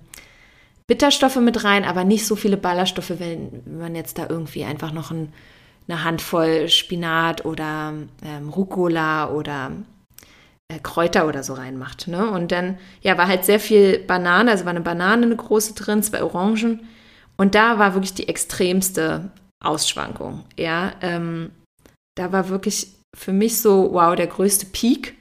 Bitterstoffe 0.86 1.38
mit 1.38 1.64
rein, 1.64 1.84
aber 1.84 2.04
nicht 2.04 2.28
so 2.28 2.36
viele 2.36 2.58
Ballaststoffe, 2.58 3.14
wenn, 3.18 3.64
man 3.80 3.96
jetzt 3.96 4.20
da 4.20 4.28
irgendwie 4.30 4.66
einfach 4.66 4.94
noch 4.94 5.10
ein, 5.10 5.34
eine 5.88 6.04
Handvoll 6.04 6.70
Spinat 6.70 7.46
oder 7.46 7.94
ähm, 8.24 8.50
Rucola 8.50 9.32
oder 9.32 9.72
äh, 10.68 10.78
Kräuter 10.78 11.28
oder 11.28 11.42
so 11.42 11.54
reinmacht. 11.56 12.08
Ne? 12.08 12.30
Und 12.30 12.52
dann, 12.52 12.78
ja, 13.02 13.18
war 13.18 13.28
halt 13.28 13.46
sehr 13.46 13.60
viel 13.60 13.98
Banane, 13.98 14.52
also 14.52 14.66
war 14.66 14.70
eine 14.70 14.82
Banane 14.82 15.26
eine 15.26 15.36
große 15.36 15.74
drin, 15.74 16.04
zwei 16.04 16.22
Orangen 16.22 16.82
und 17.38 17.56
da 17.56 17.80
war 17.80 17.94
wirklich 17.94 18.14
die 18.14 18.28
extremste 18.28 19.32
Ausschwankung. 19.64 20.44
Ja, 20.58 20.94
ähm, 21.02 21.52
da 22.16 22.32
war 22.32 22.50
wirklich 22.50 22.88
für 23.16 23.34
mich 23.34 23.60
so, 23.60 23.94
wow, 23.94 24.16
der 24.16 24.28
größte 24.28 24.68
Peak. 24.68 25.16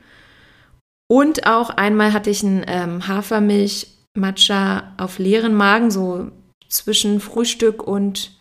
Und 1.11 1.47
auch 1.47 1.71
einmal 1.71 2.13
hatte 2.13 2.31
ich 2.31 2.43
einen 2.43 2.65
ähm, 2.67 3.07
Hafermilch-Matcha 3.07 4.95
auf 4.97 5.19
leeren 5.19 5.55
Magen, 5.55 5.91
so 5.91 6.31
zwischen 6.69 7.21
Frühstück 7.21 7.83
und 7.87 8.33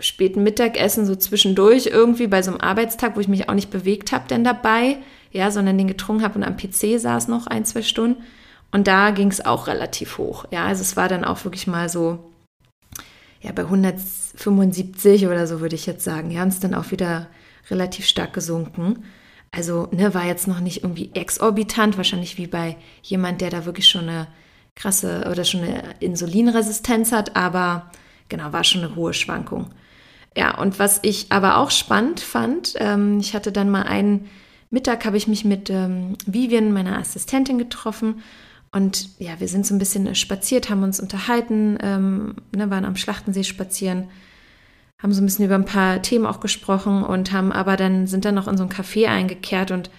späten 0.00 0.42
Mittagessen, 0.42 1.06
so 1.06 1.16
zwischendurch 1.16 1.86
irgendwie 1.86 2.26
bei 2.26 2.42
so 2.42 2.50
einem 2.50 2.60
Arbeitstag, 2.60 3.16
wo 3.16 3.20
ich 3.20 3.28
mich 3.28 3.48
auch 3.48 3.54
nicht 3.54 3.70
bewegt 3.70 4.12
habe, 4.12 4.28
denn 4.28 4.44
dabei, 4.44 4.98
ja, 5.32 5.50
sondern 5.50 5.78
den 5.78 5.88
getrunken 5.88 6.22
habe 6.22 6.34
und 6.38 6.44
am 6.44 6.56
PC 6.56 7.00
saß 7.00 7.28
noch 7.28 7.46
ein, 7.46 7.64
zwei 7.64 7.82
Stunden. 7.82 8.22
Und 8.72 8.86
da 8.88 9.10
ging 9.10 9.28
es 9.28 9.44
auch 9.44 9.68
relativ 9.68 10.18
hoch. 10.18 10.44
Ja, 10.50 10.66
also 10.66 10.82
es 10.82 10.96
war 10.96 11.08
dann 11.08 11.24
auch 11.24 11.44
wirklich 11.44 11.66
mal 11.66 11.88
so 11.88 12.30
ja, 13.40 13.52
bei 13.52 13.62
175 13.62 15.26
oder 15.26 15.46
so 15.46 15.60
würde 15.60 15.74
ich 15.74 15.86
jetzt 15.86 16.04
sagen. 16.04 16.30
Ja, 16.30 16.42
und 16.42 16.48
ist 16.48 16.64
dann 16.64 16.74
auch 16.74 16.90
wieder 16.90 17.28
relativ 17.70 18.06
stark 18.06 18.32
gesunken. 18.32 19.04
Also, 19.52 19.88
ne, 19.92 20.14
war 20.14 20.26
jetzt 20.26 20.48
noch 20.48 20.60
nicht 20.60 20.82
irgendwie 20.82 21.10
exorbitant, 21.14 21.96
wahrscheinlich 21.96 22.36
wie 22.38 22.46
bei 22.46 22.76
jemand, 23.02 23.40
der 23.40 23.50
da 23.50 23.64
wirklich 23.64 23.88
schon 23.88 24.08
eine 24.08 24.26
krasse 24.74 25.28
oder 25.30 25.44
schon 25.44 25.62
eine 25.62 25.82
Insulinresistenz 26.00 27.12
hat, 27.12 27.36
aber 27.36 27.90
genau, 28.28 28.52
war 28.52 28.64
schon 28.64 28.84
eine 28.84 28.94
hohe 28.94 29.14
Schwankung. 29.14 29.70
Ja, 30.36 30.58
und 30.58 30.78
was 30.78 31.00
ich 31.02 31.32
aber 31.32 31.56
auch 31.56 31.70
spannend 31.70 32.20
fand, 32.20 32.74
ähm, 32.76 33.18
ich 33.20 33.34
hatte 33.34 33.52
dann 33.52 33.70
mal 33.70 33.84
einen 33.84 34.28
Mittag, 34.70 35.06
habe 35.06 35.16
ich 35.16 35.28
mich 35.28 35.44
mit 35.44 35.70
ähm, 35.70 36.16
Vivian, 36.26 36.72
meiner 36.72 36.98
Assistentin, 36.98 37.56
getroffen 37.56 38.22
und 38.72 39.18
ja, 39.18 39.38
wir 39.38 39.48
sind 39.48 39.66
so 39.66 39.74
ein 39.74 39.78
bisschen 39.78 40.14
spaziert, 40.14 40.70
haben 40.70 40.82
uns 40.82 41.00
unterhalten, 41.00 41.78
ähm, 41.80 42.36
ne, 42.54 42.70
waren 42.70 42.84
am 42.84 42.96
Schlachtensee 42.96 43.44
spazieren, 43.44 44.08
haben 45.00 45.12
so 45.12 45.22
ein 45.22 45.26
bisschen 45.26 45.44
über 45.44 45.54
ein 45.54 45.64
paar 45.64 46.02
Themen 46.02 46.26
auch 46.26 46.40
gesprochen 46.40 47.02
und 47.02 47.32
haben 47.32 47.52
aber 47.52 47.76
dann, 47.76 48.06
sind 48.06 48.24
dann 48.24 48.34
noch 48.34 48.48
in 48.48 48.56
so 48.56 48.64
ein 48.64 48.70
Café 48.70 49.06
eingekehrt 49.06 49.70
und 49.70 49.90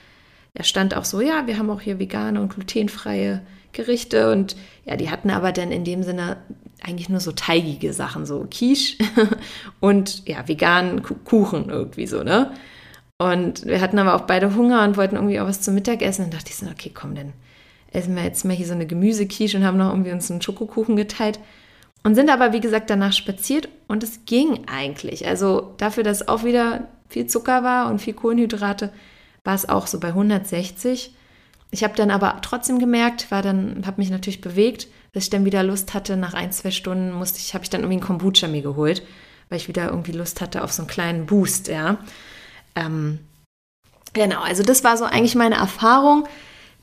da 0.54 0.64
stand 0.64 0.96
auch 0.96 1.06
so, 1.06 1.22
ja, 1.22 1.48
wir 1.48 1.58
haben 1.58 1.70
auch 1.70 1.82
hier 1.82 2.00
vegane 2.00 2.42
und 2.42 2.54
glutenfreie 2.54 3.42
Gerichte 3.74 4.32
und 4.32 4.56
ja, 4.86 4.96
die 4.96 5.10
hatten 5.10 5.30
aber 5.30 5.52
dann 5.52 5.72
in 5.72 5.84
dem 5.84 6.04
Sinne 6.04 6.38
eigentlich 6.82 7.10
nur 7.10 7.20
so 7.20 7.32
teigige 7.32 7.94
Sachen, 7.94 8.26
so 8.26 8.48
Quiche 8.50 8.98
und 9.80 10.28
ja, 10.28 10.48
veganen 10.48 11.04
Kuchen 11.04 11.70
irgendwie 11.70 12.08
so, 12.08 12.24
ne? 12.24 12.52
Und 13.20 13.66
wir 13.66 13.82
hatten 13.82 13.98
aber 13.98 14.16
auch 14.16 14.22
beide 14.22 14.56
Hunger 14.56 14.84
und 14.84 14.96
wollten 14.96 15.16
irgendwie 15.16 15.40
auch 15.40 15.48
was 15.48 15.62
zum 15.62 15.74
Mittagessen. 15.74 16.26
Und 16.26 16.34
dachte 16.36 16.52
ich 16.52 16.56
so, 16.56 16.68
okay, 16.68 16.92
komm, 16.94 17.16
dann 17.16 17.34
essen 17.92 18.16
wir 18.16 18.24
jetzt 18.24 18.46
mal 18.46 18.56
hier 18.56 18.68
so 18.68 18.74
eine 18.74 18.88
Gemüsequiche 18.88 19.58
und 19.58 19.66
haben 19.66 19.78
noch 19.78 19.92
irgendwie 19.92 20.12
uns 20.12 20.30
einen 20.30 20.42
Schokokuchen 20.42 20.96
geteilt. 20.96 21.40
Und 22.04 22.16
sind 22.16 22.30
aber, 22.30 22.54
wie 22.54 22.62
gesagt, 22.62 22.90
danach 22.90 23.12
spaziert 23.12 23.68
und 23.88 24.04
es 24.04 24.26
ging 24.26 24.66
eigentlich. 24.68 25.28
Also 25.28 25.74
dafür, 25.78 26.04
dass 26.04 26.28
auch 26.28 26.44
wieder 26.44 26.88
viel 27.10 27.28
Zucker 27.28 27.64
war 27.64 27.90
und 27.90 28.00
viel 28.00 28.14
Kohlenhydrate, 28.14 28.94
war 29.44 29.56
es 29.56 29.68
auch 29.68 29.88
so 29.88 30.00
bei 30.00 30.10
160. 30.10 31.14
Ich 31.72 31.84
habe 31.84 31.96
dann 31.96 32.12
aber 32.12 32.40
trotzdem 32.42 32.80
gemerkt, 32.80 33.30
war 33.32 33.42
dann, 33.42 33.84
habe 33.86 34.00
mich 34.00 34.10
natürlich 34.10 34.42
bewegt, 34.42 34.88
dass 35.14 35.24
ich 35.24 35.30
dann 35.30 35.46
wieder 35.46 35.64
Lust 35.64 35.94
hatte. 35.94 36.16
Nach 36.16 36.34
ein, 36.34 36.52
zwei 36.52 36.72
Stunden 36.72 37.12
musste 37.12 37.40
ich, 37.40 37.54
habe 37.54 37.64
ich 37.64 37.70
dann 37.70 37.82
irgendwie 37.82 37.98
einen 37.98 38.08
Kombucha 38.08 38.48
mir 38.48 38.62
geholt, 38.62 39.04
weil 39.50 39.58
ich 39.58 39.68
wieder 39.68 39.90
irgendwie 39.90 40.12
Lust 40.12 40.40
hatte 40.40 40.64
auf 40.64 40.72
so 40.72 40.84
einen 40.84 40.90
kleinen 40.90 41.26
Boost, 41.26 41.68
ja. 41.68 41.98
Ähm, 42.76 43.20
genau, 44.14 44.42
also 44.42 44.64
das 44.64 44.84
war 44.84 44.96
so 44.96 45.06
eigentlich 45.06 45.36
meine 45.36 45.56
Erfahrung. 45.56 46.28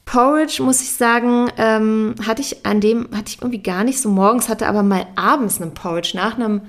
Porridge, 0.04 0.62
muss 0.62 0.82
ich 0.82 0.92
sagen, 0.92 1.50
ähm, 1.56 2.14
hatte 2.26 2.42
ich 2.42 2.66
an 2.66 2.80
dem, 2.80 3.08
hatte 3.12 3.28
ich 3.28 3.38
irgendwie 3.40 3.62
gar 3.62 3.84
nicht 3.84 4.00
so 4.00 4.08
morgens, 4.08 4.48
hatte 4.48 4.66
aber 4.66 4.82
mal 4.82 5.06
abends 5.16 5.60
einen 5.60 5.74
Porridge 5.74 6.12
nach 6.14 6.34
einem 6.34 6.62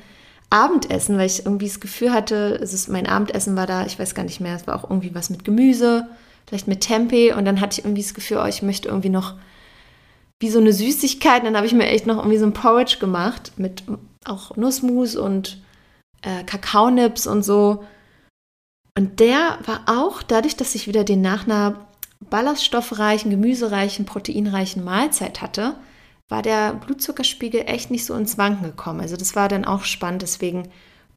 Abendessen, 0.49 1.17
weil 1.17 1.25
ich 1.25 1.45
irgendwie 1.45 1.67
das 1.67 1.79
Gefühl 1.79 2.13
hatte, 2.13 2.59
es 2.61 2.73
ist, 2.73 2.87
mein 2.87 3.07
Abendessen 3.07 3.55
war 3.55 3.67
da, 3.67 3.85
ich 3.85 3.99
weiß 3.99 4.15
gar 4.15 4.23
nicht 4.23 4.39
mehr, 4.39 4.55
es 4.55 4.67
war 4.67 4.75
auch 4.75 4.89
irgendwie 4.89 5.13
was 5.13 5.29
mit 5.29 5.43
Gemüse, 5.43 6.07
vielleicht 6.47 6.67
mit 6.67 6.81
Tempeh 6.81 7.33
und 7.33 7.45
dann 7.45 7.59
hatte 7.59 7.79
ich 7.79 7.85
irgendwie 7.85 8.03
das 8.03 8.13
Gefühl, 8.13 8.37
oh, 8.41 8.45
ich 8.45 8.61
möchte 8.61 8.87
irgendwie 8.87 9.09
noch 9.09 9.33
wie 10.39 10.49
so 10.49 10.59
eine 10.59 10.73
Süßigkeit. 10.73 11.43
Dann 11.43 11.55
habe 11.55 11.65
ich 11.65 11.73
mir 11.73 11.87
echt 11.87 12.05
noch 12.05 12.17
irgendwie 12.17 12.37
so 12.37 12.45
ein 12.45 12.53
Porridge 12.53 12.97
gemacht 12.99 13.53
mit 13.57 13.83
auch 14.25 14.55
Nussmus 14.55 15.15
und 15.15 15.61
äh, 16.21 16.43
Kakaonips 16.43 17.27
und 17.27 17.43
so. 17.43 17.83
Und 18.97 19.19
der 19.19 19.59
war 19.65 19.81
auch, 19.87 20.23
dadurch, 20.23 20.55
dass 20.55 20.75
ich 20.75 20.87
wieder 20.87 21.03
den 21.03 21.21
nach 21.21 21.45
einer 21.45 21.85
ballaststoffreichen, 22.35 23.31
gemüsereichen, 23.31 24.03
proteinreichen 24.03 24.83
Mahlzeit 24.83 25.41
hatte, 25.41 25.77
war 26.27 26.41
der 26.41 26.73
Blutzuckerspiegel 26.73 27.61
echt 27.65 27.91
nicht 27.91 28.03
so 28.03 28.13
ins 28.13 28.37
Wanken 28.37 28.65
gekommen. 28.65 28.99
Also 28.99 29.15
das 29.15 29.37
war 29.37 29.47
dann 29.47 29.63
auch 29.63 29.85
spannend. 29.85 30.21
Deswegen 30.21 30.67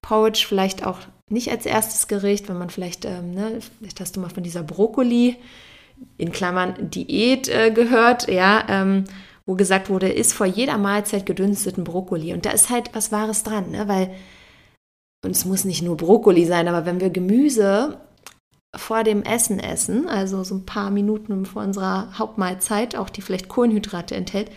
Porridge 0.01 0.45
vielleicht 0.47 0.87
auch 0.87 1.01
nicht 1.29 1.51
als 1.51 1.67
erstes 1.67 2.07
Gericht, 2.07 2.49
wenn 2.49 2.57
man 2.57 2.71
vielleicht, 2.71 3.05
ähm, 3.05 3.33
ne, 3.33 3.59
vielleicht 3.81 3.99
hast 3.99 4.15
du 4.15 4.21
mal 4.21 4.31
von 4.31 4.45
dieser 4.45 4.63
Brokkoli 4.63 5.35
in 6.19 6.31
Klammern 6.31 6.89
Diät 6.89 7.49
äh, 7.49 7.73
gehört, 7.73 8.29
ja, 8.29 8.65
ähm, 8.69 9.03
wo 9.45 9.57
gesagt 9.57 9.91
wurde, 9.91 10.09
ist 10.09 10.33
vor 10.33 10.47
jeder 10.47 10.79
Mahlzeit 10.79 11.27
gedünsteten 11.27 11.83
Brokkoli. 11.83 12.33
Und 12.33 12.47
da 12.47 12.51
ist 12.51 12.71
halt 12.71 12.91
was 12.93 13.11
Wahres 13.11 13.43
dran, 13.43 13.73
ne? 13.73 13.89
weil 13.89 14.15
und 15.25 15.33
es 15.33 15.45
muss 15.45 15.65
nicht 15.65 15.83
nur 15.83 15.97
Brokkoli 15.97 16.45
sein, 16.45 16.69
aber 16.69 16.87
wenn 16.87 17.01
wir 17.01 17.11
Gemüse 17.11 17.99
vor 18.75 19.03
dem 19.03 19.23
Essen 19.23 19.59
essen, 19.59 20.09
also 20.09 20.45
so 20.45 20.55
ein 20.55 20.67
paar 20.67 20.91
Minuten 20.91 21.47
vor 21.47 21.63
unserer 21.63 22.19
Hauptmahlzeit, 22.19 22.97
auch 22.97 23.09
die 23.09 23.23
vielleicht 23.23 23.49
Kohlenhydrate 23.49 24.15
enthält, 24.15 24.51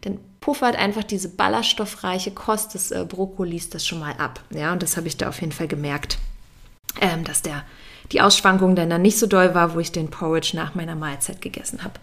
dann 0.00 0.18
puffert 0.40 0.76
einfach 0.76 1.04
diese 1.04 1.28
ballaststoffreiche 1.28 2.30
Kost 2.30 2.74
des 2.74 2.90
äh, 2.90 3.04
Brokkolis 3.06 3.70
das 3.70 3.86
schon 3.86 4.00
mal 4.00 4.14
ab. 4.18 4.40
Ja, 4.50 4.72
und 4.72 4.82
das 4.82 4.96
habe 4.96 5.08
ich 5.08 5.16
da 5.16 5.28
auf 5.28 5.40
jeden 5.40 5.52
Fall 5.52 5.68
gemerkt, 5.68 6.18
ähm, 7.00 7.24
dass 7.24 7.42
der, 7.42 7.64
die 8.12 8.20
Ausschwankung 8.20 8.74
dann, 8.74 8.88
dann 8.88 9.02
nicht 9.02 9.18
so 9.18 9.26
doll 9.26 9.54
war, 9.54 9.74
wo 9.74 9.80
ich 9.80 9.92
den 9.92 10.08
Porridge 10.08 10.52
nach 10.54 10.74
meiner 10.74 10.94
Mahlzeit 10.94 11.42
gegessen 11.42 11.84
habe. 11.84 11.94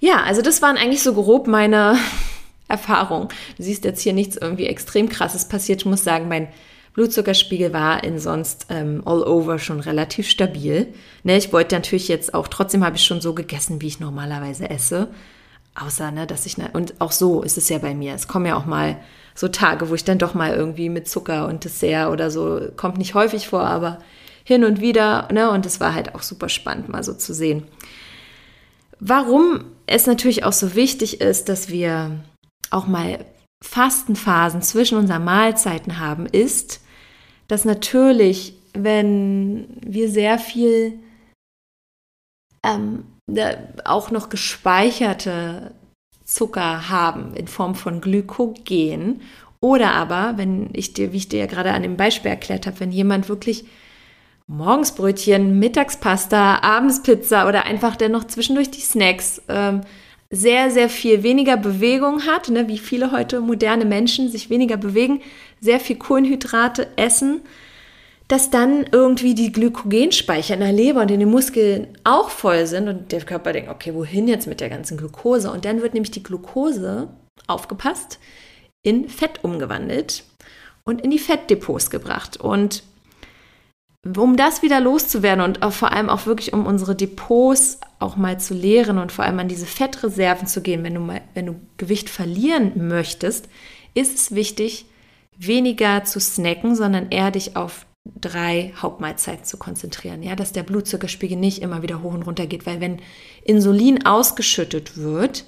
Ja, 0.00 0.22
also 0.22 0.40
das 0.40 0.62
waren 0.62 0.76
eigentlich 0.76 1.02
so 1.02 1.12
grob 1.12 1.46
meine 1.46 1.98
Erfahrungen. 2.68 3.28
Du 3.56 3.62
siehst 3.62 3.84
jetzt 3.84 4.00
hier 4.00 4.14
nichts 4.14 4.36
irgendwie 4.36 4.66
extrem 4.66 5.08
krasses 5.08 5.46
passiert. 5.46 5.82
Ich 5.82 5.86
muss 5.86 6.04
sagen, 6.04 6.28
mein 6.28 6.48
Blutzuckerspiegel 6.94 7.72
war 7.72 8.04
in 8.04 8.18
sonst 8.18 8.66
ähm, 8.70 9.02
all 9.04 9.22
over 9.24 9.58
schon 9.58 9.80
relativ 9.80 10.28
stabil. 10.28 10.94
Ne, 11.24 11.36
ich 11.36 11.52
wollte 11.52 11.74
natürlich 11.74 12.08
jetzt 12.08 12.34
auch, 12.34 12.48
trotzdem 12.48 12.84
habe 12.84 12.96
ich 12.96 13.04
schon 13.04 13.20
so 13.20 13.34
gegessen, 13.34 13.82
wie 13.82 13.88
ich 13.88 14.00
normalerweise 14.00 14.70
esse. 14.70 15.08
Außer, 15.74 16.12
ne, 16.12 16.26
dass 16.26 16.46
ich, 16.46 16.56
ne, 16.56 16.70
und 16.72 17.00
auch 17.00 17.10
so 17.10 17.42
ist 17.42 17.58
es 17.58 17.68
ja 17.68 17.78
bei 17.78 17.94
mir. 17.94 18.14
Es 18.14 18.28
kommen 18.28 18.46
ja 18.46 18.56
auch 18.56 18.64
mal 18.64 18.96
so 19.34 19.48
Tage, 19.48 19.90
wo 19.90 19.94
ich 19.94 20.04
dann 20.04 20.18
doch 20.18 20.34
mal 20.34 20.54
irgendwie 20.54 20.88
mit 20.88 21.08
Zucker 21.08 21.48
und 21.48 21.64
Dessert 21.64 22.12
oder 22.12 22.30
so, 22.30 22.60
kommt 22.76 22.98
nicht 22.98 23.14
häufig 23.14 23.48
vor, 23.48 23.64
aber 23.64 23.98
hin 24.44 24.64
und 24.64 24.80
wieder, 24.80 25.28
ne, 25.32 25.50
und 25.50 25.66
es 25.66 25.80
war 25.80 25.94
halt 25.94 26.14
auch 26.14 26.22
super 26.22 26.48
spannend, 26.48 26.88
mal 26.88 27.02
so 27.02 27.14
zu 27.14 27.34
sehen. 27.34 27.64
Warum 29.00 29.64
es 29.86 30.06
natürlich 30.06 30.44
auch 30.44 30.52
so 30.52 30.76
wichtig 30.76 31.20
ist, 31.20 31.48
dass 31.48 31.68
wir 31.68 32.20
auch 32.70 32.86
mal 32.86 33.24
Fastenphasen 33.64 34.62
zwischen 34.62 34.98
unseren 34.98 35.24
Mahlzeiten 35.24 35.98
haben, 35.98 36.26
ist, 36.26 36.83
dass 37.48 37.64
natürlich, 37.64 38.54
wenn 38.72 39.66
wir 39.80 40.08
sehr 40.10 40.38
viel 40.38 40.98
ähm, 42.64 43.04
auch 43.84 44.10
noch 44.10 44.28
gespeicherte 44.28 45.72
Zucker 46.24 46.88
haben 46.88 47.34
in 47.34 47.48
Form 47.48 47.74
von 47.74 48.00
Glykogen 48.00 49.20
oder 49.60 49.92
aber, 49.92 50.34
wenn 50.36 50.70
ich 50.72 50.92
dir, 50.92 51.12
wie 51.12 51.18
ich 51.18 51.28
dir 51.28 51.40
ja 51.40 51.46
gerade 51.46 51.72
an 51.72 51.82
dem 51.82 51.96
Beispiel 51.96 52.30
erklärt 52.30 52.66
habe, 52.66 52.80
wenn 52.80 52.92
jemand 52.92 53.28
wirklich 53.28 53.64
morgens 54.46 54.92
Brötchen, 54.92 55.58
mittags 55.58 55.98
Pasta, 55.98 56.60
abends 56.62 57.02
Pizza 57.02 57.48
oder 57.48 57.64
einfach 57.64 57.96
dennoch 57.96 58.24
zwischendurch 58.24 58.70
die 58.70 58.80
Snacks 58.80 59.40
ähm, 59.48 59.82
sehr, 60.34 60.70
sehr 60.70 60.88
viel 60.88 61.22
weniger 61.22 61.56
Bewegung 61.56 62.26
hat, 62.26 62.48
ne, 62.48 62.68
wie 62.68 62.78
viele 62.78 63.12
heute 63.12 63.40
moderne 63.40 63.84
Menschen 63.84 64.28
sich 64.28 64.50
weniger 64.50 64.76
bewegen, 64.76 65.22
sehr 65.60 65.80
viel 65.80 65.96
Kohlenhydrate 65.96 66.88
essen, 66.96 67.42
dass 68.28 68.50
dann 68.50 68.86
irgendwie 68.90 69.34
die 69.34 69.52
Glykogenspeicher 69.52 70.54
in 70.54 70.60
der 70.60 70.72
Leber 70.72 71.02
und 71.02 71.10
in 71.10 71.20
den 71.20 71.30
Muskeln 71.30 71.88
auch 72.04 72.30
voll 72.30 72.66
sind 72.66 72.88
und 72.88 73.12
der 73.12 73.20
Körper 73.22 73.52
denkt, 73.52 73.70
okay, 73.70 73.94
wohin 73.94 74.28
jetzt 74.28 74.46
mit 74.46 74.60
der 74.60 74.70
ganzen 74.70 74.96
Glucose? 74.96 75.50
Und 75.50 75.64
dann 75.64 75.82
wird 75.82 75.94
nämlich 75.94 76.10
die 76.10 76.22
Glucose, 76.22 77.08
aufgepasst, 77.46 78.18
in 78.82 79.08
Fett 79.08 79.42
umgewandelt 79.42 80.24
und 80.84 81.00
in 81.00 81.10
die 81.10 81.18
Fettdepots 81.18 81.90
gebracht. 81.90 82.38
Und 82.38 82.82
um 84.04 84.36
das 84.36 84.62
wieder 84.62 84.80
loszuwerden 84.80 85.42
und 85.42 85.74
vor 85.74 85.92
allem 85.92 86.10
auch 86.10 86.26
wirklich 86.26 86.52
um 86.52 86.66
unsere 86.66 86.94
Depots 86.94 87.78
auch 87.98 88.16
mal 88.16 88.38
zu 88.38 88.52
leeren 88.52 88.98
und 88.98 89.12
vor 89.12 89.24
allem 89.24 89.38
an 89.38 89.48
diese 89.48 89.66
Fettreserven 89.66 90.46
zu 90.46 90.60
gehen, 90.60 90.84
wenn 90.84 90.94
du 90.94 91.00
mal, 91.00 91.22
wenn 91.32 91.46
du 91.46 91.60
Gewicht 91.78 92.10
verlieren 92.10 92.88
möchtest, 92.88 93.48
ist 93.94 94.14
es 94.16 94.34
wichtig, 94.34 94.86
weniger 95.38 96.04
zu 96.04 96.20
snacken, 96.20 96.74
sondern 96.74 97.10
eher 97.10 97.30
dich 97.30 97.56
auf 97.56 97.86
drei 98.04 98.74
Hauptmahlzeiten 98.76 99.44
zu 99.44 99.56
konzentrieren. 99.56 100.22
Ja, 100.22 100.36
dass 100.36 100.52
der 100.52 100.62
Blutzuckerspiegel 100.62 101.38
nicht 101.38 101.62
immer 101.62 101.82
wieder 101.82 102.02
hoch 102.02 102.12
und 102.12 102.24
runter 102.24 102.46
geht, 102.46 102.66
weil 102.66 102.80
wenn 102.80 103.00
Insulin 103.44 104.04
ausgeschüttet 104.04 104.98
wird, 104.98 105.44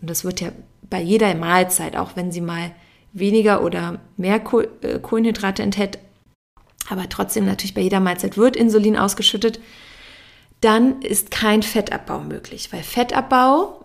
und 0.00 0.08
das 0.08 0.24
wird 0.24 0.40
ja 0.40 0.52
bei 0.88 1.02
jeder 1.02 1.34
Mahlzeit, 1.34 1.96
auch 1.96 2.16
wenn 2.16 2.32
sie 2.32 2.40
mal 2.40 2.70
weniger 3.12 3.62
oder 3.62 4.00
mehr 4.16 4.36
äh, 4.82 4.98
Kohlenhydrate 5.00 5.62
enthält, 5.62 5.98
aber 6.90 7.08
trotzdem 7.08 7.44
natürlich 7.44 7.74
bei 7.74 7.80
jeder 7.80 8.00
Mahlzeit 8.00 8.36
wird 8.36 8.56
Insulin 8.56 8.96
ausgeschüttet, 8.96 9.60
dann 10.60 11.02
ist 11.02 11.30
kein 11.30 11.62
Fettabbau 11.62 12.20
möglich, 12.20 12.72
weil 12.72 12.82
Fettabbau, 12.82 13.84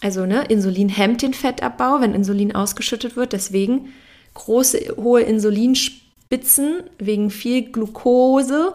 also 0.00 0.26
ne, 0.26 0.44
Insulin 0.48 0.88
hemmt 0.88 1.22
den 1.22 1.34
Fettabbau, 1.34 2.00
wenn 2.00 2.14
Insulin 2.14 2.54
ausgeschüttet 2.54 3.16
wird, 3.16 3.32
deswegen 3.32 3.92
große, 4.34 4.96
hohe 4.96 5.22
Insulinspitzen 5.22 6.82
wegen 6.98 7.30
viel 7.30 7.70
Glucose, 7.70 8.74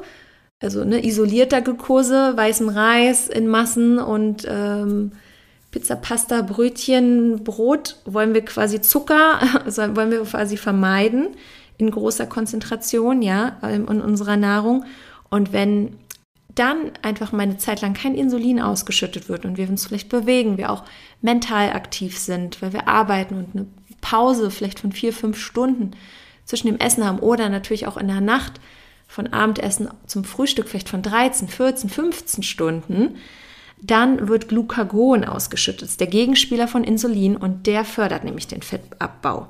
also 0.61 0.85
ne, 0.85 1.05
isolierter 1.05 1.61
Glucose, 1.61 2.33
weißem 2.35 2.69
Reis 2.69 3.27
in 3.27 3.47
Massen 3.47 3.99
und 3.99 4.45
ähm, 4.47 5.11
Pizza, 5.71 5.95
Pasta, 5.95 6.43
Brötchen, 6.43 7.43
Brot 7.43 7.97
wollen 8.05 8.33
wir 8.33 8.45
quasi 8.45 8.79
Zucker, 8.79 9.39
also 9.65 9.81
wollen 9.95 10.11
wir 10.11 10.21
quasi 10.21 10.55
vermeiden 10.55 11.29
in 11.77 11.91
großer 11.91 12.25
Konzentration, 12.25 13.21
ja, 13.21 13.57
in 13.69 13.85
unserer 13.85 14.37
Nahrung. 14.37 14.85
Und 15.29 15.53
wenn 15.53 15.97
dann 16.55 16.91
einfach 17.01 17.31
mal 17.31 17.43
eine 17.43 17.57
Zeit 17.57 17.81
lang 17.81 17.93
kein 17.93 18.15
Insulin 18.15 18.61
ausgeschüttet 18.61 19.27
wird 19.27 19.45
und 19.45 19.57
wir 19.57 19.69
uns 19.69 19.87
vielleicht 19.87 20.09
bewegen, 20.09 20.57
wir 20.57 20.71
auch 20.71 20.83
mental 21.21 21.71
aktiv 21.71 22.17
sind, 22.17 22.61
weil 22.61 22.73
wir 22.73 22.87
arbeiten 22.87 23.35
und 23.35 23.55
eine 23.55 23.65
Pause 24.01 24.51
vielleicht 24.51 24.79
von 24.79 24.91
vier, 24.91 25.13
fünf 25.13 25.39
Stunden 25.39 25.91
zwischen 26.45 26.67
dem 26.67 26.77
Essen 26.77 27.05
haben 27.05 27.19
oder 27.19 27.49
natürlich 27.49 27.87
auch 27.87 27.97
in 27.97 28.07
der 28.07 28.21
Nacht 28.21 28.59
von 29.07 29.27
Abendessen 29.27 29.89
zum 30.07 30.23
Frühstück 30.23 30.67
vielleicht 30.67 30.89
von 30.89 31.01
13, 31.01 31.47
14, 31.47 31.89
15 31.89 32.43
Stunden, 32.43 33.15
dann 33.81 34.27
wird 34.27 34.47
Glucagon 34.47 35.25
ausgeschüttet, 35.25 35.99
der 35.99 36.07
Gegenspieler 36.07 36.67
von 36.67 36.83
Insulin 36.83 37.35
und 37.35 37.67
der 37.67 37.85
fördert 37.85 38.23
nämlich 38.23 38.47
den 38.47 38.61
Fettabbau. 38.61 39.47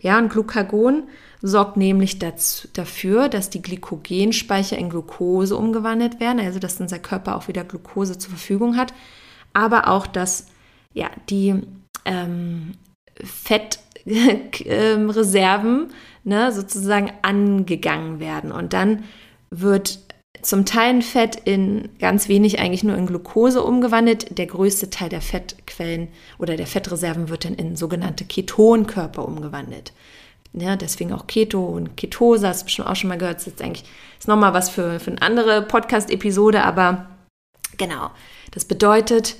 Ja, 0.00 0.18
und 0.18 0.30
Glucagon 0.30 1.04
sorgt 1.46 1.76
nämlich 1.76 2.18
dazu, 2.18 2.68
dafür, 2.72 3.28
dass 3.28 3.50
die 3.50 3.60
Glykogenspeicher 3.60 4.78
in 4.78 4.88
Glucose 4.88 5.54
umgewandelt 5.54 6.18
werden, 6.18 6.40
also 6.40 6.58
dass 6.58 6.80
unser 6.80 6.98
Körper 6.98 7.36
auch 7.36 7.48
wieder 7.48 7.64
Glucose 7.64 8.16
zur 8.16 8.30
Verfügung 8.30 8.78
hat, 8.78 8.94
aber 9.52 9.88
auch, 9.88 10.06
dass 10.06 10.46
ja, 10.94 11.10
die 11.28 11.54
ähm, 12.06 12.72
Fettreserven 13.22 15.88
ne, 16.24 16.50
sozusagen 16.50 17.12
angegangen 17.20 18.20
werden. 18.20 18.50
Und 18.50 18.72
dann 18.72 19.04
wird 19.50 19.98
zum 20.40 20.64
Teil 20.64 21.02
Fett 21.02 21.36
in 21.44 21.90
ganz 21.98 22.28
wenig 22.28 22.58
eigentlich 22.58 22.84
nur 22.84 22.96
in 22.96 23.06
Glucose 23.06 23.62
umgewandelt. 23.62 24.38
Der 24.38 24.46
größte 24.46 24.88
Teil 24.88 25.10
der 25.10 25.20
Fettquellen 25.20 26.08
oder 26.38 26.56
der 26.56 26.66
Fettreserven 26.66 27.28
wird 27.28 27.44
dann 27.44 27.54
in 27.54 27.76
sogenannte 27.76 28.24
Ketonkörper 28.24 29.28
umgewandelt. 29.28 29.92
Ja, 30.54 30.76
deswegen 30.76 31.12
auch 31.12 31.26
Keto 31.26 31.64
und 31.64 31.96
Ketose, 31.96 32.48
hast 32.48 32.62
du 32.62 32.64
bestimmt 32.66 32.88
auch 32.88 32.96
schon 32.96 33.08
mal 33.08 33.18
gehört. 33.18 33.36
Das 33.36 33.46
ist 33.46 33.52
jetzt 33.54 33.62
eigentlich 33.62 33.84
ist 34.18 34.28
nochmal 34.28 34.54
was 34.54 34.70
für, 34.70 35.00
für 35.00 35.10
eine 35.10 35.22
andere 35.22 35.62
Podcast-Episode, 35.62 36.62
aber 36.62 37.06
genau. 37.76 38.10
Das 38.52 38.64
bedeutet, 38.64 39.36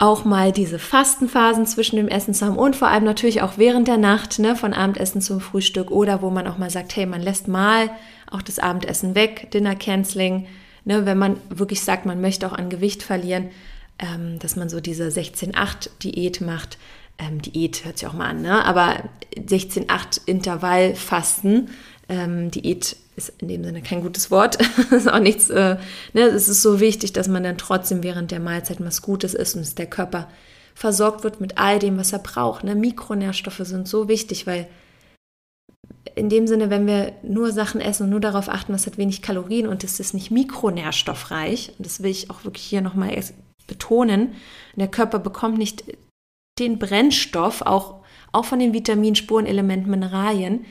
auch 0.00 0.24
mal 0.24 0.50
diese 0.50 0.78
Fastenphasen 0.78 1.66
zwischen 1.66 1.96
dem 1.96 2.08
Essen 2.08 2.32
zu 2.32 2.46
haben 2.46 2.56
und 2.56 2.74
vor 2.74 2.88
allem 2.88 3.04
natürlich 3.04 3.42
auch 3.42 3.58
während 3.58 3.86
der 3.86 3.98
Nacht, 3.98 4.38
ne, 4.38 4.56
von 4.56 4.72
Abendessen 4.72 5.20
zum 5.20 5.40
Frühstück 5.40 5.90
oder 5.90 6.22
wo 6.22 6.30
man 6.30 6.46
auch 6.46 6.56
mal 6.56 6.70
sagt, 6.70 6.96
hey, 6.96 7.04
man 7.04 7.20
lässt 7.20 7.48
mal 7.48 7.90
auch 8.30 8.40
das 8.40 8.58
Abendessen 8.58 9.14
weg, 9.14 9.50
Dinner 9.52 9.76
Canceling, 9.76 10.46
ne, 10.86 11.04
wenn 11.04 11.18
man 11.18 11.36
wirklich 11.50 11.82
sagt, 11.82 12.06
man 12.06 12.22
möchte 12.22 12.46
auch 12.46 12.54
an 12.54 12.70
Gewicht 12.70 13.02
verlieren, 13.02 13.50
ähm, 13.98 14.38
dass 14.38 14.56
man 14.56 14.70
so 14.70 14.80
diese 14.80 15.06
16-8 15.08 15.90
Diät 16.02 16.40
macht, 16.40 16.78
ähm, 17.20 17.42
Diät 17.42 17.84
hört 17.84 17.98
sich 17.98 18.08
auch 18.08 18.14
mal 18.14 18.30
an, 18.30 18.42
ne? 18.42 18.64
aber 18.64 19.04
16-8 19.36 20.22
Intervallfasten, 20.26 21.70
ähm, 22.08 22.50
Diät 22.50 22.96
ist 23.16 23.32
in 23.38 23.48
dem 23.48 23.62
Sinne 23.62 23.82
kein 23.82 24.02
gutes 24.02 24.30
Wort, 24.30 24.58
ist 24.90 25.10
auch 25.10 25.20
nichts, 25.20 25.50
äh, 25.50 25.76
ne? 26.14 26.22
es 26.22 26.48
ist 26.48 26.62
so 26.62 26.80
wichtig, 26.80 27.12
dass 27.12 27.28
man 27.28 27.44
dann 27.44 27.58
trotzdem 27.58 28.02
während 28.02 28.30
der 28.30 28.40
Mahlzeit 28.40 28.80
was 28.80 29.02
Gutes 29.02 29.34
isst 29.34 29.54
und 29.54 29.62
dass 29.62 29.74
der 29.74 29.86
Körper 29.86 30.28
versorgt 30.74 31.24
wird 31.24 31.40
mit 31.40 31.58
all 31.58 31.78
dem, 31.78 31.98
was 31.98 32.12
er 32.12 32.20
braucht. 32.20 32.64
Ne? 32.64 32.74
Mikronährstoffe 32.74 33.60
sind 33.64 33.86
so 33.86 34.08
wichtig, 34.08 34.46
weil 34.46 34.66
in 36.14 36.28
dem 36.28 36.46
Sinne, 36.46 36.70
wenn 36.70 36.86
wir 36.86 37.12
nur 37.22 37.52
Sachen 37.52 37.80
essen 37.80 38.04
und 38.04 38.10
nur 38.10 38.20
darauf 38.20 38.48
achten, 38.48 38.72
was 38.72 38.86
hat 38.86 38.96
wenig 38.96 39.22
Kalorien 39.22 39.66
und 39.66 39.84
es 39.84 40.00
ist 40.00 40.14
nicht 40.14 40.30
mikronährstoffreich, 40.30 41.74
und 41.76 41.86
das 41.86 42.02
will 42.02 42.10
ich 42.10 42.30
auch 42.30 42.44
wirklich 42.44 42.64
hier 42.64 42.80
nochmal 42.80 43.22
betonen, 43.66 44.34
der 44.74 44.88
Körper 44.88 45.18
bekommt 45.18 45.58
nicht 45.58 45.84
den 46.60 46.78
Brennstoff, 46.78 47.62
auch, 47.62 47.96
auch 48.32 48.44
von 48.44 48.58
den 48.58 48.72
Vitaminen, 48.72 49.16
Spurenelementen, 49.16 49.90
Mineralien, 49.90 50.64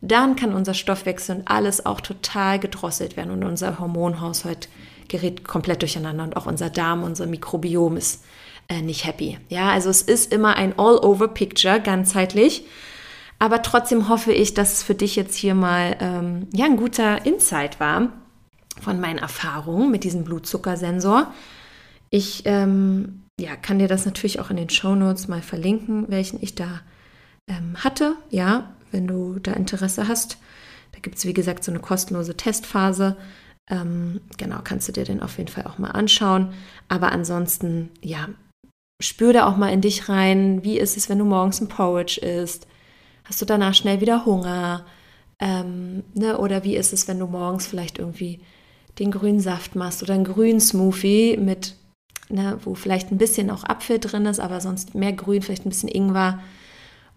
dann 0.00 0.36
kann 0.36 0.52
unser 0.52 0.74
Stoffwechsel 0.74 1.36
und 1.36 1.48
alles 1.48 1.86
auch 1.86 2.00
total 2.00 2.58
gedrosselt 2.58 3.16
werden 3.16 3.30
und 3.30 3.44
unser 3.44 3.78
Hormonhaushalt 3.78 4.68
gerät 5.08 5.44
komplett 5.44 5.82
durcheinander 5.82 6.24
und 6.24 6.36
auch 6.36 6.46
unser 6.46 6.68
Darm, 6.68 7.02
unser 7.02 7.26
Mikrobiom 7.26 7.96
ist 7.96 8.24
äh, 8.68 8.82
nicht 8.82 9.06
happy. 9.06 9.38
Ja, 9.48 9.70
also 9.70 9.88
es 9.88 10.02
ist 10.02 10.32
immer 10.32 10.56
ein 10.56 10.78
All-Over-Picture, 10.78 11.80
ganzheitlich. 11.80 12.66
Aber 13.38 13.62
trotzdem 13.62 14.08
hoffe 14.08 14.32
ich, 14.32 14.54
dass 14.54 14.72
es 14.72 14.82
für 14.82 14.94
dich 14.94 15.14
jetzt 15.14 15.36
hier 15.36 15.54
mal 15.54 15.96
ähm, 16.00 16.48
ja, 16.52 16.64
ein 16.64 16.76
guter 16.76 17.24
Insight 17.26 17.80
war 17.80 18.12
von 18.80 19.00
meinen 19.00 19.18
Erfahrungen 19.18 19.90
mit 19.90 20.04
diesem 20.04 20.24
Blutzuckersensor. 20.24 21.32
Ich 22.10 22.42
ähm, 22.46 23.25
ja, 23.40 23.56
kann 23.56 23.78
dir 23.78 23.88
das 23.88 24.06
natürlich 24.06 24.40
auch 24.40 24.50
in 24.50 24.56
den 24.56 24.70
Show 24.70 24.94
Notes 24.94 25.28
mal 25.28 25.42
verlinken, 25.42 26.06
welchen 26.08 26.42
ich 26.42 26.54
da 26.54 26.80
ähm, 27.48 27.76
hatte. 27.76 28.16
Ja, 28.30 28.74
wenn 28.92 29.06
du 29.06 29.38
da 29.38 29.52
Interesse 29.52 30.08
hast. 30.08 30.38
Da 30.92 31.00
gibt 31.00 31.18
es, 31.18 31.26
wie 31.26 31.34
gesagt, 31.34 31.62
so 31.62 31.70
eine 31.70 31.80
kostenlose 31.80 32.36
Testphase. 32.36 33.16
Ähm, 33.68 34.20
genau, 34.38 34.60
kannst 34.64 34.88
du 34.88 34.92
dir 34.92 35.04
den 35.04 35.22
auf 35.22 35.36
jeden 35.38 35.50
Fall 35.50 35.66
auch 35.66 35.78
mal 35.78 35.90
anschauen. 35.90 36.54
Aber 36.88 37.12
ansonsten, 37.12 37.90
ja, 38.00 38.28
spür 39.02 39.32
da 39.34 39.46
auch 39.46 39.56
mal 39.56 39.72
in 39.72 39.82
dich 39.82 40.08
rein. 40.08 40.64
Wie 40.64 40.78
ist 40.78 40.96
es, 40.96 41.10
wenn 41.10 41.18
du 41.18 41.24
morgens 41.26 41.60
ein 41.60 41.68
Porridge 41.68 42.20
isst? 42.20 42.66
Hast 43.24 43.42
du 43.42 43.44
danach 43.44 43.74
schnell 43.74 44.00
wieder 44.00 44.24
Hunger? 44.24 44.86
Ähm, 45.40 46.04
ne? 46.14 46.38
Oder 46.38 46.64
wie 46.64 46.76
ist 46.76 46.94
es, 46.94 47.06
wenn 47.08 47.18
du 47.18 47.26
morgens 47.26 47.66
vielleicht 47.66 47.98
irgendwie 47.98 48.40
den 48.98 49.10
grünen 49.10 49.40
Saft 49.40 49.74
machst 49.74 50.02
oder 50.02 50.14
einen 50.14 50.24
grünen 50.24 50.60
Smoothie 50.60 51.36
mit 51.36 51.76
ne, 52.28 52.58
wo 52.64 52.74
vielleicht 52.74 53.10
ein 53.10 53.18
bisschen 53.18 53.50
auch 53.50 53.64
Apfel 53.64 53.98
drin 53.98 54.26
ist, 54.26 54.40
aber 54.40 54.60
sonst 54.60 54.94
mehr 54.94 55.12
Grün, 55.12 55.42
vielleicht 55.42 55.66
ein 55.66 55.70
bisschen 55.70 55.88
Ingwer. 55.88 56.40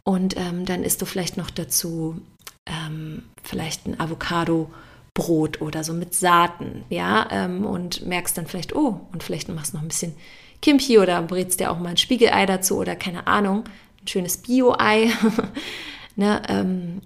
Und 0.03 0.37
ähm, 0.37 0.65
dann 0.65 0.83
isst 0.83 1.01
du 1.01 1.05
vielleicht 1.05 1.37
noch 1.37 1.49
dazu 1.49 2.21
ähm, 2.65 3.23
vielleicht 3.43 3.85
ein 3.87 3.99
Avocado-Brot 3.99 5.61
oder 5.61 5.83
so 5.83 5.93
mit 5.93 6.13
Saaten, 6.13 6.83
ja, 6.89 7.27
ähm, 7.31 7.65
und 7.65 8.05
merkst 8.05 8.37
dann 8.37 8.47
vielleicht, 8.47 8.75
oh, 8.75 9.01
und 9.11 9.23
vielleicht 9.23 9.49
machst 9.49 9.73
du 9.73 9.77
noch 9.77 9.83
ein 9.83 9.89
bisschen 9.89 10.13
Kimchi 10.61 10.99
oder 10.99 11.21
brätst 11.21 11.59
dir 11.59 11.71
auch 11.71 11.79
mal 11.79 11.89
ein 11.89 11.97
Spiegelei 11.97 12.45
dazu 12.45 12.77
oder 12.77 12.95
keine 12.95 13.27
Ahnung, 13.27 13.63
ein 14.01 14.07
schönes 14.07 14.37
Bio-Ei, 14.37 15.11
ne, 16.15 16.41
ähm, 16.47 17.01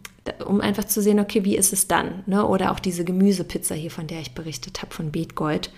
um 0.45 0.61
einfach 0.61 0.85
zu 0.85 1.01
sehen, 1.01 1.19
okay, 1.19 1.43
wie 1.43 1.57
ist 1.57 1.73
es 1.73 1.87
dann? 1.87 2.23
Ne? 2.25 2.47
Oder 2.47 2.71
auch 2.71 2.79
diese 2.79 3.03
Gemüsepizza 3.03 3.75
hier, 3.75 3.91
von 3.91 4.07
der 4.07 4.21
ich 4.21 4.33
berichtet 4.33 4.81
habe, 4.81 4.93
von 4.93 5.11
Beetgold. 5.11 5.71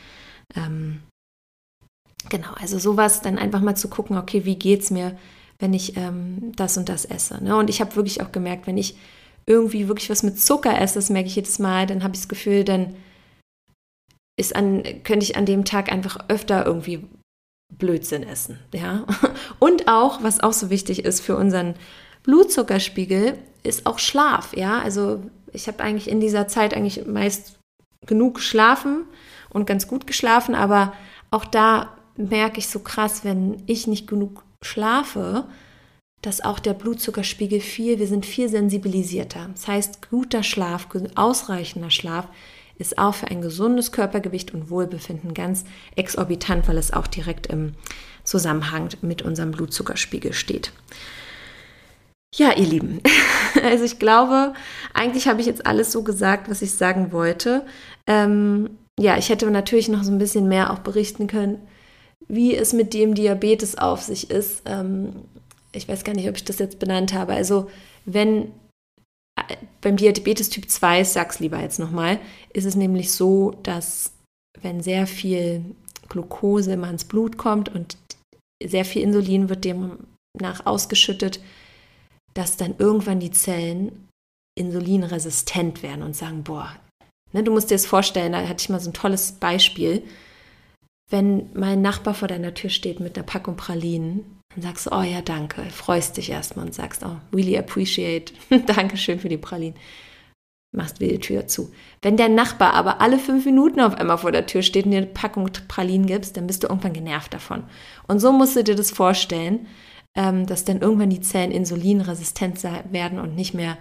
Ähm, 0.56 1.02
Genau, 2.30 2.54
also 2.60 2.80
sowas 2.80 3.22
dann 3.22 3.38
einfach 3.38 3.62
mal 3.62 3.76
zu 3.76 3.88
gucken, 3.88 4.18
okay, 4.18 4.46
wie 4.46 4.56
geht 4.56 4.82
es 4.82 4.92
mir, 4.92 5.18
wenn 5.60 5.74
ich 5.74 5.96
ähm, 5.98 6.52
das 6.56 6.78
und 6.78 6.90
das 6.90 7.06
esse. 7.06 7.44
Ne? 7.44 7.56
Und 7.56 7.70
ich 7.70 7.82
habe 7.82 7.96
wirklich 7.96 8.22
auch 8.22 8.32
gemerkt, 8.32 8.68
wenn 8.68 8.78
ich 8.78 8.96
irgendwie 9.46 9.88
wirklich 9.88 10.10
was 10.10 10.24
mit 10.24 10.40
Zucker 10.40 10.80
esse, 10.80 10.96
das 10.96 11.10
merke 11.10 11.28
ich 11.28 11.36
jedes 11.36 11.60
Mal, 11.60 11.86
dann 11.86 12.04
habe 12.04 12.16
ich 12.16 12.22
das 12.22 12.30
Gefühl, 12.30 12.64
dann 12.64 12.96
ist 14.38 14.56
an, 14.56 14.84
könnte 15.04 15.24
ich 15.24 15.38
an 15.38 15.46
dem 15.46 15.66
Tag 15.66 15.92
einfach 15.92 16.18
öfter 16.28 16.66
irgendwie 16.66 17.08
Blödsinn 17.74 18.24
essen. 18.24 18.60
Ja? 18.74 19.06
Und 19.60 19.88
auch, 19.88 20.24
was 20.24 20.42
auch 20.42 20.54
so 20.54 20.70
wichtig 20.70 21.06
ist 21.06 21.22
für 21.22 21.38
unseren 21.38 21.76
Blutzuckerspiegel, 22.24 23.38
ist 23.64 23.86
auch 23.86 24.00
Schlaf. 24.00 24.56
Ja, 24.56 24.80
also 24.80 25.22
ich 25.54 25.68
habe 25.68 25.84
eigentlich 25.84 26.10
in 26.10 26.20
dieser 26.20 26.48
Zeit 26.48 26.74
eigentlich 26.74 27.06
meist 27.06 27.58
genug 28.06 28.36
geschlafen 28.36 29.06
und 29.50 29.66
ganz 29.66 29.88
gut 29.88 30.06
geschlafen, 30.06 30.54
aber 30.54 30.94
auch 31.32 31.46
da 31.46 31.95
merke 32.18 32.60
ich 32.60 32.68
so 32.68 32.80
krass, 32.80 33.24
wenn 33.24 33.62
ich 33.66 33.88
nicht 33.88 34.08
genug 34.08 34.44
schlafe, 34.62 35.46
dass 36.22 36.44
auch 36.44 36.60
der 36.60 36.74
Blutzuckerspiegel 36.74 37.60
viel, 37.60 38.00
wir 38.00 38.08
sind 38.08 38.26
viel 38.26 38.50
sensibilisierter. 38.50 39.50
Das 39.54 39.68
heißt, 39.68 40.10
guter 40.10 40.44
Schlaf, 40.44 40.88
ausreichender 41.16 41.92
Schlaf 41.92 42.28
ist 42.78 42.98
auch 42.98 43.14
für 43.14 43.28
ein 43.28 43.42
gesundes 43.42 43.92
Körpergewicht 43.92 44.54
und 44.54 44.70
Wohlbefinden 44.70 45.34
ganz 45.34 45.66
exorbitant, 45.96 46.68
weil 46.68 46.78
es 46.78 46.92
auch 46.92 47.08
direkt 47.08 47.48
im 47.48 47.74
Zusammenhang 48.24 48.90
mit 49.02 49.22
unserem 49.22 49.52
Blutzuckerspiegel 49.52 50.34
steht. 50.34 50.72
Ja, 52.34 52.54
ihr 52.54 52.66
Lieben, 52.66 53.02
also 53.64 53.86
ich 53.86 54.00
glaube, 54.00 54.54
eigentlich 54.94 55.28
habe 55.28 55.40
ich 55.40 55.48
jetzt 55.48 55.66
alles 55.66 55.92
so 55.92 56.04
gesagt, 56.04 56.50
was 56.50 56.62
ich 56.62 56.74
sagen 56.74 57.12
wollte. 57.14 57.66
Ähm, 58.08 58.72
ja, 59.00 59.18
ich 59.18 59.30
hätte 59.30 59.50
natürlich 59.52 59.88
noch 59.88 60.04
so 60.04 60.12
ein 60.12 60.18
bisschen 60.18 60.50
mehr 60.50 60.72
auch 60.72 60.80
berichten 60.80 61.28
können 61.28 61.60
wie 62.28 62.56
es 62.56 62.74
mit 62.74 62.94
dem 62.94 63.16
Diabetes 63.16 63.78
auf 63.78 64.02
sich 64.02 64.30
ist. 64.30 64.64
Ähm, 64.66 65.14
ich 65.72 65.88
weiß 65.88 66.04
gar 66.04 66.14
nicht, 66.14 66.30
ob 66.30 66.36
ich 66.36 66.46
das 66.46 66.60
jetzt 66.60 66.80
benannt 66.80 67.14
habe. 67.14 67.34
Also 67.34 67.70
wenn 68.06 68.52
äh, 69.36 69.56
beim 69.82 69.98
Diabetes 69.98 70.50
Typ 70.50 70.70
2, 70.70 71.02
ich 71.02 71.10
sag's 71.10 71.40
lieber 71.40 71.60
jetzt 71.60 71.80
nochmal, 71.80 72.20
ist 72.54 72.66
es 72.66 72.76
nämlich 72.76 73.12
so, 73.12 73.52
dass 73.64 74.12
wenn 74.62 74.82
sehr 74.82 75.06
viel 75.06 75.64
Glucose 76.10 76.74
immer 76.74 76.90
ins 76.90 77.06
Blut 77.06 77.38
kommt 77.38 77.74
und 77.74 77.98
sehr 78.64 78.86
viel 78.86 79.02
Insulin 79.02 79.50
wird 79.50 79.66
demnach 79.66 80.66
ausgeschüttet, 80.66 81.42
dass 82.34 82.58
dann 82.58 82.76
irgendwann 82.78 83.20
die 83.20 83.32
Zellen 83.32 84.08
insulinresistent 84.58 85.84
werden 85.84 86.04
und 86.04 86.16
sagen, 86.16 86.44
boah, 86.44 86.74
ne, 87.34 87.44
du 87.44 87.52
musst 87.52 87.70
dir 87.70 87.76
das 87.76 87.86
vorstellen, 87.86 88.32
da 88.32 88.48
hatte 88.48 88.62
ich 88.62 88.70
mal 88.70 88.80
so 88.80 88.90
ein 88.90 88.94
tolles 88.94 89.34
Beispiel 89.34 90.04
wenn 91.10 91.50
mein 91.54 91.82
Nachbar 91.82 92.14
vor 92.14 92.28
deiner 92.28 92.54
Tür 92.54 92.70
steht 92.70 93.00
mit 93.00 93.18
einer 93.18 93.26
Packung 93.26 93.56
Pralinen, 93.56 94.42
dann 94.54 94.64
sagst 94.64 94.88
du, 94.88 94.92
oh 94.92 95.02
ja, 95.02 95.22
danke, 95.22 95.64
freust 95.64 96.18
dich 96.18 96.30
erstmal 96.30 96.66
und 96.66 96.74
sagst, 96.74 97.04
oh, 97.06 97.18
really 97.34 97.58
appreciate, 97.58 98.34
Dankeschön 98.66 99.20
für 99.20 99.30
die 99.30 99.38
Pralinen. 99.38 99.78
Machst 100.76 101.00
wieder 101.00 101.14
die 101.14 101.20
Tür 101.20 101.48
zu. 101.48 101.72
Wenn 102.02 102.18
der 102.18 102.28
Nachbar 102.28 102.74
aber 102.74 103.00
alle 103.00 103.18
fünf 103.18 103.46
Minuten 103.46 103.80
auf 103.80 103.96
einmal 103.96 104.18
vor 104.18 104.32
der 104.32 104.46
Tür 104.46 104.62
steht 104.62 104.86
und 104.86 104.92
dir 104.92 104.98
eine 104.98 105.08
Packung 105.08 105.50
Pralinen 105.68 106.06
gibst, 106.06 106.36
dann 106.36 106.48
bist 106.48 106.64
du 106.64 106.68
irgendwann 106.68 106.94
genervt 106.94 107.34
davon. 107.34 107.64
Und 108.08 108.20
so 108.20 108.34
musst 108.34 108.56
du 108.58 108.64
dir 108.64 108.76
das 108.76 108.92
vorstellen, 108.92 109.68
ähm, 110.16 110.46
dass 110.46 110.66
dann 110.66 110.82
irgendwann 110.82 111.10
die 111.10 111.22
Zellen 111.22 111.52
insulinresistent 111.52 112.62
werden 112.92 113.20
und 113.20 113.36
nicht 113.36 113.54
mehr 113.54 113.78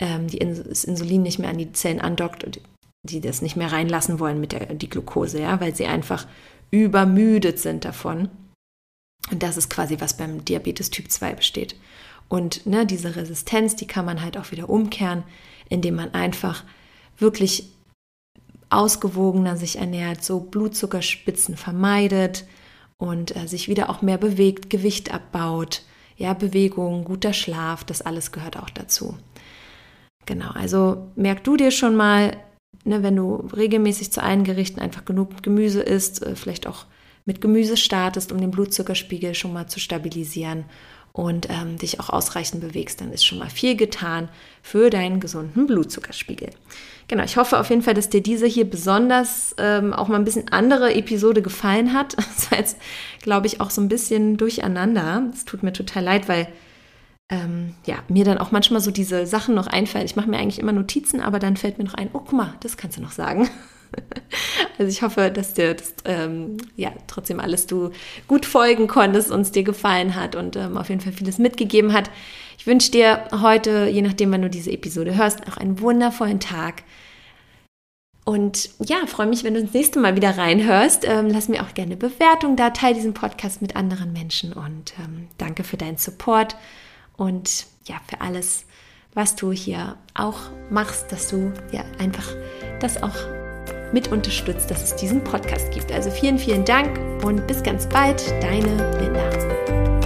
ähm, 0.00 0.26
das 0.28 0.84
Insulin 0.84 1.22
nicht 1.22 1.38
mehr 1.38 1.50
an 1.50 1.58
die 1.58 1.72
Zellen 1.72 2.00
andockt 2.00 2.42
und 2.42 2.60
die 3.04 3.20
das 3.20 3.42
nicht 3.42 3.56
mehr 3.56 3.72
reinlassen 3.72 4.20
wollen 4.20 4.40
mit 4.40 4.52
der 4.52 4.66
die 4.74 4.88
Glucose, 4.88 5.40
ja, 5.40 5.60
weil 5.60 5.74
sie 5.74 5.86
einfach 5.86 6.26
übermüdet 6.72 7.60
sind 7.60 7.84
davon. 7.84 8.28
Und 9.30 9.42
das 9.44 9.56
ist 9.56 9.70
quasi, 9.70 10.00
was 10.00 10.16
beim 10.16 10.44
Diabetes 10.44 10.90
Typ 10.90 11.08
2 11.10 11.34
besteht. 11.34 11.76
Und 12.28 12.66
ne, 12.66 12.86
diese 12.86 13.14
Resistenz, 13.14 13.76
die 13.76 13.86
kann 13.86 14.04
man 14.04 14.22
halt 14.22 14.36
auch 14.36 14.50
wieder 14.50 14.68
umkehren, 14.68 15.22
indem 15.68 15.94
man 15.94 16.14
einfach 16.14 16.64
wirklich 17.18 17.68
ausgewogener 18.70 19.56
sich 19.56 19.76
ernährt, 19.76 20.24
so 20.24 20.40
Blutzuckerspitzen 20.40 21.56
vermeidet 21.56 22.46
und 22.96 23.36
äh, 23.36 23.46
sich 23.46 23.68
wieder 23.68 23.90
auch 23.90 24.00
mehr 24.00 24.16
bewegt, 24.16 24.70
Gewicht 24.70 25.12
abbaut, 25.12 25.82
ja, 26.16 26.32
Bewegung, 26.32 27.04
guter 27.04 27.34
Schlaf, 27.34 27.84
das 27.84 28.00
alles 28.00 28.32
gehört 28.32 28.56
auch 28.56 28.70
dazu. 28.70 29.18
Genau, 30.24 30.50
also 30.52 31.10
merk 31.16 31.44
du 31.44 31.56
dir 31.56 31.70
schon 31.70 31.96
mal, 31.96 32.36
ne, 32.84 33.02
wenn 33.02 33.16
du 33.16 33.36
regelmäßig 33.56 34.12
zu 34.12 34.22
allen 34.22 34.44
Gerichten 34.44 34.80
einfach 34.80 35.04
genug 35.04 35.42
Gemüse 35.42 35.80
isst, 35.82 36.22
äh, 36.22 36.36
vielleicht 36.36 36.66
auch 36.66 36.86
mit 37.24 37.40
Gemüse 37.40 37.76
startest, 37.76 38.32
um 38.32 38.40
den 38.40 38.50
Blutzuckerspiegel 38.50 39.34
schon 39.34 39.52
mal 39.52 39.68
zu 39.68 39.78
stabilisieren 39.78 40.64
und 41.12 41.48
ähm, 41.50 41.76
dich 41.76 42.00
auch 42.00 42.08
ausreichend 42.08 42.62
bewegst, 42.62 43.00
dann 43.00 43.12
ist 43.12 43.24
schon 43.24 43.38
mal 43.38 43.50
viel 43.50 43.76
getan 43.76 44.28
für 44.62 44.90
deinen 44.90 45.20
gesunden 45.20 45.66
Blutzuckerspiegel. 45.66 46.50
Genau, 47.08 47.24
ich 47.24 47.36
hoffe 47.36 47.58
auf 47.58 47.68
jeden 47.68 47.82
Fall, 47.82 47.94
dass 47.94 48.08
dir 48.08 48.22
diese 48.22 48.46
hier 48.46 48.68
besonders 48.68 49.54
ähm, 49.58 49.92
auch 49.92 50.08
mal 50.08 50.16
ein 50.16 50.24
bisschen 50.24 50.48
andere 50.50 50.94
Episode 50.94 51.42
gefallen 51.42 51.92
hat. 51.92 52.16
Das 52.32 52.50
war 52.50 52.58
jetzt, 52.58 52.78
glaube 53.20 53.46
ich, 53.46 53.60
auch 53.60 53.70
so 53.70 53.80
ein 53.82 53.88
bisschen 53.88 54.36
durcheinander. 54.36 55.30
Es 55.32 55.44
tut 55.44 55.62
mir 55.62 55.72
total 55.72 56.04
leid, 56.04 56.28
weil 56.28 56.48
ähm, 57.32 57.74
ja, 57.86 57.96
mir 58.08 58.24
dann 58.26 58.36
auch 58.36 58.52
manchmal 58.52 58.82
so 58.82 58.90
diese 58.90 59.26
Sachen 59.26 59.54
noch 59.54 59.66
einfallen. 59.66 60.04
Ich 60.04 60.16
mache 60.16 60.28
mir 60.28 60.36
eigentlich 60.36 60.58
immer 60.58 60.72
Notizen, 60.72 61.20
aber 61.20 61.38
dann 61.38 61.56
fällt 61.56 61.78
mir 61.78 61.84
noch 61.84 61.94
ein, 61.94 62.10
oh 62.12 62.18
guck 62.18 62.34
mal, 62.34 62.54
das 62.60 62.76
kannst 62.76 62.98
du 62.98 63.02
noch 63.02 63.12
sagen. 63.12 63.48
Also 64.78 64.90
ich 64.90 65.02
hoffe, 65.02 65.30
dass 65.30 65.52
dir 65.52 65.74
das 65.74 65.92
ähm, 66.06 66.56
ja 66.76 66.92
trotzdem 67.08 67.40
alles 67.40 67.66
du 67.66 67.90
gut 68.26 68.46
folgen 68.46 68.88
konntest 68.88 69.30
und 69.30 69.42
es 69.42 69.52
dir 69.52 69.64
gefallen 69.64 70.14
hat 70.14 70.34
und 70.34 70.56
ähm, 70.56 70.78
auf 70.78 70.88
jeden 70.88 71.02
Fall 71.02 71.12
vieles 71.12 71.36
mitgegeben 71.36 71.92
hat. 71.92 72.10
Ich 72.56 72.66
wünsche 72.66 72.90
dir 72.90 73.24
heute, 73.42 73.86
je 73.92 74.00
nachdem, 74.00 74.32
wann 74.32 74.40
du 74.40 74.48
diese 74.48 74.72
Episode 74.72 75.14
hörst, 75.14 75.46
auch 75.46 75.58
einen 75.58 75.78
wundervollen 75.78 76.40
Tag. 76.40 76.84
Und 78.24 78.70
ja, 78.82 79.06
freue 79.06 79.26
mich, 79.26 79.44
wenn 79.44 79.52
du 79.52 79.62
das 79.62 79.74
nächste 79.74 80.00
Mal 80.00 80.16
wieder 80.16 80.38
reinhörst. 80.38 81.06
Ähm, 81.06 81.28
lass 81.28 81.50
mir 81.50 81.62
auch 81.62 81.74
gerne 81.74 81.98
Bewertung 81.98 82.56
da, 82.56 82.70
teile 82.70 82.94
diesen 82.94 83.12
Podcast 83.12 83.60
mit 83.60 83.76
anderen 83.76 84.14
Menschen 84.14 84.54
und 84.54 84.94
ähm, 84.98 85.28
danke 85.36 85.64
für 85.64 85.76
deinen 85.76 85.98
Support 85.98 86.56
und 87.16 87.66
ja, 87.86 87.96
für 88.08 88.20
alles, 88.20 88.64
was 89.14 89.36
du 89.36 89.52
hier 89.52 89.96
auch 90.14 90.38
machst, 90.70 91.10
dass 91.12 91.28
du 91.28 91.52
ja 91.72 91.84
einfach 91.98 92.26
das 92.80 93.02
auch 93.02 93.16
mit 93.92 94.08
unterstützt, 94.08 94.70
dass 94.70 94.82
es 94.82 94.96
diesen 94.96 95.22
Podcast 95.22 95.70
gibt. 95.72 95.92
Also 95.92 96.10
vielen, 96.10 96.38
vielen 96.38 96.64
Dank 96.64 96.98
und 97.24 97.46
bis 97.46 97.62
ganz 97.62 97.86
bald, 97.86 98.22
deine 98.42 98.98
Linda. 98.98 100.01